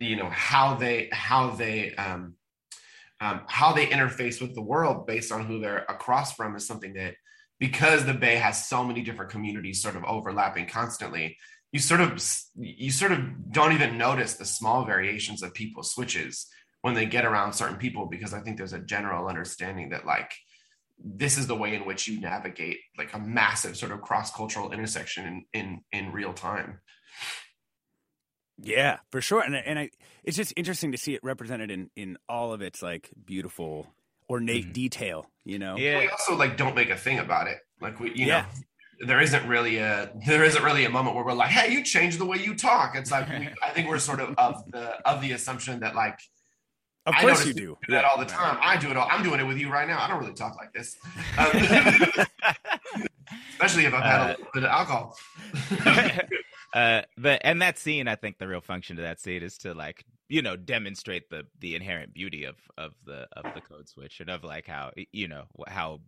you 0.00 0.16
know 0.16 0.28
how 0.30 0.74
they 0.74 1.08
how 1.12 1.50
they 1.50 1.94
um, 1.94 2.34
um, 3.20 3.40
how 3.48 3.72
they 3.72 3.86
interface 3.86 4.40
with 4.40 4.54
the 4.54 4.62
world 4.62 5.06
based 5.06 5.32
on 5.32 5.44
who 5.44 5.60
they're 5.60 5.84
across 5.88 6.32
from 6.34 6.54
is 6.56 6.66
something 6.66 6.94
that 6.94 7.14
because 7.58 8.04
the 8.04 8.14
bay 8.14 8.36
has 8.36 8.68
so 8.68 8.84
many 8.84 9.02
different 9.02 9.30
communities 9.30 9.82
sort 9.82 9.96
of 9.96 10.04
overlapping 10.04 10.66
constantly 10.66 11.36
you 11.72 11.78
sort 11.80 12.00
of 12.00 12.10
you 12.56 12.90
sort 12.90 13.12
of 13.12 13.52
don't 13.52 13.72
even 13.72 13.98
notice 13.98 14.34
the 14.34 14.44
small 14.44 14.84
variations 14.84 15.42
of 15.42 15.52
people's 15.54 15.92
switches 15.92 16.46
when 16.82 16.94
they 16.94 17.06
get 17.06 17.24
around 17.24 17.52
certain 17.52 17.76
people 17.76 18.06
because 18.06 18.32
i 18.32 18.40
think 18.40 18.56
there's 18.56 18.72
a 18.72 18.78
general 18.78 19.28
understanding 19.28 19.90
that 19.90 20.06
like 20.06 20.32
this 21.02 21.38
is 21.38 21.46
the 21.46 21.54
way 21.54 21.74
in 21.74 21.84
which 21.84 22.08
you 22.08 22.20
navigate 22.20 22.78
like 22.96 23.12
a 23.14 23.18
massive 23.18 23.76
sort 23.76 23.92
of 23.92 24.00
cross-cultural 24.00 24.72
intersection 24.72 25.24
in 25.26 25.44
in, 25.52 25.80
in 25.92 26.12
real 26.12 26.32
time 26.32 26.80
Yeah, 28.60 28.98
for 29.12 29.20
sure. 29.20 29.40
And 29.40 29.54
and 29.54 29.78
I, 29.78 29.90
it's 30.24 30.36
just 30.36 30.52
interesting 30.56 30.90
to 30.90 30.98
see 30.98 31.14
it 31.14 31.22
represented 31.22 31.70
in 31.70 31.90
in 31.94 32.18
all 32.28 32.52
of 32.52 32.60
its 32.60 32.82
like 32.82 33.08
beautiful 33.24 33.86
ornate 34.28 34.64
mm-hmm. 34.64 34.72
detail. 34.72 35.30
You 35.44 35.60
know. 35.60 35.76
we 35.76 36.08
also 36.08 36.34
like 36.34 36.56
don't 36.56 36.74
make 36.74 36.90
a 36.90 36.96
thing 36.96 37.20
about 37.20 37.46
it 37.46 37.58
like 37.80 38.00
we 38.00 38.10
you 38.14 38.26
Yeah. 38.26 38.42
know 38.42 39.06
there 39.06 39.20
isn't 39.20 39.46
really 39.46 39.78
a 39.78 40.10
there 40.26 40.44
isn't 40.44 40.64
really 40.64 40.84
a 40.84 40.90
moment 40.90 41.14
where 41.14 41.24
we're 41.24 41.32
like 41.32 41.50
hey 41.50 41.72
you 41.72 41.84
changed 41.84 42.18
the 42.18 42.26
way 42.26 42.38
you 42.38 42.54
talk 42.54 42.96
it's 42.96 43.12
like 43.12 43.28
we, 43.28 43.48
i 43.62 43.70
think 43.70 43.88
we're 43.88 43.98
sort 43.98 44.20
of 44.20 44.34
of 44.36 44.68
the 44.72 44.84
of 45.08 45.20
the 45.20 45.32
assumption 45.32 45.80
that 45.80 45.94
like 45.94 46.18
Of 47.08 47.14
I 47.16 47.20
course 47.22 47.46
you 47.46 47.54
do. 47.54 47.76
that 47.88 48.04
all 48.04 48.18
the 48.18 48.24
time. 48.26 48.58
I 48.60 48.76
do 48.76 48.90
it 48.90 48.96
all 48.96 49.08
i'm 49.10 49.22
doing 49.22 49.40
it 49.40 49.44
with 49.50 49.58
you 49.58 49.70
right 49.70 49.88
now. 49.88 49.98
I 50.02 50.08
don't 50.08 50.20
really 50.20 50.34
talk 50.34 50.56
like 50.56 50.72
this. 50.72 50.96
Um, 51.38 51.48
especially 53.52 53.84
if 53.86 53.94
i've 53.94 54.02
had 54.04 54.20
a 54.20 54.24
Uh, 54.24 54.28
little 54.28 54.46
bit 54.54 54.64
of 54.64 54.70
alcohol. 54.70 55.16
Uh 56.74 57.00
but 57.16 57.40
and 57.44 57.62
that 57.62 57.78
scene 57.78 58.08
i 58.08 58.14
think 58.14 58.36
the 58.36 58.46
real 58.46 58.60
function 58.60 58.96
to 58.96 59.02
that 59.02 59.18
scene 59.18 59.42
is 59.42 59.56
to 59.56 59.72
like 59.72 60.04
you 60.28 60.42
know 60.42 60.54
demonstrate 60.54 61.30
the 61.30 61.44
the 61.60 61.74
inherent 61.74 62.12
beauty 62.12 62.44
of 62.44 62.56
of 62.76 62.92
the 63.06 63.26
of 63.32 63.46
the 63.54 63.62
code 63.62 63.88
switch 63.88 64.20
and 64.20 64.28
of 64.28 64.44
like 64.44 64.66
how 64.66 64.90
you 65.10 65.28
know 65.28 65.44
how 65.66 66.00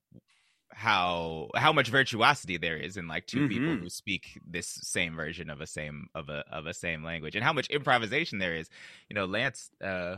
how 0.71 1.49
how 1.57 1.73
much 1.73 1.89
virtuosity 1.89 2.59
there 2.59 2.77
is 2.77 2.99
in 2.99 3.09
like 3.09 3.27
2 3.27 3.49
people 3.49 3.73
Mhm. 3.75 3.81
who 3.81 3.89
speak 3.89 4.39
this 4.47 4.69
same 4.83 5.17
version 5.17 5.49
of 5.49 5.63
a 5.63 5.67
same 5.67 6.09
of 6.15 6.29
a 6.29 6.45
of 6.53 6.67
a 6.67 6.75
same 6.75 7.03
language 7.03 7.35
and 7.37 7.43
how 7.45 7.55
much 7.55 7.67
improvisation 7.71 8.39
there 8.39 8.55
is. 8.55 8.69
You 9.09 9.15
know 9.15 9.25
lance 9.25 9.71
uh 9.83 10.17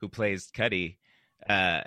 who 0.00 0.08
plays 0.08 0.50
cuddy 0.54 0.98
uh 1.48 1.82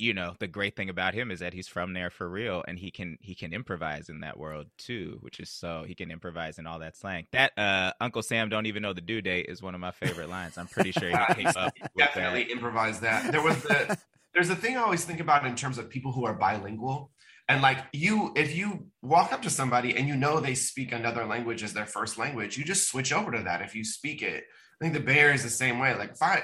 you 0.00 0.12
know 0.12 0.34
the 0.40 0.48
great 0.48 0.74
thing 0.74 0.90
about 0.90 1.14
him 1.14 1.30
is 1.30 1.38
that 1.38 1.54
he's 1.54 1.68
from 1.68 1.92
there 1.92 2.10
for 2.10 2.28
real 2.28 2.64
and 2.66 2.76
he 2.76 2.90
can 2.90 3.16
he 3.20 3.36
can 3.36 3.52
improvise 3.52 4.08
in 4.08 4.18
that 4.18 4.36
world 4.36 4.66
too 4.78 5.16
which 5.20 5.38
is 5.38 5.48
so 5.48 5.84
he 5.86 5.94
can 5.94 6.10
improvise 6.10 6.58
in 6.58 6.66
all 6.66 6.80
that 6.80 6.96
slang 6.96 7.24
that 7.30 7.56
uh 7.56 7.92
uncle 8.00 8.20
sam 8.20 8.48
don't 8.48 8.66
even 8.66 8.82
know 8.82 8.92
the 8.92 9.00
due 9.00 9.22
date 9.22 9.46
is 9.48 9.62
one 9.62 9.76
of 9.76 9.80
my 9.80 9.92
favorite 9.92 10.28
lines 10.28 10.58
i'm 10.58 10.66
pretty 10.66 10.90
sure 10.90 11.08
he 11.08 11.34
came 11.34 11.46
up 11.56 11.72
definitely 11.96 12.42
that. 12.44 12.50
improvise 12.50 13.00
that. 13.00 13.30
There 13.32 13.42
was 13.42 13.62
the 13.62 13.96
there's 14.34 14.50
a 14.50 14.56
thing 14.56 14.76
I 14.76 14.82
always 14.82 15.04
think 15.04 15.20
about 15.20 15.46
in 15.46 15.56
terms 15.56 15.78
of 15.78 15.88
people 15.88 16.12
who 16.12 16.26
are 16.26 16.34
bilingual. 16.34 17.10
And 17.48 17.62
like 17.62 17.78
you, 17.92 18.32
if 18.36 18.54
you 18.54 18.88
walk 19.02 19.32
up 19.32 19.42
to 19.42 19.50
somebody 19.50 19.96
and 19.96 20.06
you 20.06 20.16
know 20.16 20.40
they 20.40 20.54
speak 20.54 20.92
another 20.92 21.24
language 21.24 21.62
as 21.62 21.72
their 21.72 21.86
first 21.86 22.18
language, 22.18 22.58
you 22.58 22.64
just 22.64 22.88
switch 22.88 23.12
over 23.12 23.30
to 23.32 23.42
that 23.44 23.62
if 23.62 23.74
you 23.74 23.84
speak 23.84 24.22
it. 24.22 24.44
I 24.44 24.84
think 24.84 24.94
the 24.94 25.00
Bay 25.00 25.20
Area 25.20 25.34
is 25.34 25.42
the 25.42 25.48
same 25.48 25.78
way. 25.78 25.94
Like 25.94 26.10
if 26.10 26.22
I 26.22 26.42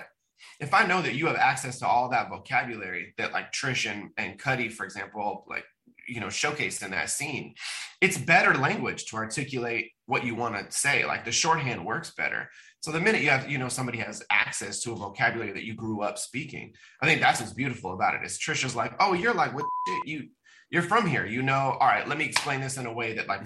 if 0.61 0.75
I 0.75 0.87
know 0.87 1.03
that 1.03 1.15
you 1.15 1.27
have 1.27 1.37
access 1.37 1.79
to 1.81 1.87
all 1.87 2.09
that 2.11 2.29
vocabulary 2.29 3.15
that 3.19 3.33
like 3.33 3.53
Trish 3.53 3.91
and, 3.91 4.11
and 4.17 4.39
Cuddy, 4.39 4.69
for 4.69 4.85
example, 4.85 5.45
like 5.49 5.65
you 6.09 6.21
know, 6.21 6.27
showcased 6.27 6.85
in 6.85 6.91
that 6.91 7.11
scene, 7.11 7.55
it's 8.01 8.19
better 8.19 8.55
language 8.55 9.07
to 9.07 9.17
articulate 9.17 9.93
what 10.07 10.25
you 10.25 10.35
want 10.35 10.55
to 10.55 10.77
say. 10.77 11.05
Like 11.05 11.25
the 11.25 11.33
shorthand 11.33 11.85
works 11.85 12.13
better. 12.17 12.49
So 12.81 12.91
the 12.91 13.01
minute 13.01 13.23
you 13.23 13.31
have, 13.31 13.49
you 13.49 13.59
know, 13.59 13.69
somebody 13.69 13.99
has 13.99 14.25
access 14.29 14.81
to 14.81 14.93
a 14.93 14.97
vocabulary 14.97 15.53
that 15.53 15.65
you 15.65 15.75
grew 15.75 16.03
up 16.03 16.19
speaking, 16.19 16.73
I 17.01 17.07
think 17.07 17.21
that's 17.21 17.41
what's 17.41 17.53
beautiful 17.53 17.93
about 17.93 18.15
it. 18.15 18.25
Is 18.25 18.39
Trisha's 18.39 18.75
like, 18.75 18.95
oh, 18.99 19.13
you're 19.13 19.35
like, 19.35 19.55
what 19.55 19.65
shit? 19.87 20.09
you 20.09 20.29
you're 20.71 20.83
from 20.83 21.07
here, 21.07 21.27
you 21.27 21.43
know. 21.43 21.77
All 21.79 21.87
right, 21.87 22.09
let 22.09 22.17
me 22.17 22.25
explain 22.25 22.61
this 22.61 22.79
in 22.79 22.87
a 22.87 22.93
way 22.93 23.13
that 23.15 23.29
like 23.29 23.43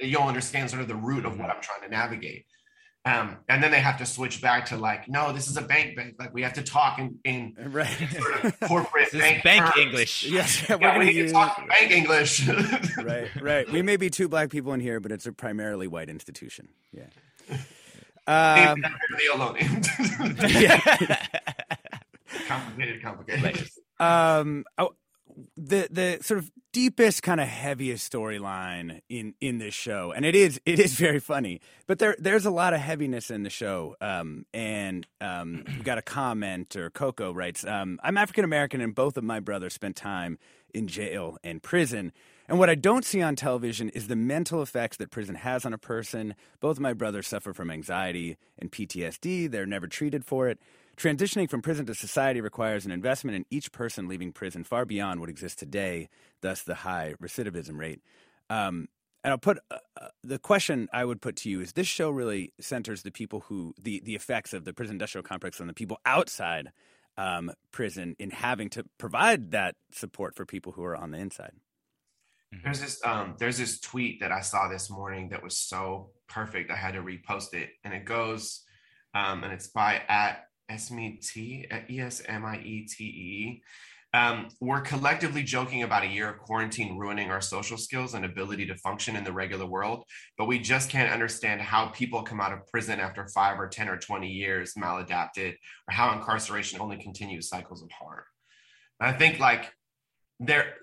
you'll 0.00 0.22
understand 0.22 0.70
sort 0.70 0.82
of 0.82 0.88
the 0.88 0.94
root 0.94 1.24
of 1.24 1.38
what 1.38 1.50
I'm 1.50 1.62
trying 1.62 1.80
to 1.82 1.88
navigate. 1.88 2.44
Um, 3.06 3.36
and 3.48 3.62
then 3.62 3.70
they 3.70 3.78
have 3.78 3.98
to 3.98 4.06
switch 4.06 4.42
back 4.42 4.66
to 4.66 4.76
like, 4.76 5.08
no, 5.08 5.32
this 5.32 5.46
is 5.46 5.56
a 5.56 5.62
bank 5.62 5.94
bank. 5.96 6.16
Like 6.18 6.34
we 6.34 6.42
have 6.42 6.54
to 6.54 6.62
talk 6.62 6.98
in, 6.98 7.20
in 7.24 7.54
right. 7.70 7.86
sort 7.86 8.44
of 8.44 8.60
corporate 8.60 9.04
This 9.12 9.14
is 9.14 9.20
bank, 9.20 9.44
bank. 9.44 9.76
English. 9.76 10.24
Yes, 10.24 10.68
Yeah, 10.68 10.74
we're 10.74 10.98
we 10.98 11.12
to 11.26 11.30
talk 11.30 11.56
bank 11.68 11.92
English. 11.92 12.48
right, 12.98 13.28
right. 13.40 13.70
We 13.70 13.82
may 13.82 13.96
be 13.96 14.10
two 14.10 14.28
black 14.28 14.50
people 14.50 14.72
in 14.72 14.80
here, 14.80 14.98
but 14.98 15.12
it's 15.12 15.24
a 15.24 15.32
primarily 15.32 15.86
white 15.86 16.10
institution. 16.10 16.68
Yeah. 16.92 17.04
Um, 18.26 18.82
alone. 19.32 19.56
yeah. 20.48 20.80
complicated, 22.48 23.02
complicated. 23.02 23.68
um 24.00 24.64
oh, 24.78 24.94
the 25.56 25.88
the 25.90 26.18
sort 26.22 26.38
of 26.38 26.50
deepest 26.72 27.22
kind 27.22 27.40
of 27.40 27.48
heaviest 27.48 28.10
storyline 28.10 29.00
in 29.08 29.34
in 29.40 29.58
this 29.58 29.74
show 29.74 30.12
and 30.12 30.24
it 30.24 30.34
is 30.34 30.60
it 30.64 30.78
is 30.78 30.94
very 30.98 31.20
funny 31.20 31.60
but 31.86 31.98
there 31.98 32.16
there's 32.18 32.46
a 32.46 32.50
lot 32.50 32.74
of 32.74 32.80
heaviness 32.80 33.30
in 33.30 33.42
the 33.42 33.50
show 33.50 33.96
um 34.00 34.46
and 34.52 35.06
um 35.20 35.64
we 35.66 35.82
got 35.82 35.98
a 35.98 36.02
comment 36.02 36.76
or 36.76 36.90
coco 36.90 37.32
writes 37.32 37.64
um 37.66 37.98
i'm 38.02 38.16
african 38.16 38.44
american 38.44 38.80
and 38.80 38.94
both 38.94 39.16
of 39.16 39.24
my 39.24 39.40
brothers 39.40 39.74
spent 39.74 39.96
time 39.96 40.38
in 40.74 40.86
jail 40.86 41.36
and 41.44 41.62
prison 41.62 42.12
and 42.48 42.58
what 42.58 42.70
I 42.70 42.76
don't 42.76 43.04
see 43.04 43.22
on 43.22 43.34
television 43.34 43.88
is 43.88 44.06
the 44.06 44.14
mental 44.14 44.62
effects 44.62 44.96
that 44.98 45.10
prison 45.10 45.34
has 45.34 45.66
on 45.66 45.72
a 45.72 45.78
person. 45.78 46.36
Both 46.60 46.76
of 46.76 46.80
my 46.80 46.92
brothers 46.92 47.26
suffer 47.26 47.52
from 47.52 47.70
anxiety 47.70 48.36
and 48.58 48.70
PTSD. 48.70 49.50
They're 49.50 49.66
never 49.66 49.88
treated 49.88 50.24
for 50.24 50.48
it. 50.48 50.60
Transitioning 50.96 51.50
from 51.50 51.60
prison 51.60 51.84
to 51.86 51.94
society 51.94 52.40
requires 52.40 52.86
an 52.86 52.92
investment 52.92 53.36
in 53.36 53.44
each 53.50 53.70
person 53.70 54.08
leaving 54.08 54.32
prison 54.32 54.64
far 54.64 54.86
beyond 54.86 55.20
what 55.20 55.28
exists 55.28 55.58
today, 55.58 56.08
thus 56.40 56.62
the 56.62 56.74
high 56.74 57.14
recidivism 57.22 57.78
rate. 57.78 58.00
Um, 58.48 58.88
and 59.22 59.32
I'll 59.32 59.38
put 59.38 59.58
uh, 59.70 59.78
uh, 60.00 60.08
the 60.22 60.38
question 60.38 60.88
I 60.92 61.04
would 61.04 61.20
put 61.20 61.36
to 61.36 61.50
you 61.50 61.60
is 61.60 61.72
this 61.72 61.86
show 61.86 62.10
really 62.10 62.52
centers 62.60 63.02
the 63.02 63.10
people 63.10 63.40
who, 63.40 63.74
the, 63.76 64.00
the 64.04 64.14
effects 64.14 64.54
of 64.54 64.64
the 64.64 64.72
prison 64.72 64.94
industrial 64.94 65.24
complex 65.24 65.60
on 65.60 65.66
the 65.66 65.74
people 65.74 65.98
outside 66.06 66.70
um, 67.18 67.50
prison 67.72 68.14
in 68.18 68.30
having 68.30 68.70
to 68.70 68.84
provide 68.98 69.50
that 69.50 69.74
support 69.92 70.34
for 70.34 70.46
people 70.46 70.72
who 70.72 70.84
are 70.84 70.96
on 70.96 71.10
the 71.10 71.18
inside. 71.18 71.52
There's 72.62 72.80
this 72.80 73.04
um 73.04 73.34
there's 73.38 73.58
this 73.58 73.80
tweet 73.80 74.20
that 74.20 74.32
I 74.32 74.40
saw 74.40 74.68
this 74.68 74.88
morning 74.88 75.30
that 75.30 75.42
was 75.42 75.58
so 75.58 76.10
perfect. 76.28 76.70
I 76.70 76.76
had 76.76 76.94
to 76.94 77.02
repost 77.02 77.54
it. 77.54 77.70
And 77.84 77.92
it 77.92 78.04
goes, 78.04 78.62
um, 79.14 79.44
and 79.44 79.52
it's 79.52 79.66
by 79.66 80.02
at 80.08 80.45
Esme-T, 80.68 81.66
E-S-M-I-E-T-E. 81.88 83.62
Um, 84.14 84.48
we're 84.60 84.80
collectively 84.80 85.42
joking 85.42 85.82
about 85.82 86.04
a 86.04 86.08
year 86.08 86.30
of 86.30 86.38
quarantine 86.38 86.96
ruining 86.96 87.30
our 87.30 87.40
social 87.40 87.76
skills 87.76 88.14
and 88.14 88.24
ability 88.24 88.64
to 88.66 88.76
function 88.76 89.14
in 89.14 89.24
the 89.24 89.32
regular 89.32 89.66
world, 89.66 90.04
but 90.38 90.46
we 90.46 90.58
just 90.58 90.88
can't 90.88 91.12
understand 91.12 91.60
how 91.60 91.88
people 91.88 92.22
come 92.22 92.40
out 92.40 92.52
of 92.52 92.66
prison 92.68 92.98
after 92.98 93.28
five 93.28 93.60
or 93.60 93.68
10 93.68 93.88
or 93.88 93.98
20 93.98 94.26
years 94.28 94.74
maladapted, 94.74 95.50
or 95.50 95.92
how 95.92 96.16
incarceration 96.16 96.80
only 96.80 96.96
continues 96.96 97.48
cycles 97.48 97.82
of 97.82 97.90
harm. 97.90 98.22
And 99.00 99.14
I 99.14 99.18
think 99.18 99.38
like 99.38 99.72
there 100.40 100.74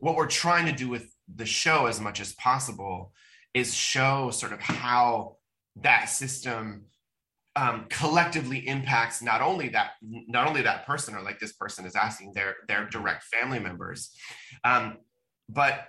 what 0.00 0.16
we're 0.16 0.26
trying 0.26 0.66
to 0.66 0.72
do 0.72 0.88
with 0.88 1.12
the 1.34 1.46
show 1.46 1.86
as 1.86 2.00
much 2.00 2.20
as 2.20 2.34
possible 2.34 3.12
is 3.54 3.74
show 3.74 4.30
sort 4.30 4.52
of 4.52 4.60
how 4.60 5.36
that 5.76 6.04
system 6.04 6.84
um, 7.56 7.86
collectively 7.88 8.58
impacts 8.68 9.22
not 9.22 9.40
only 9.40 9.68
that 9.70 9.92
not 10.02 10.46
only 10.46 10.62
that 10.62 10.86
person 10.86 11.14
or 11.14 11.22
like 11.22 11.40
this 11.40 11.54
person 11.54 11.86
is 11.86 11.96
asking 11.96 12.32
their 12.34 12.56
their 12.68 12.86
direct 12.88 13.24
family 13.24 13.58
members 13.58 14.12
um, 14.64 14.98
but 15.48 15.88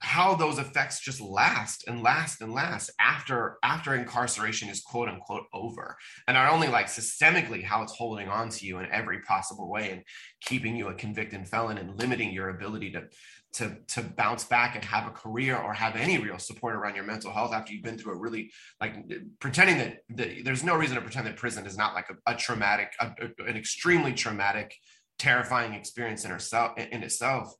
how 0.00 0.34
those 0.34 0.58
effects 0.58 1.00
just 1.00 1.20
last 1.20 1.88
and 1.88 2.02
last 2.02 2.40
and 2.40 2.52
last 2.54 2.90
after 3.00 3.58
after 3.64 3.96
incarceration 3.96 4.68
is 4.68 4.80
quote 4.80 5.08
unquote 5.08 5.44
over. 5.52 5.96
And 6.28 6.36
not 6.36 6.52
only 6.52 6.68
like 6.68 6.86
systemically 6.86 7.64
how 7.64 7.82
it's 7.82 7.94
holding 7.96 8.28
on 8.28 8.48
to 8.50 8.66
you 8.66 8.78
in 8.78 8.90
every 8.92 9.20
possible 9.22 9.68
way 9.68 9.90
and 9.90 10.02
keeping 10.40 10.76
you 10.76 10.88
a 10.88 10.94
convicted 10.94 11.48
felon 11.48 11.78
and 11.78 11.98
limiting 11.98 12.32
your 12.32 12.50
ability 12.50 12.92
to 12.92 13.08
to 13.54 13.76
to 13.88 14.02
bounce 14.02 14.44
back 14.44 14.74
and 14.74 14.84
have 14.84 15.06
a 15.06 15.10
career 15.10 15.56
or 15.56 15.72
have 15.72 15.96
any 15.96 16.18
real 16.18 16.38
support 16.38 16.74
around 16.74 16.94
your 16.94 17.04
mental 17.04 17.32
health 17.32 17.52
after 17.52 17.72
you've 17.72 17.82
been 17.82 17.98
through 17.98 18.12
a 18.12 18.18
really 18.18 18.50
like 18.80 18.94
pretending 19.40 19.78
that, 19.78 19.98
that 20.10 20.44
there's 20.44 20.62
no 20.62 20.76
reason 20.76 20.96
to 20.96 21.02
pretend 21.02 21.26
that 21.26 21.36
prison 21.36 21.66
is 21.66 21.76
not 21.76 21.94
like 21.94 22.06
a, 22.10 22.32
a 22.32 22.36
traumatic 22.36 22.92
a, 23.00 23.10
an 23.46 23.56
extremely 23.56 24.12
traumatic 24.12 24.74
terrifying 25.18 25.74
experience 25.74 26.24
in 26.24 26.30
herself 26.30 26.78
in 26.78 27.02
itself. 27.02 27.52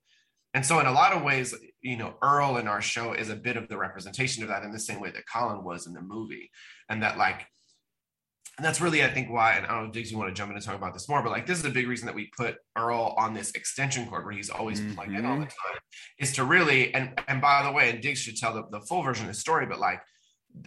And 0.54 0.64
so 0.64 0.80
in 0.80 0.86
a 0.86 0.92
lot 0.92 1.12
of 1.12 1.22
ways 1.22 1.54
you 1.80 1.96
know 1.96 2.14
earl 2.22 2.58
in 2.58 2.68
our 2.68 2.82
show 2.82 3.14
is 3.14 3.30
a 3.30 3.36
bit 3.36 3.56
of 3.56 3.68
the 3.68 3.78
representation 3.78 4.42
of 4.42 4.50
that 4.50 4.62
in 4.62 4.72
the 4.72 4.78
same 4.78 5.00
way 5.00 5.10
that 5.10 5.24
colin 5.32 5.64
was 5.64 5.86
in 5.86 5.94
the 5.94 6.02
movie. 6.02 6.50
And 6.88 7.02
that 7.02 7.18
like 7.18 7.46
and 8.58 8.64
that's 8.66 8.80
really 8.80 9.02
i 9.02 9.08
think 9.08 9.30
why 9.30 9.52
and 9.52 9.64
i 9.66 9.70
don't 9.70 9.86
know 9.86 9.90
diggs 9.92 10.10
you 10.12 10.18
want 10.18 10.28
to 10.28 10.34
jump 10.34 10.50
in 10.50 10.56
and 10.56 10.64
talk 10.64 10.74
about 10.76 10.92
this 10.92 11.08
more 11.08 11.22
but 11.22 11.30
like 11.30 11.46
this 11.46 11.58
is 11.58 11.64
a 11.64 11.70
big 11.70 11.88
reason 11.88 12.04
that 12.06 12.14
we 12.14 12.28
put 12.36 12.56
earl 12.76 13.14
on 13.16 13.32
this 13.32 13.52
extension 13.52 14.06
cord 14.06 14.24
where 14.24 14.34
he's 14.34 14.50
always 14.50 14.80
Mm-hmm. 14.80 14.94
plugged 14.94 15.12
in 15.12 15.24
all 15.24 15.36
the 15.38 15.46
time 15.46 15.78
is 16.18 16.32
to 16.34 16.44
really 16.44 16.92
and 16.94 17.18
and 17.28 17.40
by 17.40 17.62
the 17.62 17.72
way 17.72 17.88
and 17.90 18.02
diggs 18.02 18.18
should 18.18 18.36
tell 18.36 18.52
the, 18.54 18.64
the 18.70 18.80
full 18.86 19.02
version 19.02 19.24
of 19.26 19.32
the 19.32 19.38
story 19.40 19.64
but 19.66 19.78
like 19.78 20.00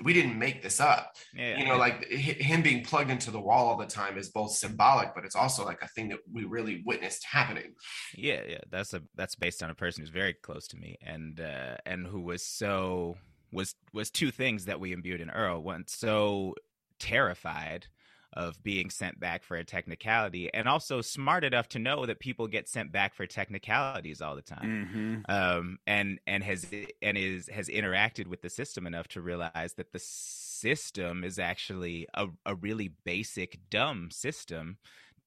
we 0.03 0.13
didn't 0.13 0.37
make 0.37 0.61
this 0.61 0.79
up 0.79 1.11
Yeah. 1.33 1.57
you 1.57 1.65
know 1.65 1.75
like 1.75 2.05
hi- 2.11 2.37
him 2.51 2.61
being 2.61 2.83
plugged 2.83 3.09
into 3.09 3.31
the 3.31 3.39
wall 3.41 3.67
all 3.67 3.77
the 3.77 3.85
time 3.87 4.17
is 4.17 4.29
both 4.29 4.51
symbolic 4.51 5.09
but 5.15 5.25
it's 5.25 5.35
also 5.35 5.65
like 5.65 5.79
a 5.81 5.87
thing 5.89 6.07
that 6.09 6.19
we 6.31 6.45
really 6.45 6.83
witnessed 6.85 7.25
happening 7.29 7.73
Yeah, 8.15 8.41
yeah, 8.47 8.59
that's 8.69 8.93
a 8.93 9.01
that's 9.15 9.35
based 9.35 9.61
on 9.63 9.69
a 9.69 9.75
person 9.75 10.01
who's 10.01 10.09
very 10.11 10.33
close 10.33 10.67
to 10.69 10.77
me, 10.77 10.97
and 11.01 11.39
uh, 11.41 11.77
and 11.85 12.05
who 12.07 12.21
was 12.21 12.43
so 12.45 13.17
was 13.51 13.75
was 13.91 14.11
two 14.11 14.31
things 14.31 14.65
that 14.65 14.79
we 14.79 14.93
imbued 14.93 15.19
in 15.19 15.29
Earl. 15.29 15.61
One, 15.63 15.83
so 15.87 16.53
terrified 17.01 17.87
of 18.33 18.63
being 18.63 18.89
sent 18.89 19.19
back 19.19 19.43
for 19.43 19.57
a 19.57 19.65
technicality, 19.65 20.53
and 20.53 20.67
also 20.69 21.01
smart 21.01 21.43
enough 21.43 21.67
to 21.69 21.79
know 21.79 22.05
that 22.05 22.19
people 22.21 22.47
get 22.47 22.69
sent 22.69 22.91
back 22.91 23.13
for 23.13 23.27
technicalities 23.27 24.21
all 24.21 24.35
the 24.35 24.41
time. 24.41 24.71
Mhm. 24.73 25.25
Um, 25.29 25.77
and 25.85 26.19
and 26.25 26.43
has 26.43 26.65
and 27.01 27.17
is 27.17 27.47
has 27.49 27.67
interacted 27.69 28.27
with 28.27 28.41
the 28.41 28.49
system 28.49 28.87
enough 28.87 29.07
to 29.09 29.21
realize 29.21 29.75
that 29.75 29.91
the 29.91 29.99
system 29.99 31.23
is 31.23 31.37
actually 31.39 32.07
a, 32.15 32.27
a 32.45 32.55
really 32.55 32.89
basic 33.05 33.59
dumb 33.69 34.09
system 34.11 34.77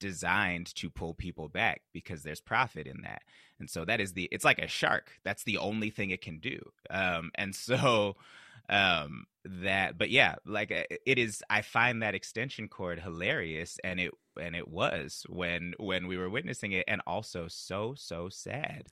designed 0.01 0.75
to 0.75 0.91
pull 0.91 1.15
people 1.15 1.49
back 1.49 1.83
because 1.93 2.23
there's 2.25 2.41
profit 2.41 2.87
in 2.87 3.01
that 3.03 3.23
and 3.61 3.71
so 3.71 3.85
that 3.85 4.01
is 4.01 4.13
the 4.13 4.29
it's 4.33 4.45
like 4.45 4.59
a 4.59 4.67
shark 4.67 5.13
that's 5.25 5.45
the 5.45 5.57
only 5.57 5.89
thing 5.89 6.11
it 6.11 6.21
can 6.21 6.41
do 6.41 6.61
um 6.91 7.31
and 7.37 7.55
so 7.55 8.15
um 8.69 9.25
that 9.45 9.99
but 9.99 10.09
yeah 10.11 10.37
like 10.47 10.73
uh, 10.73 10.83
it 11.07 11.19
is 11.19 11.43
i 11.51 11.61
find 11.61 12.03
that 12.03 12.15
extension 12.15 12.67
cord 12.67 12.99
hilarious 12.99 13.79
and 13.85 14.01
it 14.01 14.11
and 14.41 14.57
it 14.57 14.67
was 14.69 15.27
when 15.29 15.75
when 15.79 16.07
we 16.07 16.17
were 16.17 16.31
witnessing 16.31 16.73
it 16.73 16.85
and 16.89 17.03
also 17.07 17.47
so 17.47 17.95
so 17.97 18.29
sad 18.29 18.85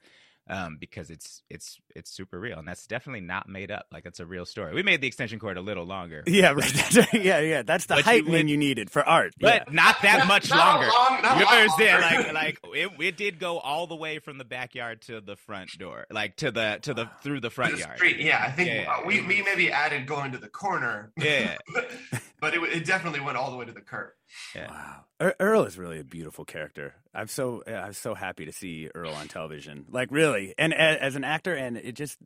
um 0.50 0.76
because 0.80 1.08
it's 1.10 1.42
it's 1.48 1.78
it's 1.94 2.10
super 2.10 2.38
real 2.40 2.58
and 2.58 2.66
that's 2.66 2.86
definitely 2.88 3.20
not 3.20 3.48
made 3.48 3.70
up 3.70 3.86
like 3.92 4.04
it's 4.06 4.18
a 4.18 4.26
real 4.26 4.44
story 4.44 4.74
we 4.74 4.82
made 4.82 5.00
the 5.00 5.06
extension 5.06 5.38
cord 5.38 5.56
a 5.56 5.60
little 5.60 5.84
longer 5.84 6.24
Yeah, 6.26 6.50
right. 6.52 7.12
Yeah, 7.14 7.38
yeah. 7.40 7.62
That's 7.62 7.86
the 7.86 7.94
But 7.96 8.04
height 8.04 8.26
you 8.26 8.36
you 8.36 8.56
needed 8.56 8.90
for 8.90 9.06
art. 9.06 9.34
but 9.40 9.64
yeah. 9.68 9.72
not 9.72 10.02
that 10.02 10.26
much 10.28 10.50
Not 10.50 10.58
longer. 10.80 10.88
long- 10.98 11.22
not 11.22 11.38
you 11.38 11.44
long 11.44 11.54
understand? 11.54 12.02
longer. 12.02 12.32
Like, 12.32 12.58
like 12.64 12.74
it, 12.74 12.90
it 13.00 13.16
did 13.16 13.38
go 13.38 13.58
all 13.58 13.86
the 13.86 13.94
way 13.94 14.18
from 14.18 14.38
the 14.38 14.44
backyard 14.44 15.02
to 15.02 15.20
the 15.20 15.36
front 15.36 15.70
door, 15.78 16.06
like 16.10 16.36
to 16.38 16.50
the 16.50 16.78
to 16.82 16.92
the 16.94 17.08
through 17.22 17.40
the 17.40 17.50
front 17.50 17.74
The 17.74 17.80
yard. 17.80 17.96
street, 17.98 18.18
yeah 18.20 18.42
i 18.44 18.50
think 18.50 18.68
Yeah, 18.68 19.06
we, 19.06 19.20
we 19.22 19.42
maybe 19.42 19.70
added 19.70 20.06
going 20.06 20.32
to 20.32 20.38
the 20.38 20.48
corner 20.48 21.12
Yeah. 21.16 21.56
but 22.42 22.54
it, 22.54 22.62
it 22.64 22.84
definitely 22.84 23.20
went 23.20 23.38
all 23.38 23.52
the 23.52 23.56
way 23.56 23.64
to 23.64 23.70
the 23.70 23.80
curb. 23.80 24.10
Yeah. 24.52 24.68
Wow. 24.68 25.32
Earl 25.38 25.62
is 25.62 25.78
really 25.78 26.00
a 26.00 26.04
beautiful 26.04 26.44
character. 26.44 26.96
I'm 27.14 27.28
so 27.28 27.62
I'm 27.64 27.92
so 27.92 28.14
happy 28.14 28.46
to 28.46 28.52
see 28.52 28.90
Earl 28.92 29.12
on 29.12 29.28
television. 29.28 29.86
Like 29.88 30.08
really, 30.10 30.52
and 30.58 30.74
as 30.74 31.14
an 31.14 31.22
actor, 31.22 31.54
and 31.54 31.76
it 31.76 31.92
just 31.92 32.18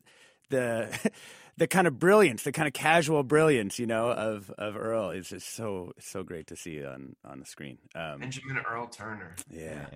the 0.49 0.89
the 1.59 1.67
kind 1.67 1.87
of 1.87 1.99
brilliance, 1.99 2.45
the 2.45 2.53
kind 2.53 2.67
of 2.67 2.73
casual 2.73 3.23
brilliance, 3.25 3.79
you 3.79 3.87
know, 3.87 4.11
of 4.11 4.51
of 4.57 4.75
Earl 4.75 5.11
is 5.11 5.29
just 5.29 5.55
so 5.55 5.93
so 5.99 6.23
great 6.23 6.47
to 6.47 6.57
see 6.57 6.83
on 6.83 7.15
on 7.23 7.39
the 7.39 7.47
screen. 7.47 7.77
Um, 7.95 8.21
Benjamin 8.21 8.59
Earl 8.59 8.87
Turner. 8.87 9.37
yeah. 9.51 9.87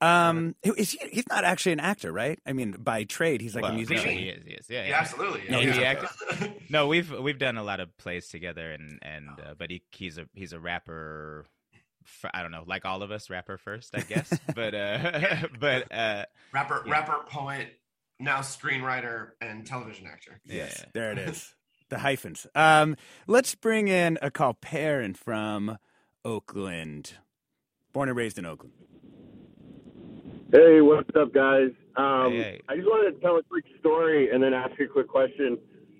Um, 0.00 0.54
is 0.64 0.92
he, 0.92 0.98
he's 1.10 1.28
not 1.28 1.44
actually 1.44 1.72
an 1.72 1.80
actor, 1.80 2.10
right? 2.12 2.38
I 2.46 2.52
mean, 2.54 2.72
by 2.72 3.04
trade, 3.04 3.40
he's 3.42 3.54
like 3.54 3.62
Well, 3.62 3.72
a 3.72 3.74
no, 3.74 3.78
musician. 3.78 4.10
he 4.10 4.28
is. 4.28 4.44
He 4.44 4.50
is. 4.52 4.66
Yeah, 4.70 4.82
Yeah, 4.82 4.88
yeah. 4.88 4.98
absolutely. 5.00 5.42
No, 5.50 5.60
Yeah. 5.60 5.72
he 5.72 5.84
acted. 5.84 6.52
no, 6.70 6.86
we've 6.86 7.10
we've 7.18 7.38
done 7.38 7.56
a 7.58 7.62
lot 7.62 7.80
of 7.80 7.96
plays 7.98 8.28
together, 8.28 8.70
and 8.72 8.98
and 9.02 9.28
uh, 9.28 9.54
but 9.58 9.70
he 9.70 9.82
he's 9.92 10.16
a 10.18 10.26
he's 10.34 10.52
a 10.52 10.60
rapper. 10.60 11.46
I 12.32 12.40
don't 12.42 12.50
know, 12.50 12.64
like 12.66 12.86
all 12.86 13.02
of 13.02 13.10
us, 13.10 13.28
rapper 13.28 13.58
first, 13.58 13.94
I 13.94 14.00
guess. 14.00 14.32
but 14.54 14.74
uh, 14.74 15.36
but 15.60 15.92
uh, 15.92 16.24
Rapper, 16.52 16.82
yeah. 16.86 16.92
rapper, 16.92 17.18
poet, 17.28 17.68
now 18.18 18.38
screenwriter 18.38 19.32
and 19.42 19.66
television 19.66 20.06
actor. 20.06 20.40
Yes, 20.44 20.82
there 20.94 21.12
it 21.12 21.18
is. 21.18 21.54
The 21.90 21.98
hyphens. 21.98 22.46
Um, 22.54 22.96
let's 23.26 23.54
bring 23.54 23.88
in 23.88 24.18
a 24.22 24.30
call 24.30 24.54
Perrin 24.54 25.12
from 25.14 25.76
Oakland. 26.24 27.14
Born 27.92 28.08
and 28.08 28.16
raised 28.16 28.38
in 28.38 28.46
Oakland. 28.46 28.72
Hey, 30.52 30.80
what's 30.80 31.08
up, 31.16 31.32
guys? 31.32 31.70
Um, 31.96 32.32
Hey, 32.32 32.42
hey. 32.42 32.60
I 32.68 32.74
just 32.74 32.88
wanted 32.88 33.14
to 33.14 33.20
tell 33.20 33.36
a 33.36 33.42
quick 33.42 33.64
story 33.78 34.30
and 34.32 34.42
then 34.42 34.52
ask 34.52 34.72
you 34.80 34.86
a 34.86 34.88
quick 34.88 35.06
question. 35.06 35.58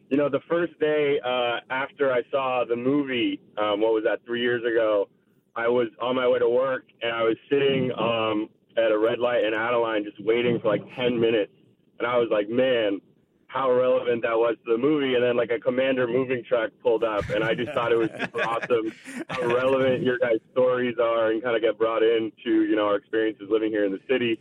You 0.09 0.16
know, 0.16 0.28
the 0.28 0.40
first 0.48 0.78
day 0.80 1.20
uh, 1.24 1.61
after 1.70 2.12
I 2.12 2.22
saw 2.32 2.64
the 2.68 2.74
movie, 2.74 3.40
um, 3.57 3.80
what 3.80 3.92
was 3.92 4.03
that, 4.05 4.24
three 4.26 4.40
years 4.40 4.62
ago, 4.64 5.09
I 5.55 5.68
was 5.68 5.86
on 6.03 6.16
my 6.16 6.26
way 6.26 6.40
to 6.40 6.48
work 6.48 6.84
and 7.01 7.12
I 7.12 7.22
was 7.22 7.36
sitting 7.48 7.92
um, 7.96 8.48
at 8.76 8.90
a 8.90 8.98
red 8.98 9.20
light 9.20 9.44
in 9.44 9.55
Adeline 9.55 10.03
just 10.03 10.18
waiting 10.24 10.59
for 10.61 10.68
like 10.68 10.82
10 10.96 11.20
minutes. 11.20 11.53
And 12.01 12.09
I 12.09 12.16
was 12.16 12.28
like, 12.32 12.48
man, 12.48 13.01
how 13.51 13.70
relevant 13.70 14.22
that 14.22 14.38
was 14.38 14.57
to 14.64 14.72
the 14.72 14.78
movie. 14.78 15.14
And 15.14 15.22
then 15.24 15.36
like 15.36 15.51
a 15.51 15.59
Commander 15.59 16.07
moving 16.07 16.44
truck 16.44 16.70
pulled 16.82 17.03
up 17.03 17.28
and 17.30 17.42
I 17.42 17.55
just 17.55 17.72
thought 17.72 17.90
it 17.90 17.96
was 17.96 18.09
super 18.18 18.42
awesome 18.48 18.92
how 19.28 19.44
relevant 19.46 20.05
your 20.05 20.18
guys' 20.18 20.38
stories 20.53 20.96
are 21.03 21.32
and 21.32 21.42
kind 21.42 21.57
of 21.57 21.62
get 21.62 21.76
brought 21.76 22.03
into, 22.03 22.62
you 22.62 22.76
know, 22.76 22.86
our 22.86 22.96
experiences 22.96 23.48
living 23.51 23.70
here 23.70 23.84
in 23.84 23.90
the 23.90 23.98
city. 24.09 24.38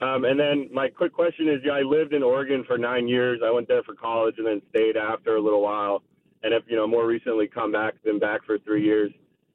Um, 0.00 0.24
and 0.24 0.38
then 0.38 0.68
my 0.72 0.88
quick 0.88 1.12
question 1.12 1.48
is, 1.48 1.60
yeah, 1.64 1.72
I 1.72 1.82
lived 1.82 2.12
in 2.12 2.22
Oregon 2.22 2.64
for 2.64 2.78
nine 2.78 3.08
years. 3.08 3.40
I 3.44 3.50
went 3.50 3.66
there 3.66 3.82
for 3.82 3.94
college 3.94 4.36
and 4.38 4.46
then 4.46 4.62
stayed 4.70 4.96
after 4.96 5.36
a 5.36 5.40
little 5.40 5.62
while. 5.62 6.02
And 6.44 6.52
have, 6.52 6.62
you 6.68 6.76
know, 6.76 6.86
more 6.86 7.06
recently 7.06 7.48
come 7.48 7.72
back, 7.72 7.94
been 8.04 8.18
back 8.18 8.44
for 8.44 8.58
three 8.58 8.84
years. 8.84 9.10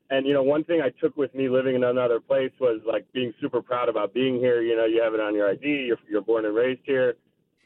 And, 0.09 0.25
you 0.25 0.33
know, 0.33 0.41
one 0.41 0.63
thing 0.63 0.81
I 0.81 0.89
took 0.99 1.15
with 1.15 1.33
me 1.35 1.47
living 1.47 1.75
in 1.75 1.83
another 1.83 2.19
place 2.19 2.51
was 2.59 2.81
like 2.83 3.05
being 3.13 3.31
super 3.39 3.61
proud 3.61 3.89
about 3.89 4.11
being 4.11 4.39
here. 4.39 4.63
You 4.63 4.75
know, 4.75 4.85
you 4.85 4.99
have 5.03 5.13
it 5.13 5.19
on 5.19 5.35
your 5.35 5.47
ID, 5.51 5.67
you're, 5.87 5.99
you're 6.09 6.21
born 6.21 6.45
and 6.45 6.55
raised 6.55 6.81
here. 6.83 7.15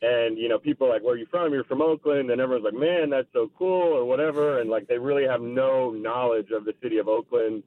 And, 0.04 0.38
you 0.38 0.50
know, 0.50 0.60
people 0.60 0.88
are 0.88 0.90
like, 0.90 1.02
where 1.02 1.14
are 1.14 1.18
you 1.18 1.28
from? 1.32 1.54
You're 1.54 1.64
from 1.64 1.82
Oakland. 1.82 2.30
And 2.30 2.42
everyone's 2.42 2.66
like, 2.66 2.74
man, 2.74 3.10
that's 3.10 3.32
so 3.32 3.50
cool 3.58 3.94
or 3.94 4.04
whatever. 4.04 4.60
And 4.60 4.70
like, 4.70 4.86
they 4.86 4.98
really 4.98 5.26
have 5.26 5.40
no 5.40 5.92
knowledge 5.92 6.48
of 6.52 6.66
the 6.66 6.74
city 6.84 6.98
of 6.98 7.08
Oakland. 7.08 7.64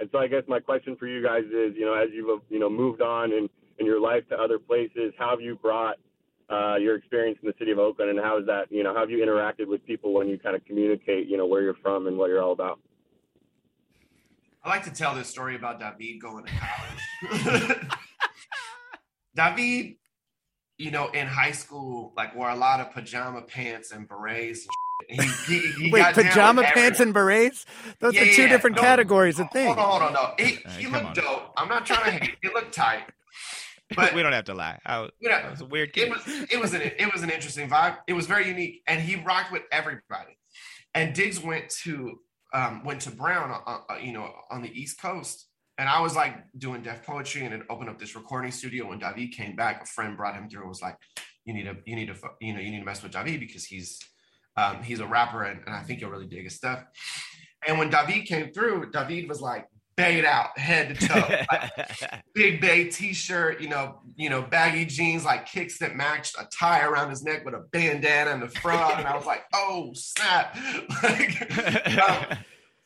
And 0.00 0.08
so 0.10 0.18
I 0.18 0.26
guess 0.26 0.42
my 0.48 0.58
question 0.58 0.96
for 0.96 1.06
you 1.06 1.22
guys 1.22 1.44
is, 1.44 1.76
you 1.76 1.86
know, 1.86 1.94
as 1.94 2.08
you've, 2.12 2.42
you 2.50 2.58
know, 2.58 2.68
moved 2.68 3.02
on 3.02 3.32
in, 3.32 3.48
in 3.78 3.86
your 3.86 4.00
life 4.00 4.28
to 4.30 4.36
other 4.36 4.58
places, 4.58 5.14
how 5.16 5.30
have 5.30 5.40
you 5.40 5.54
brought 5.54 5.96
uh, 6.50 6.74
your 6.74 6.96
experience 6.96 7.38
in 7.40 7.46
the 7.46 7.54
city 7.56 7.70
of 7.70 7.78
Oakland 7.78 8.10
and 8.10 8.18
how 8.18 8.36
is 8.38 8.46
that, 8.46 8.66
you 8.68 8.82
know, 8.82 8.92
how 8.92 9.00
have 9.00 9.10
you 9.10 9.24
interacted 9.24 9.68
with 9.68 9.86
people 9.86 10.12
when 10.12 10.28
you 10.28 10.40
kind 10.40 10.56
of 10.56 10.64
communicate, 10.64 11.28
you 11.28 11.36
know, 11.36 11.46
where 11.46 11.62
you're 11.62 11.74
from 11.82 12.08
and 12.08 12.18
what 12.18 12.30
you're 12.30 12.42
all 12.42 12.52
about? 12.52 12.80
I 14.64 14.70
like 14.70 14.82
to 14.84 14.90
tell 14.90 15.14
this 15.14 15.28
story 15.28 15.54
about 15.54 15.80
Daveed 15.80 16.20
going 16.20 16.46
to 16.46 16.52
college. 17.30 17.76
Daveed, 19.36 19.98
you 20.78 20.90
know, 20.90 21.08
in 21.08 21.26
high 21.26 21.52
school, 21.52 22.12
like 22.16 22.34
wore 22.34 22.50
a 22.50 22.56
lot 22.56 22.80
of 22.80 22.92
pajama 22.92 23.42
pants 23.42 23.92
and 23.92 24.08
berets. 24.08 24.66
And 25.08 25.20
he, 25.20 25.58
he, 25.58 25.72
he 25.72 25.90
Wait, 25.92 26.00
got 26.00 26.14
pajama 26.14 26.62
pants 26.62 27.00
and 27.00 27.12
berets? 27.14 27.66
Those 28.00 28.14
Yeah, 28.14 28.22
are 28.22 28.26
two 28.26 28.42
yeah, 28.42 28.48
different 28.48 28.76
no, 28.76 28.82
categories 28.82 29.38
of 29.38 29.50
things. 29.50 29.74
Hold 29.74 29.78
on, 29.78 30.00
hold 30.00 30.02
on, 30.02 30.12
no. 30.38 30.44
He, 30.44 30.58
Uh, 30.64 30.70
he 30.70 30.86
looked 30.86 31.06
on. 31.06 31.14
dope. 31.14 31.52
I'm 31.56 31.68
not 31.68 31.86
trying 31.86 32.04
to 32.04 32.10
hate. 32.12 32.36
He 32.42 32.48
looked 32.48 32.74
tight. 32.74 33.04
But 33.94 34.14
we 34.14 34.22
don't 34.24 34.32
have 34.32 34.46
to 34.46 34.54
lie. 34.54 34.80
I, 34.84 35.08
you 35.20 35.28
know, 35.28 35.36
I 35.36 35.48
was 35.48 35.60
a 35.60 35.64
weird 35.64 35.92
kid. 35.92 36.08
It 36.08 36.10
was 36.10 36.22
it 36.50 36.60
was 36.60 36.74
an 36.74 36.82
it 36.82 37.12
was 37.12 37.22
an 37.22 37.30
interesting 37.30 37.68
vibe. 37.70 37.96
It 38.08 38.14
was 38.14 38.26
very 38.26 38.48
unique, 38.48 38.82
and 38.88 39.00
he 39.00 39.14
rocked 39.14 39.52
with 39.52 39.62
everybody. 39.70 40.36
And 40.92 41.14
Diggs 41.14 41.40
went 41.40 41.70
to 41.84 42.18
um, 42.52 42.82
went 42.84 43.02
to 43.02 43.12
Brown, 43.12 43.50
uh, 43.52 43.78
uh, 43.88 43.96
you 44.02 44.12
know, 44.12 44.28
on 44.50 44.62
the 44.62 44.70
East 44.76 45.00
Coast, 45.00 45.46
and 45.78 45.88
I 45.88 46.00
was 46.00 46.16
like 46.16 46.44
doing 46.56 46.82
Def 46.82 47.04
Poetry, 47.04 47.44
and 47.44 47.54
it 47.54 47.62
opened 47.68 47.90
up 47.90 47.98
this 47.98 48.14
recording 48.14 48.50
studio. 48.50 48.88
When 48.88 49.00
Daveed 49.00 49.32
came 49.32 49.56
back, 49.56 49.82
a 49.82 49.86
friend 49.86 50.16
brought 50.16 50.34
him 50.34 50.48
through 50.48 50.60
and 50.60 50.68
was 50.68 50.82
like, 50.82 50.96
"You 51.44 51.54
need 51.54 51.64
to 51.64 51.76
you 51.84 51.96
need 51.96 52.06
to 52.06 52.16
you 52.40 52.54
know 52.54 52.60
you 52.60 52.70
need 52.70 52.80
to 52.80 52.84
mess 52.84 53.02
with 53.02 53.12
Daveed 53.12 53.40
because 53.40 53.64
he's 53.64 54.00
um, 54.56 54.82
he's 54.82 55.00
a 55.00 55.06
rapper, 55.06 55.42
and, 55.42 55.60
and 55.66 55.74
I 55.74 55.82
think 55.82 56.00
you'll 56.00 56.10
really 56.10 56.26
dig 56.26 56.44
his 56.44 56.54
stuff." 56.54 56.84
And 57.66 57.78
when 57.78 57.90
Daveed 57.90 58.26
came 58.26 58.52
through, 58.52 58.90
Daveed 58.90 59.28
was 59.28 59.40
like 59.40 59.66
bayed 59.96 60.24
out 60.24 60.56
head 60.58 60.94
to 60.94 61.08
toe. 61.08 61.44
Like, 61.50 62.22
big 62.34 62.60
bay 62.60 62.84
t-shirt, 62.84 63.60
you 63.60 63.68
know, 63.68 64.00
you 64.14 64.28
know, 64.28 64.42
baggy 64.42 64.84
jeans, 64.84 65.24
like 65.24 65.46
kicks 65.46 65.78
that 65.78 65.96
matched, 65.96 66.36
a 66.38 66.46
tie 66.56 66.84
around 66.84 67.10
his 67.10 67.22
neck 67.22 67.44
with 67.44 67.54
a 67.54 67.64
bandana 67.72 68.30
in 68.32 68.40
the 68.40 68.48
front. 68.48 68.98
And 68.98 69.08
I 69.08 69.16
was 69.16 69.26
like, 69.26 69.44
oh 69.54 69.92
snap. 69.94 70.56
like, 71.02 71.98
um, 71.98 72.38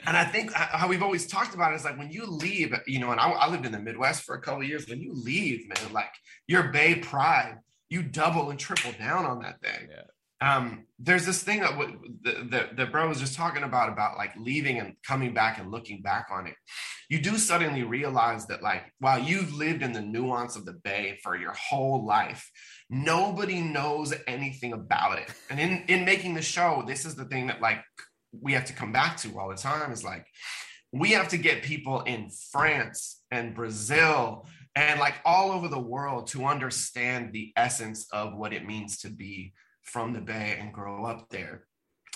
and 0.06 0.16
I 0.16 0.24
think 0.24 0.52
how 0.52 0.88
we've 0.88 1.02
always 1.02 1.26
talked 1.26 1.54
about 1.54 1.72
it 1.72 1.76
is 1.76 1.84
like 1.84 1.98
when 1.98 2.10
you 2.10 2.26
leave, 2.26 2.74
you 2.86 2.98
know, 2.98 3.10
and 3.10 3.20
I, 3.20 3.30
I 3.30 3.48
lived 3.50 3.66
in 3.66 3.72
the 3.72 3.78
Midwest 3.78 4.22
for 4.22 4.34
a 4.34 4.40
couple 4.40 4.62
of 4.62 4.68
years. 4.68 4.88
When 4.88 5.00
you 5.00 5.12
leave, 5.12 5.68
man, 5.68 5.92
like 5.92 6.12
your 6.46 6.68
Bay 6.68 6.96
pride, 6.96 7.58
you 7.88 8.02
double 8.02 8.50
and 8.50 8.58
triple 8.58 8.92
down 8.92 9.24
on 9.26 9.42
that 9.42 9.60
thing. 9.60 9.88
Um, 10.42 10.86
there's 10.98 11.26
this 11.26 11.42
thing 11.42 11.60
that 11.60 11.72
w- 11.72 11.98
the, 12.22 12.32
the 12.32 12.68
the 12.74 12.86
bro 12.86 13.08
was 13.08 13.20
just 13.20 13.34
talking 13.34 13.62
about 13.62 13.92
about 13.92 14.16
like 14.16 14.32
leaving 14.36 14.78
and 14.78 14.94
coming 15.06 15.34
back 15.34 15.58
and 15.58 15.70
looking 15.70 16.00
back 16.00 16.28
on 16.30 16.46
it. 16.46 16.54
You 17.10 17.20
do 17.20 17.36
suddenly 17.36 17.82
realize 17.82 18.46
that 18.46 18.62
like 18.62 18.84
while 19.00 19.18
you've 19.18 19.52
lived 19.52 19.82
in 19.82 19.92
the 19.92 20.00
nuance 20.00 20.56
of 20.56 20.64
the 20.64 20.72
Bay 20.72 21.18
for 21.22 21.36
your 21.36 21.52
whole 21.52 22.06
life, 22.06 22.50
nobody 22.88 23.60
knows 23.60 24.14
anything 24.26 24.72
about 24.72 25.18
it. 25.18 25.28
And 25.50 25.60
in 25.60 25.84
in 25.88 26.06
making 26.06 26.34
the 26.34 26.42
show, 26.42 26.84
this 26.86 27.04
is 27.04 27.16
the 27.16 27.26
thing 27.26 27.48
that 27.48 27.60
like 27.60 27.84
we 28.32 28.52
have 28.52 28.64
to 28.66 28.72
come 28.72 28.92
back 28.92 29.16
to 29.18 29.38
all 29.38 29.48
the 29.48 29.56
time 29.56 29.92
is 29.92 30.04
like 30.04 30.26
we 30.92 31.10
have 31.10 31.28
to 31.28 31.38
get 31.38 31.62
people 31.62 32.00
in 32.02 32.30
France 32.50 33.22
and 33.30 33.54
Brazil 33.54 34.46
and 34.74 35.00
like 35.00 35.14
all 35.24 35.50
over 35.50 35.68
the 35.68 35.78
world 35.78 36.28
to 36.28 36.46
understand 36.46 37.32
the 37.32 37.52
essence 37.56 38.06
of 38.12 38.36
what 38.36 38.52
it 38.52 38.66
means 38.66 38.98
to 38.98 39.08
be 39.08 39.52
from 39.82 40.12
the 40.12 40.20
Bay 40.20 40.56
and 40.58 40.72
grow 40.72 41.04
up 41.04 41.28
there. 41.30 41.64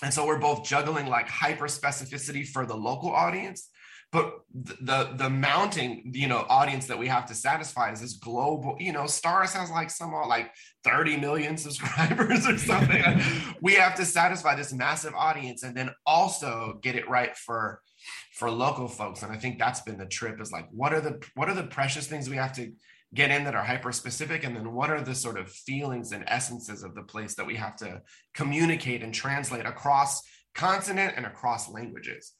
And 0.02 0.12
so 0.12 0.26
we're 0.26 0.38
both 0.38 0.64
juggling 0.64 1.06
like 1.06 1.28
hyper 1.28 1.66
specificity 1.66 2.46
for 2.46 2.66
the 2.66 2.76
local 2.76 3.10
audience, 3.10 3.70
but 4.14 4.42
the 4.54 5.10
the 5.16 5.28
mounting 5.28 6.12
you 6.14 6.28
know 6.28 6.46
audience 6.48 6.86
that 6.86 6.96
we 6.96 7.08
have 7.08 7.26
to 7.26 7.34
satisfy 7.34 7.90
is 7.90 8.00
this 8.00 8.12
global. 8.12 8.76
You 8.78 8.92
know, 8.92 9.02
Starz 9.02 9.52
has 9.54 9.72
like 9.72 9.90
some 9.90 10.14
uh, 10.14 10.28
like 10.28 10.52
30 10.84 11.16
million 11.16 11.56
subscribers 11.66 12.46
or 12.46 12.56
something. 12.56 13.02
we 13.60 13.74
have 13.74 13.96
to 13.96 14.04
satisfy 14.04 14.54
this 14.54 14.72
massive 14.72 15.14
audience 15.14 15.64
and 15.64 15.76
then 15.76 15.90
also 16.06 16.78
get 16.80 16.94
it 16.94 17.08
right 17.08 17.36
for 17.36 17.80
for 18.34 18.50
local 18.50 18.86
folks 18.86 19.22
and 19.22 19.32
i 19.32 19.36
think 19.36 19.58
that's 19.58 19.80
been 19.80 19.96
the 19.96 20.04
trip 20.04 20.38
is 20.38 20.52
like 20.52 20.66
what 20.70 20.92
are 20.92 21.00
the 21.00 21.18
what 21.36 21.48
are 21.48 21.54
the 21.54 21.62
precious 21.62 22.06
things 22.06 22.28
we 22.28 22.36
have 22.36 22.52
to 22.52 22.70
get 23.14 23.30
in 23.30 23.44
that 23.44 23.54
are 23.54 23.64
hyper 23.64 23.92
specific 23.92 24.44
and 24.44 24.54
then 24.54 24.74
what 24.74 24.90
are 24.90 25.00
the 25.00 25.14
sort 25.14 25.38
of 25.38 25.50
feelings 25.50 26.12
and 26.12 26.24
essences 26.26 26.82
of 26.82 26.94
the 26.94 27.02
place 27.02 27.34
that 27.34 27.46
we 27.46 27.54
have 27.54 27.76
to 27.76 28.02
communicate 28.34 29.02
and 29.02 29.14
translate 29.14 29.64
across 29.64 30.20
continent 30.54 31.14
and 31.16 31.24
across 31.24 31.70
languages 31.70 32.32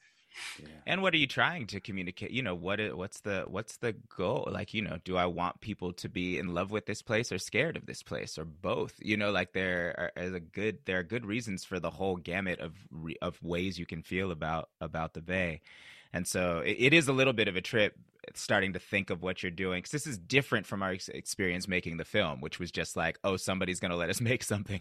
and 0.87 1.03
what 1.03 1.15
are 1.15 1.19
you 1.19 1.27
trying 1.27 1.67
to 1.69 1.81
communicate? 1.81 2.31
You 2.31 2.43
know 2.43 2.55
what 2.55 2.81
what's 2.97 3.21
the 3.21 3.45
what's 3.47 3.77
the 3.79 3.95
goal? 4.17 4.49
Like 4.51 4.75
you 4.75 4.83
know 4.83 4.99
do 5.05 5.17
i 5.17 5.27
want 5.27 5.61
people 5.61 5.93
to 5.95 6.09
be 6.09 6.39
in 6.39 6.55
love 6.55 6.71
with 6.71 6.87
this 6.87 7.03
place 7.03 7.33
or 7.33 7.39
scared 7.39 7.77
of 7.77 7.87
this 7.87 8.03
place 8.03 8.39
or 8.39 8.45
both? 8.45 8.95
You 8.99 9.17
know 9.17 9.31
like 9.31 9.53
there 9.53 10.13
are, 10.17 10.23
is 10.23 10.35
a 10.35 10.41
good 10.41 10.79
there 10.85 10.99
are 10.99 11.05
good 11.05 11.27
reasons 11.27 11.65
for 11.65 11.79
the 11.81 11.91
whole 11.91 12.17
gamut 12.17 12.61
of 12.61 12.75
of 13.23 13.43
ways 13.43 13.79
you 13.79 13.87
can 13.87 14.03
feel 14.03 14.31
about 14.31 14.71
about 14.81 15.15
the 15.15 15.23
bay. 15.23 15.61
And 16.13 16.27
so 16.29 16.59
it, 16.59 16.77
it 16.79 16.93
is 16.95 17.09
a 17.09 17.13
little 17.13 17.33
bit 17.33 17.49
of 17.49 17.57
a 17.57 17.61
trip 17.61 17.97
starting 18.35 18.73
to 18.73 18.79
think 18.79 19.11
of 19.11 19.23
what 19.23 19.43
you're 19.43 19.51
doing 19.51 19.79
because 19.79 19.91
this 19.91 20.07
is 20.07 20.19
different 20.19 20.67
from 20.67 20.83
our 20.83 20.93
ex- 20.93 21.09
experience 21.09 21.69
making 21.69 21.97
the 21.97 22.05
film 22.05 22.41
which 22.41 22.59
was 22.59 22.71
just 22.71 22.97
like 22.97 23.19
oh 23.25 23.37
somebody's 23.37 23.81
going 23.81 23.91
to 23.91 23.97
let 23.97 24.11
us 24.11 24.21
make 24.21 24.43
something. 24.43 24.81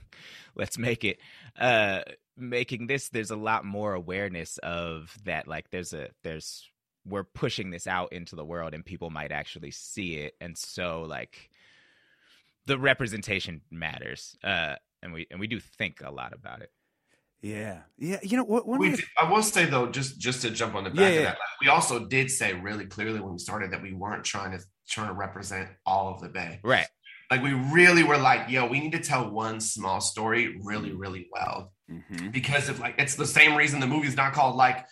Let's 0.56 0.78
make 0.78 1.04
it. 1.04 1.20
Uh 1.60 2.02
making 2.38 2.88
this 2.88 3.10
there's 3.10 3.32
a 3.32 3.36
lot 3.36 3.66
more 3.66 3.94
awareness 3.94 4.58
of 4.60 5.16
that 5.26 5.48
like 5.48 5.70
there's 5.70 5.94
a 5.94 6.10
there's 6.24 6.70
we're 7.06 7.24
pushing 7.24 7.70
this 7.70 7.86
out 7.86 8.14
into 8.14 8.36
the 8.36 8.46
world 8.46 8.74
and 8.74 8.86
people 8.86 9.10
might 9.10 9.32
actually 9.32 9.72
see 9.72 10.16
it 10.16 10.34
and 10.42 10.58
so 10.58 11.04
like 11.08 11.50
the 12.66 12.78
representation 12.80 13.62
matters 13.70 14.36
uh 14.44 14.76
and 15.04 15.14
we 15.14 15.28
and 15.30 15.40
we 15.40 15.48
do 15.48 15.60
think 15.60 16.02
a 16.04 16.12
lot 16.12 16.34
about 16.34 16.62
it 16.62 16.72
Yeah, 17.44 17.82
yeah. 17.98 18.20
You 18.24 18.38
know 18.38 18.46
what? 18.46 18.66
We 18.66 18.92
did- 18.92 19.02
I 19.22 19.30
will 19.30 19.44
say 19.44 19.66
though, 19.66 19.88
just 19.88 20.18
just 20.18 20.42
to 20.44 20.50
jump 20.50 20.76
on 20.76 20.86
the 20.86 20.90
back 20.90 21.00
Yeah, 21.00 21.06
of 21.20 21.24
that, 21.24 21.30
like, 21.32 21.62
we 21.62 21.68
also 21.68 22.06
did 22.08 22.32
say 22.32 22.54
really 22.54 22.86
clearly 22.86 23.20
when 23.20 23.34
we 23.34 23.38
started 23.40 23.72
that 23.72 23.82
we 23.82 23.92
weren't 23.94 24.24
trying 24.24 24.58
to 24.58 24.64
trying 24.90 25.10
to 25.10 25.14
represent 25.14 25.70
all 25.86 26.14
of 26.14 26.22
the 26.22 26.30
Bay. 26.30 26.62
Right. 26.64 26.88
Like 27.30 27.44
we 27.44 27.52
really 27.54 28.04
were 28.04 28.18
like, 28.18 28.50
yo, 28.50 28.68
we 28.68 28.80
need 28.80 28.94
to 28.94 29.00
tell 29.00 29.30
one 29.30 29.60
small 29.60 30.00
story 30.02 30.58
really, 30.64 30.90
Mm-hmm. 30.92 31.00
really 31.00 31.28
well. 31.32 31.74
Because 32.32 32.70
of 32.70 32.80
like 32.80 32.96
it's 32.98 33.16
the 33.16 33.26
same 33.28 33.56
reason 33.58 33.80
the 33.82 33.88
movie's 33.88 34.16
not 34.16 34.32
called 34.34 34.56
like 34.56 34.86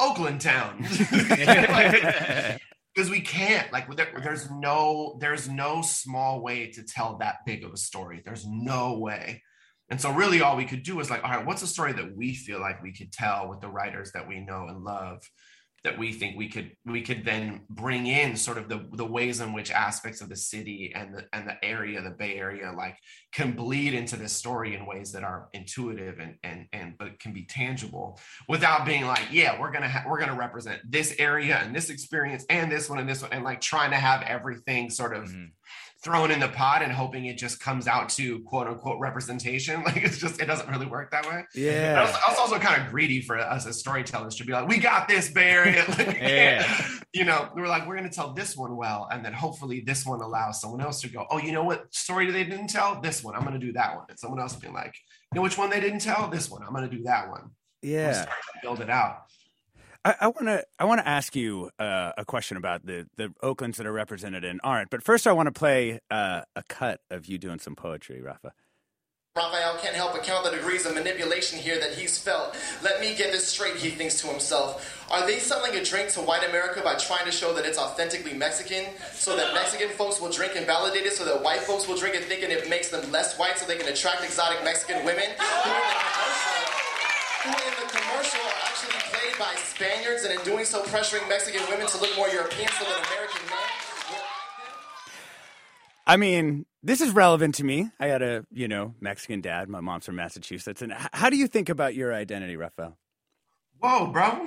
Oakland 0.00 0.40
Town. 0.40 0.86
Because 2.92 3.08
we 3.08 3.20
can't 3.20 3.72
like 3.72 3.94
there, 3.94 4.08
there's 4.20 4.50
no 4.50 5.16
there's 5.20 5.48
no 5.48 5.80
small 5.80 6.42
way 6.42 6.72
to 6.72 6.82
tell 6.82 7.18
that 7.18 7.36
big 7.46 7.62
of 7.62 7.72
a 7.72 7.76
story. 7.76 8.20
There's 8.24 8.44
no 8.48 8.98
way. 8.98 9.42
And 9.90 10.00
so 10.00 10.12
really 10.12 10.40
all 10.40 10.56
we 10.56 10.64
could 10.64 10.82
do 10.82 10.96
was 10.96 11.10
like, 11.10 11.24
all 11.24 11.30
right, 11.30 11.44
what's 11.44 11.62
a 11.62 11.66
story 11.66 11.92
that 11.94 12.16
we 12.16 12.34
feel 12.34 12.60
like 12.60 12.82
we 12.82 12.92
could 12.92 13.12
tell 13.12 13.48
with 13.48 13.60
the 13.60 13.68
writers 13.68 14.12
that 14.12 14.26
we 14.26 14.40
know 14.40 14.66
and 14.68 14.84
love 14.84 15.22
that 15.82 15.98
we 15.98 16.12
think 16.12 16.36
we 16.36 16.48
could 16.48 16.72
we 16.84 17.00
could 17.00 17.24
then 17.24 17.62
bring 17.70 18.06
in 18.06 18.36
sort 18.36 18.58
of 18.58 18.68
the 18.68 18.86
the 18.92 19.04
ways 19.04 19.40
in 19.40 19.52
which 19.52 19.70
aspects 19.70 20.20
of 20.20 20.28
the 20.28 20.36
city 20.36 20.92
and 20.94 21.14
the 21.14 21.24
and 21.32 21.48
the 21.48 21.64
area 21.64 22.02
the 22.02 22.10
bay 22.10 22.36
area 22.36 22.70
like 22.76 22.96
can 23.32 23.52
bleed 23.52 23.94
into 23.94 24.16
this 24.16 24.32
story 24.32 24.74
in 24.74 24.84
ways 24.84 25.10
that 25.12 25.24
are 25.24 25.48
intuitive 25.54 26.18
and 26.18 26.34
and 26.42 26.66
and 26.72 26.98
but 26.98 27.18
can 27.18 27.32
be 27.32 27.44
tangible 27.46 28.20
without 28.46 28.84
being 28.84 29.06
like 29.06 29.26
yeah 29.30 29.58
we're 29.58 29.70
gonna 29.70 29.88
ha- 29.88 30.04
we're 30.06 30.20
gonna 30.20 30.36
represent 30.36 30.80
this 30.86 31.14
area 31.18 31.56
and 31.56 31.74
this 31.74 31.88
experience 31.88 32.44
and 32.50 32.70
this 32.70 32.90
one 32.90 32.98
and 32.98 33.08
this 33.08 33.22
one 33.22 33.32
and 33.32 33.44
like 33.44 33.60
trying 33.60 33.90
to 33.90 33.96
have 33.96 34.22
everything 34.22 34.90
sort 34.90 35.16
of 35.16 35.24
mm-hmm. 35.24 35.46
Thrown 36.02 36.30
in 36.30 36.40
the 36.40 36.48
pot 36.48 36.82
and 36.82 36.90
hoping 36.92 37.26
it 37.26 37.36
just 37.36 37.60
comes 37.60 37.86
out 37.86 38.08
to 38.08 38.40
quote 38.44 38.66
unquote 38.66 38.98
representation 39.00 39.82
like 39.84 39.98
it's 39.98 40.16
just 40.18 40.40
it 40.40 40.46
doesn't 40.46 40.68
really 40.70 40.86
work 40.86 41.10
that 41.10 41.26
way 41.26 41.44
Yeah. 41.54 41.96
I 41.98 42.02
was, 42.02 42.14
I 42.26 42.30
was 42.30 42.38
also 42.38 42.58
kind 42.58 42.82
of 42.82 42.90
greedy 42.90 43.20
for 43.20 43.38
us 43.38 43.66
as 43.66 43.78
storytellers 43.78 44.36
to 44.36 44.44
be 44.44 44.52
like, 44.52 44.66
we 44.66 44.78
got 44.78 45.08
this 45.08 45.30
Area. 45.36 45.84
Like, 45.88 46.18
Yeah. 46.20 46.86
You 47.12 47.24
know, 47.24 47.48
we 47.54 47.60
were 47.62 47.68
like, 47.68 47.86
we're 47.88 47.96
going 47.96 48.08
to 48.08 48.14
tell 48.14 48.32
this 48.34 48.56
one 48.56 48.76
well. 48.76 49.08
And 49.10 49.24
then 49.24 49.32
hopefully 49.32 49.80
this 49.80 50.06
one 50.06 50.20
allows 50.20 50.60
someone 50.60 50.80
else 50.80 51.00
to 51.00 51.08
go, 51.08 51.26
oh, 51.30 51.38
you 51.38 51.50
know 51.52 51.64
what 51.64 51.92
story 51.94 52.30
they 52.30 52.44
didn't 52.44 52.68
tell? 52.68 53.00
This 53.00 53.24
one. 53.24 53.34
I'm 53.34 53.42
going 53.42 53.58
to 53.58 53.64
do 53.66 53.72
that 53.72 53.96
one. 53.96 54.04
And 54.08 54.18
someone 54.18 54.38
else 54.40 54.54
will 54.54 54.60
be 54.60 54.68
like, 54.68 54.94
you 55.32 55.36
know 55.36 55.42
which 55.42 55.58
one 55.58 55.70
they 55.70 55.80
didn't 55.80 56.00
tell? 56.00 56.28
This 56.28 56.50
one. 56.50 56.62
I'm 56.62 56.72
going 56.72 56.88
to 56.88 56.96
do 56.96 57.02
that 57.04 57.28
one. 57.28 57.50
Yeah. 57.82 58.26
build 58.62 58.80
it 58.80 58.90
out. 58.90 59.22
I 60.02 60.28
want 60.28 60.46
to 60.46 60.64
I 60.78 60.84
want 60.86 61.00
to 61.00 61.06
ask 61.06 61.36
you 61.36 61.70
uh, 61.78 62.12
a 62.16 62.24
question 62.24 62.56
about 62.56 62.86
the 62.86 63.06
the 63.16 63.34
Oaklands 63.42 63.76
that 63.76 63.86
are 63.86 63.92
represented 63.92 64.44
in 64.44 64.58
art, 64.64 64.88
but 64.90 65.02
first 65.02 65.26
I 65.26 65.32
want 65.32 65.48
to 65.48 65.52
play 65.52 66.00
uh, 66.10 66.42
a 66.56 66.62
cut 66.62 67.02
of 67.10 67.26
you 67.26 67.36
doing 67.36 67.58
some 67.58 67.76
poetry, 67.76 68.22
Rafa. 68.22 68.52
Rafael 69.36 69.76
can't 69.78 69.94
help 69.94 70.12
but 70.12 70.24
count 70.24 70.44
the 70.44 70.50
degrees 70.50 70.86
of 70.86 70.94
manipulation 70.94 71.58
here 71.58 71.78
that 71.78 71.94
he's 71.94 72.18
felt. 72.18 72.56
Let 72.82 73.00
me 73.00 73.14
get 73.14 73.30
this 73.30 73.46
straight, 73.46 73.76
he 73.76 73.90
thinks 73.90 74.20
to 74.22 74.26
himself. 74.26 75.06
Are 75.08 75.24
they 75.24 75.38
selling 75.38 75.76
a 75.76 75.84
drink 75.84 76.08
to 76.10 76.20
white 76.20 76.48
America 76.48 76.80
by 76.82 76.96
trying 76.96 77.26
to 77.26 77.30
show 77.30 77.54
that 77.54 77.64
it's 77.64 77.78
authentically 77.78 78.34
Mexican? 78.34 78.86
So 79.12 79.36
that 79.36 79.54
Mexican 79.54 79.90
folks 79.90 80.20
will 80.20 80.30
drink 80.30 80.56
and 80.56 80.66
validate 80.66 81.06
it, 81.06 81.12
so 81.12 81.24
that 81.26 81.44
white 81.44 81.60
folks 81.60 81.86
will 81.86 81.96
drink 81.96 82.16
it 82.16 82.24
thinking 82.24 82.50
it 82.50 82.68
makes 82.68 82.88
them 82.88 83.08
less 83.12 83.38
white 83.38 83.56
so 83.56 83.66
they 83.66 83.76
can 83.76 83.88
attract 83.88 84.24
exotic 84.24 84.64
Mexican 84.64 85.04
women? 85.04 85.26
Who 85.38 85.70
in 85.70 85.84
the 85.86 86.00
commercial, 86.10 86.58
who 87.44 87.50
in 87.50 87.74
the 87.78 87.92
commercial 87.92 88.69
by 89.40 89.54
Spaniards 89.56 90.24
and 90.24 90.38
in 90.38 90.44
doing 90.44 90.66
so 90.66 90.82
pressuring 90.82 91.26
Mexican 91.26 91.62
women 91.70 91.86
to 91.86 91.98
look 91.98 92.14
more 92.14 92.28
European 92.28 92.68
so 92.78 92.84
that 92.84 93.06
American 93.10 93.40
men 93.48 93.56
I 96.06 96.16
mean, 96.16 96.66
this 96.82 97.00
is 97.00 97.12
relevant 97.12 97.54
to 97.56 97.64
me. 97.64 97.88
I 98.00 98.08
had 98.08 98.20
a 98.20 98.44
you 98.52 98.68
know 98.68 98.94
Mexican 99.00 99.40
dad. 99.40 99.68
My 99.68 99.80
mom's 99.80 100.04
from 100.06 100.16
Massachusetts, 100.16 100.82
and 100.82 100.92
how 100.92 101.30
do 101.30 101.36
you 101.36 101.46
think 101.46 101.68
about 101.68 101.94
your 101.94 102.12
identity, 102.12 102.56
Rafael? 102.56 102.98
Whoa, 103.78 104.08
bro. 104.08 104.22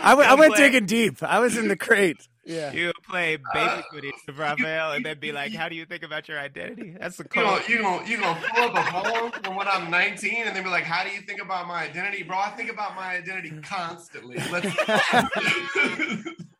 I, 0.00 0.10
w- 0.10 0.28
I 0.28 0.34
went 0.34 0.54
digging 0.56 0.86
deep. 0.86 1.22
I 1.22 1.40
was 1.40 1.56
in 1.58 1.68
the 1.68 1.76
crate. 1.76 2.28
Yeah. 2.46 2.68
Uh, 2.68 2.72
you 2.72 2.92
play 3.08 3.38
baby 3.54 3.82
goodies 3.90 4.12
to 4.26 4.32
Rafael 4.32 4.92
and 4.92 5.04
then 5.04 5.18
be 5.18 5.32
like, 5.32 5.54
how 5.54 5.68
do 5.68 5.74
you 5.74 5.86
think 5.86 6.02
about 6.02 6.28
your 6.28 6.38
identity? 6.38 6.94
That's 6.98 7.16
the 7.16 7.24
You 7.24 7.28
code. 7.42 7.62
gonna, 7.62 7.68
you 7.68 7.78
gonna 7.82 8.08
you 8.08 8.20
gonna 8.20 8.40
pull 8.54 8.64
up 8.64 8.74
a 8.74 8.90
poem 8.90 9.32
from 9.42 9.56
when 9.56 9.66
I'm 9.68 9.90
19 9.90 10.46
and 10.46 10.54
then 10.56 10.62
be 10.62 10.70
like, 10.70 10.84
how 10.84 11.04
do 11.04 11.10
you 11.10 11.20
think 11.22 11.40
about 11.42 11.66
my 11.66 11.84
identity, 11.84 12.22
bro? 12.22 12.38
I 12.38 12.50
think 12.50 12.70
about 12.70 12.94
my 12.96 13.16
identity 13.16 13.52
constantly. 13.62 14.36
Let's 14.50 14.66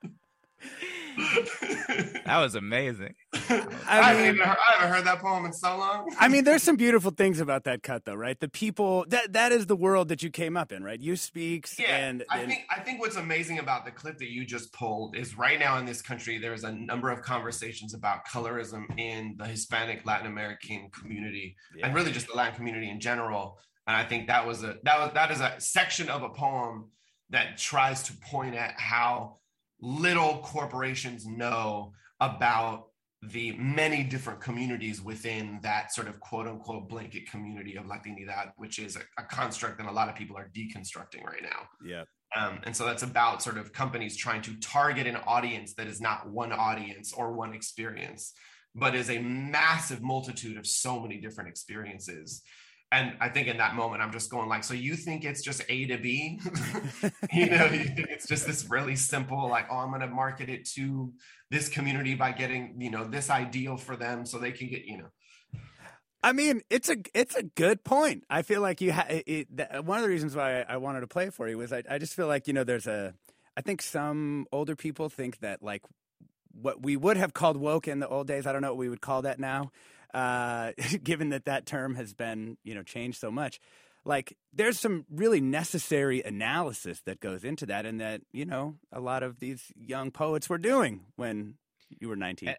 That 2.25 2.39
was 2.39 2.55
amazing. 2.55 3.15
I, 3.35 4.03
haven't 4.03 4.25
even 4.25 4.39
heard, 4.39 4.57
I 4.57 4.75
haven't 4.77 4.97
heard 4.97 5.05
that 5.05 5.21
poem 5.21 5.45
in 5.45 5.53
so 5.53 5.77
long. 5.77 6.11
I 6.19 6.29
mean, 6.29 6.45
there's 6.45 6.63
some 6.63 6.77
beautiful 6.77 7.11
things 7.11 7.39
about 7.39 7.65
that 7.65 7.83
cut, 7.83 8.07
though, 8.07 8.15
right? 8.15 8.39
The 8.41 8.49
people 8.49 9.05
that 9.09 9.35
that 9.35 9.53
is 9.53 9.67
the 9.67 9.77
world 9.77 10.09
that 10.09 10.23
you 10.23 10.31
came 10.31 10.57
up 10.57 10.73
in, 10.73 10.83
right? 10.83 10.99
You 10.99 11.17
speaks, 11.17 11.79
Yeah, 11.79 11.97
and, 11.97 12.25
I 12.31 12.41
and- 12.41 12.49
think 12.49 12.65
I 12.75 12.81
think 12.81 13.01
what's 13.01 13.17
amazing 13.17 13.59
about 13.59 13.85
the 13.85 13.91
clip 13.91 14.19
that 14.19 14.31
you 14.31 14.47
just 14.47 14.73
pulled 14.73 15.17
is 15.17 15.37
right 15.37 15.59
now 15.59 15.77
in 15.79 15.85
this 15.85 16.01
country 16.01 16.39
there's 16.39 16.65
a 16.65 16.73
number 16.73 17.11
of 17.11 17.21
conversations 17.23 17.93
about 17.95 18.27
colorism 18.27 18.87
in 18.99 19.35
the 19.39 19.45
Hispanic 19.45 20.05
Latin 20.07 20.27
American 20.27 20.91
community 20.91 21.57
and 21.83 21.95
really 21.95 22.11
just 22.11 22.27
the 22.29 22.35
Latin 22.35 22.55
community 22.55 22.89
in 22.91 23.01
general. 23.01 23.59
And 23.87 23.95
I 23.95 24.05
think 24.05 24.29
that 24.29 24.47
was 24.47 24.65
a 24.65 24.77
that 24.85 24.99
was 24.99 25.11
that 25.13 25.31
is 25.31 25.41
a 25.41 25.55
section 25.59 26.09
of 26.09 26.23
a 26.23 26.31
poem 26.31 26.91
that 27.31 27.59
tries 27.59 28.03
to 28.05 28.15
point 28.31 28.55
at 28.55 28.75
how 28.79 29.37
little 29.81 30.39
corporations 30.39 31.27
know 31.27 31.93
about 32.21 32.87
the 33.23 33.53
many 33.53 34.03
different 34.03 34.41
communities 34.41 35.01
within 35.01 35.59
that 35.63 35.93
sort 35.93 36.09
of 36.09 36.21
quote 36.21 36.47
unquote 36.47 36.89
blanket 36.89 37.31
community 37.31 37.77
of 37.77 37.85
Latinidad, 37.87 38.53
which 38.57 38.79
is 38.79 38.97
a, 38.97 39.01
a 39.19 39.25
construct 39.25 39.79
that 39.79 39.87
a 39.87 39.93
lot 39.93 40.09
of 40.09 40.15
people 40.15 40.37
are 40.37 40.51
deconstructing 40.55 41.25
right 41.25 41.43
now. 41.43 41.69
yeah. 41.85 42.05
Um, 42.37 42.59
and 42.65 42.77
so 42.77 42.85
that's 42.85 43.05
about 43.05 43.43
sort 43.43 43.59
of 43.59 43.73
companies 43.73 44.17
trying 44.17 44.43
to 44.43 44.57
target 44.57 45.07
an 45.07 45.17
audience 45.27 45.75
that 45.75 45.87
is 45.87 46.01
not 46.01 46.29
one 46.29 46.53
audience 46.53 47.13
or 47.13 47.33
one 47.33 47.55
experience, 47.55 48.33
but 48.75 48.95
is 48.97 49.09
a 49.09 49.21
massive 49.21 50.03
multitude 50.03 50.57
of 50.57 50.67
so 50.67 50.99
many 50.99 51.19
different 51.19 51.49
experiences. 51.49 52.43
And 52.93 53.17
I 53.21 53.29
think 53.29 53.49
in 53.49 53.57
that 53.57 53.75
moment, 53.75 54.03
I'm 54.03 54.13
just 54.13 54.31
going 54.31 54.49
like, 54.49 54.63
so 54.63 54.73
you 54.73 54.95
think 54.95 55.25
it's 55.25 55.43
just 55.43 55.63
A 55.69 55.87
to 55.87 55.99
B? 55.99 56.41
you 57.33 57.51
know, 57.51 57.65
you 57.65 57.85
think 57.85 58.09
it's 58.11 58.29
just 58.29 58.47
this 58.47 58.71
really 58.71 58.95
simple, 58.95 59.49
like, 59.49 59.67
oh, 59.71 59.79
I'm 59.79 59.89
going 59.89 60.01
to 60.01 60.07
market 60.07 60.49
it 60.49 60.69
to 60.77 61.13
this 61.51 61.69
community 61.69 62.15
by 62.15 62.33
getting, 62.33 62.77
you 62.79 62.91
know, 62.91 63.05
this 63.05 63.31
ideal 63.31 63.77
for 63.77 63.97
them 63.97 64.27
so 64.27 64.39
they 64.39 64.53
can 64.53 64.69
get, 64.69 64.85
you 64.85 64.99
know, 64.99 65.09
I 66.25 66.33
mean, 66.33 66.63
it's 66.71 66.89
a 66.89 66.97
it's 67.13 67.37
a 67.37 67.43
good 67.43 67.85
point. 67.85 68.25
I 68.31 68.41
feel 68.41 68.63
like 68.63 68.81
you 68.81 68.95
ha- 68.95 69.05
it, 69.09 69.55
that, 69.59 69.85
one 69.85 69.99
of 69.99 70.05
the 70.05 70.09
reasons 70.09 70.35
why 70.35 70.63
I, 70.63 70.65
I 70.71 70.77
wanted 70.79 71.01
to 71.01 71.07
play 71.07 71.27
it 71.27 71.35
for 71.35 71.47
you 71.47 71.59
was 71.59 71.71
I, 71.71 71.83
I 71.89 71.99
just 71.99 72.15
feel 72.15 72.27
like 72.27 72.47
you 72.47 72.55
know 72.55 72.65
there's 72.65 72.87
a 72.87 73.13
I 73.59 73.61
think 73.61 73.83
some 73.83 74.47
older 74.51 74.75
people 74.75 75.11
think 75.11 75.41
that 75.41 75.63
like 75.63 75.83
what 76.51 76.83
we 76.83 76.97
would 76.97 77.19
have 77.19 77.35
called 77.35 77.59
woke 77.59 77.87
in 77.87 77.99
the 77.99 78.09
old 78.09 78.27
days. 78.27 78.47
I 78.47 78.53
don't 78.53 78.63
know 78.63 78.71
what 78.71 78.79
we 78.79 78.89
would 78.89 79.03
call 79.03 79.21
that 79.23 79.39
now, 79.39 79.71
uh, 80.15 80.73
given 81.03 81.29
that 81.31 81.45
that 81.45 81.67
term 81.67 81.97
has 81.97 82.15
been 82.15 82.57
you 82.65 82.75
know 82.75 82.83
changed 82.83 83.21
so 83.21 83.31
much. 83.31 83.61
Like 84.07 84.37
there's 84.53 84.79
some 84.79 85.07
really 85.11 85.41
necessary 85.41 86.23
analysis 86.23 87.01
that 87.07 87.21
goes 87.21 87.43
into 87.45 87.67
that, 87.67 87.85
and 87.87 88.01
that 88.01 88.21
you 88.33 88.45
know 88.47 88.77
a 88.93 89.01
lot 89.01 89.23
of 89.23 89.41
these 89.41 89.73
young 89.77 90.11
poets 90.11 90.49
were 90.49 90.59
doing 90.59 91.07
when 91.17 91.55
you 92.01 92.09
were 92.09 92.17
19. 92.17 92.55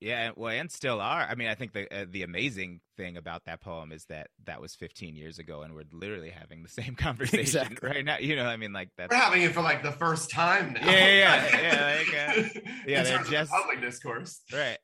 Yeah, 0.00 0.32
well, 0.34 0.50
and 0.52 0.68
still 0.68 1.00
are. 1.00 1.22
I 1.30 1.36
mean, 1.36 1.46
I 1.46 1.54
think 1.54 1.72
the 1.74 1.86
uh, 1.94 2.06
the 2.10 2.24
amazing 2.24 2.80
thing 2.96 3.16
about 3.16 3.44
that 3.44 3.60
poem 3.60 3.92
is 3.92 4.04
that 4.06 4.30
that 4.46 4.60
was 4.60 4.74
15 4.74 5.14
years 5.14 5.38
ago, 5.38 5.62
and 5.62 5.74
we're 5.74 5.84
literally 5.92 6.30
having 6.30 6.64
the 6.64 6.68
same 6.68 6.94
conversation 6.96 7.38
Exactly. 7.40 7.88
right 7.88 8.04
now. 8.04 8.18
You 8.18 8.34
know, 8.34 8.44
I 8.46 8.56
mean, 8.56 8.72
like 8.72 8.88
that's 8.98 9.12
we're 9.12 9.16
having 9.22 9.42
it 9.42 9.52
for 9.52 9.62
like 9.62 9.84
the 9.84 9.92
first 9.92 10.28
time 10.28 10.72
now. 10.72 10.84
Yeah, 10.90 11.08
yeah, 11.08 11.60
yeah, 11.62 11.96
like, 11.98 12.08
uh, 12.08 12.60
yeah, 12.84 12.98
in 12.98 13.04
they're 13.04 13.16
terms 13.18 13.28
just- 13.30 13.52
of 13.52 13.60
public 13.60 13.80
discourse. 13.80 14.40
right. 14.52 14.78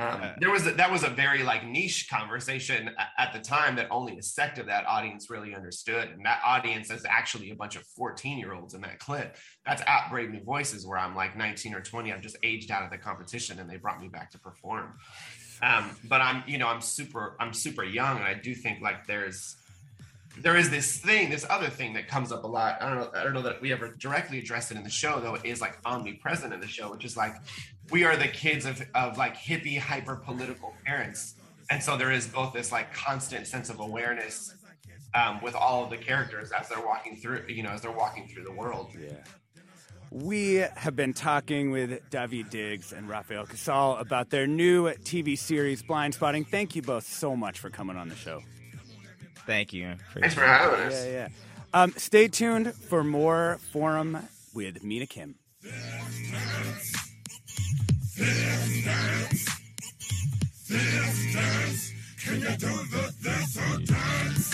Um, 0.00 0.30
there 0.38 0.50
was 0.50 0.66
a, 0.66 0.70
that 0.72 0.90
was 0.90 1.02
a 1.02 1.10
very 1.10 1.42
like 1.42 1.66
niche 1.66 2.08
conversation 2.08 2.90
at 3.18 3.34
the 3.34 3.38
time 3.38 3.76
that 3.76 3.88
only 3.90 4.16
a 4.16 4.22
sect 4.22 4.58
of 4.58 4.64
that 4.66 4.86
audience 4.86 5.28
really 5.28 5.54
understood, 5.54 6.08
and 6.08 6.24
that 6.24 6.40
audience 6.44 6.90
is 6.90 7.04
actually 7.04 7.50
a 7.50 7.54
bunch 7.54 7.76
of 7.76 7.84
fourteen 7.84 8.38
year 8.38 8.54
olds 8.54 8.72
in 8.72 8.80
that 8.80 8.98
clip. 8.98 9.36
That's 9.66 9.82
at 9.86 10.08
Brave 10.10 10.30
New 10.30 10.42
Voices, 10.42 10.86
where 10.86 10.98
I'm 10.98 11.14
like 11.14 11.36
nineteen 11.36 11.74
or 11.74 11.82
twenty. 11.82 12.14
I've 12.14 12.22
just 12.22 12.38
aged 12.42 12.70
out 12.70 12.82
of 12.82 12.90
the 12.90 12.96
competition, 12.96 13.58
and 13.58 13.68
they 13.68 13.76
brought 13.76 14.00
me 14.00 14.08
back 14.08 14.30
to 14.30 14.38
perform. 14.38 14.94
Um, 15.62 15.90
but 16.08 16.22
I'm 16.22 16.42
you 16.46 16.56
know 16.56 16.68
I'm 16.68 16.80
super 16.80 17.36
I'm 17.38 17.52
super 17.52 17.84
young, 17.84 18.16
and 18.16 18.26
I 18.26 18.32
do 18.34 18.54
think 18.54 18.80
like 18.80 19.06
there's 19.06 19.56
there 20.38 20.56
is 20.56 20.70
this 20.70 20.96
thing, 20.96 21.28
this 21.28 21.44
other 21.50 21.68
thing 21.68 21.92
that 21.94 22.06
comes 22.06 22.30
up 22.32 22.44
a 22.44 22.46
lot. 22.46 22.80
I 22.80 22.88
don't 22.88 22.98
know. 22.98 23.10
I 23.14 23.24
don't 23.24 23.34
know 23.34 23.42
that 23.42 23.60
we 23.60 23.72
ever 23.72 23.94
directly 23.98 24.38
addressed 24.38 24.70
it 24.70 24.76
in 24.76 24.84
the 24.84 24.90
show, 24.90 25.20
though. 25.20 25.34
It 25.34 25.44
is 25.44 25.60
like 25.60 25.78
omnipresent 25.84 26.54
in 26.54 26.60
the 26.60 26.68
show, 26.68 26.90
which 26.90 27.04
is 27.04 27.16
like 27.16 27.34
we 27.90 28.04
are 28.04 28.16
the 28.16 28.28
kids 28.28 28.64
of 28.66 28.82
of 28.94 29.18
like 29.18 29.36
hippie, 29.36 29.78
hyper 29.78 30.16
political 30.16 30.74
parents, 30.84 31.34
and 31.70 31.82
so 31.82 31.96
there 31.96 32.12
is 32.12 32.26
both 32.26 32.52
this 32.52 32.72
like 32.72 32.92
constant 32.92 33.46
sense 33.46 33.70
of 33.70 33.80
awareness 33.80 34.54
um, 35.14 35.40
with 35.42 35.54
all 35.54 35.84
of 35.84 35.90
the 35.90 35.96
characters 35.96 36.52
as 36.52 36.68
they're 36.68 36.84
walking 36.84 37.16
through, 37.16 37.44
you 37.48 37.62
know, 37.62 37.70
as 37.70 37.82
they're 37.82 37.90
walking 37.90 38.28
through 38.28 38.44
the 38.44 38.52
world. 38.52 38.90
Yeah. 38.98 39.12
We 40.12 40.54
have 40.54 40.96
been 40.96 41.12
talking 41.12 41.70
with 41.70 42.10
Daveed 42.10 42.50
Diggs 42.50 42.92
and 42.92 43.08
Rafael 43.08 43.46
Casal 43.46 43.96
about 43.98 44.30
their 44.30 44.46
new 44.48 44.88
TV 44.88 45.38
series, 45.38 45.84
Blindspotting. 45.84 46.48
Thank 46.48 46.74
you 46.74 46.82
both 46.82 47.06
so 47.06 47.36
much 47.36 47.60
for 47.60 47.70
coming 47.70 47.96
on 47.96 48.08
the 48.08 48.16
show. 48.16 48.42
Thank 49.46 49.72
you. 49.72 49.94
Thanks 50.14 50.34
for 50.34 50.40
having 50.40 50.80
us. 50.80 51.06
Yeah, 51.06 51.10
yeah. 51.12 51.28
Um, 51.72 51.94
stay 51.96 52.26
tuned 52.26 52.74
for 52.74 53.04
more 53.04 53.58
Forum 53.72 54.18
with 54.52 54.82
Mina 54.82 55.06
Kim. 55.06 55.36
Sisters, 60.70 61.92
can 62.22 62.40
you 62.40 62.56
do 62.56 62.72
the 62.92 63.12
thistle 63.22 63.78
dance? 63.86 64.46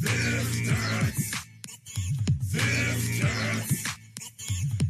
Sisters, 0.00 1.18
sisters, 2.42 3.68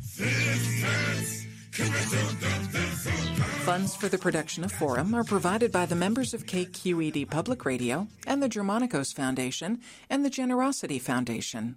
sisters, 0.03 1.47
can 1.73 1.87
you 1.87 1.93
do 1.93 2.23
the 2.41 2.53
thistle 2.73 3.37
dance? 3.37 3.65
Funds 3.65 3.97
for 3.97 4.09
the 4.09 4.17
production 4.19 4.65
of 4.65 4.73
Forum 4.73 5.15
are 5.15 5.25
provided 5.25 5.71
by 5.71 5.85
the 5.85 5.95
members 5.95 6.33
of 6.33 6.47
KQED 6.47 7.29
Public 7.29 7.65
Radio 7.67 8.09
and 8.27 8.43
the 8.43 8.49
Germanacos 8.49 9.13
Foundation 9.15 9.81
and 10.09 10.25
the 10.25 10.31
Generosity 10.31 10.99
Foundation. 10.99 11.77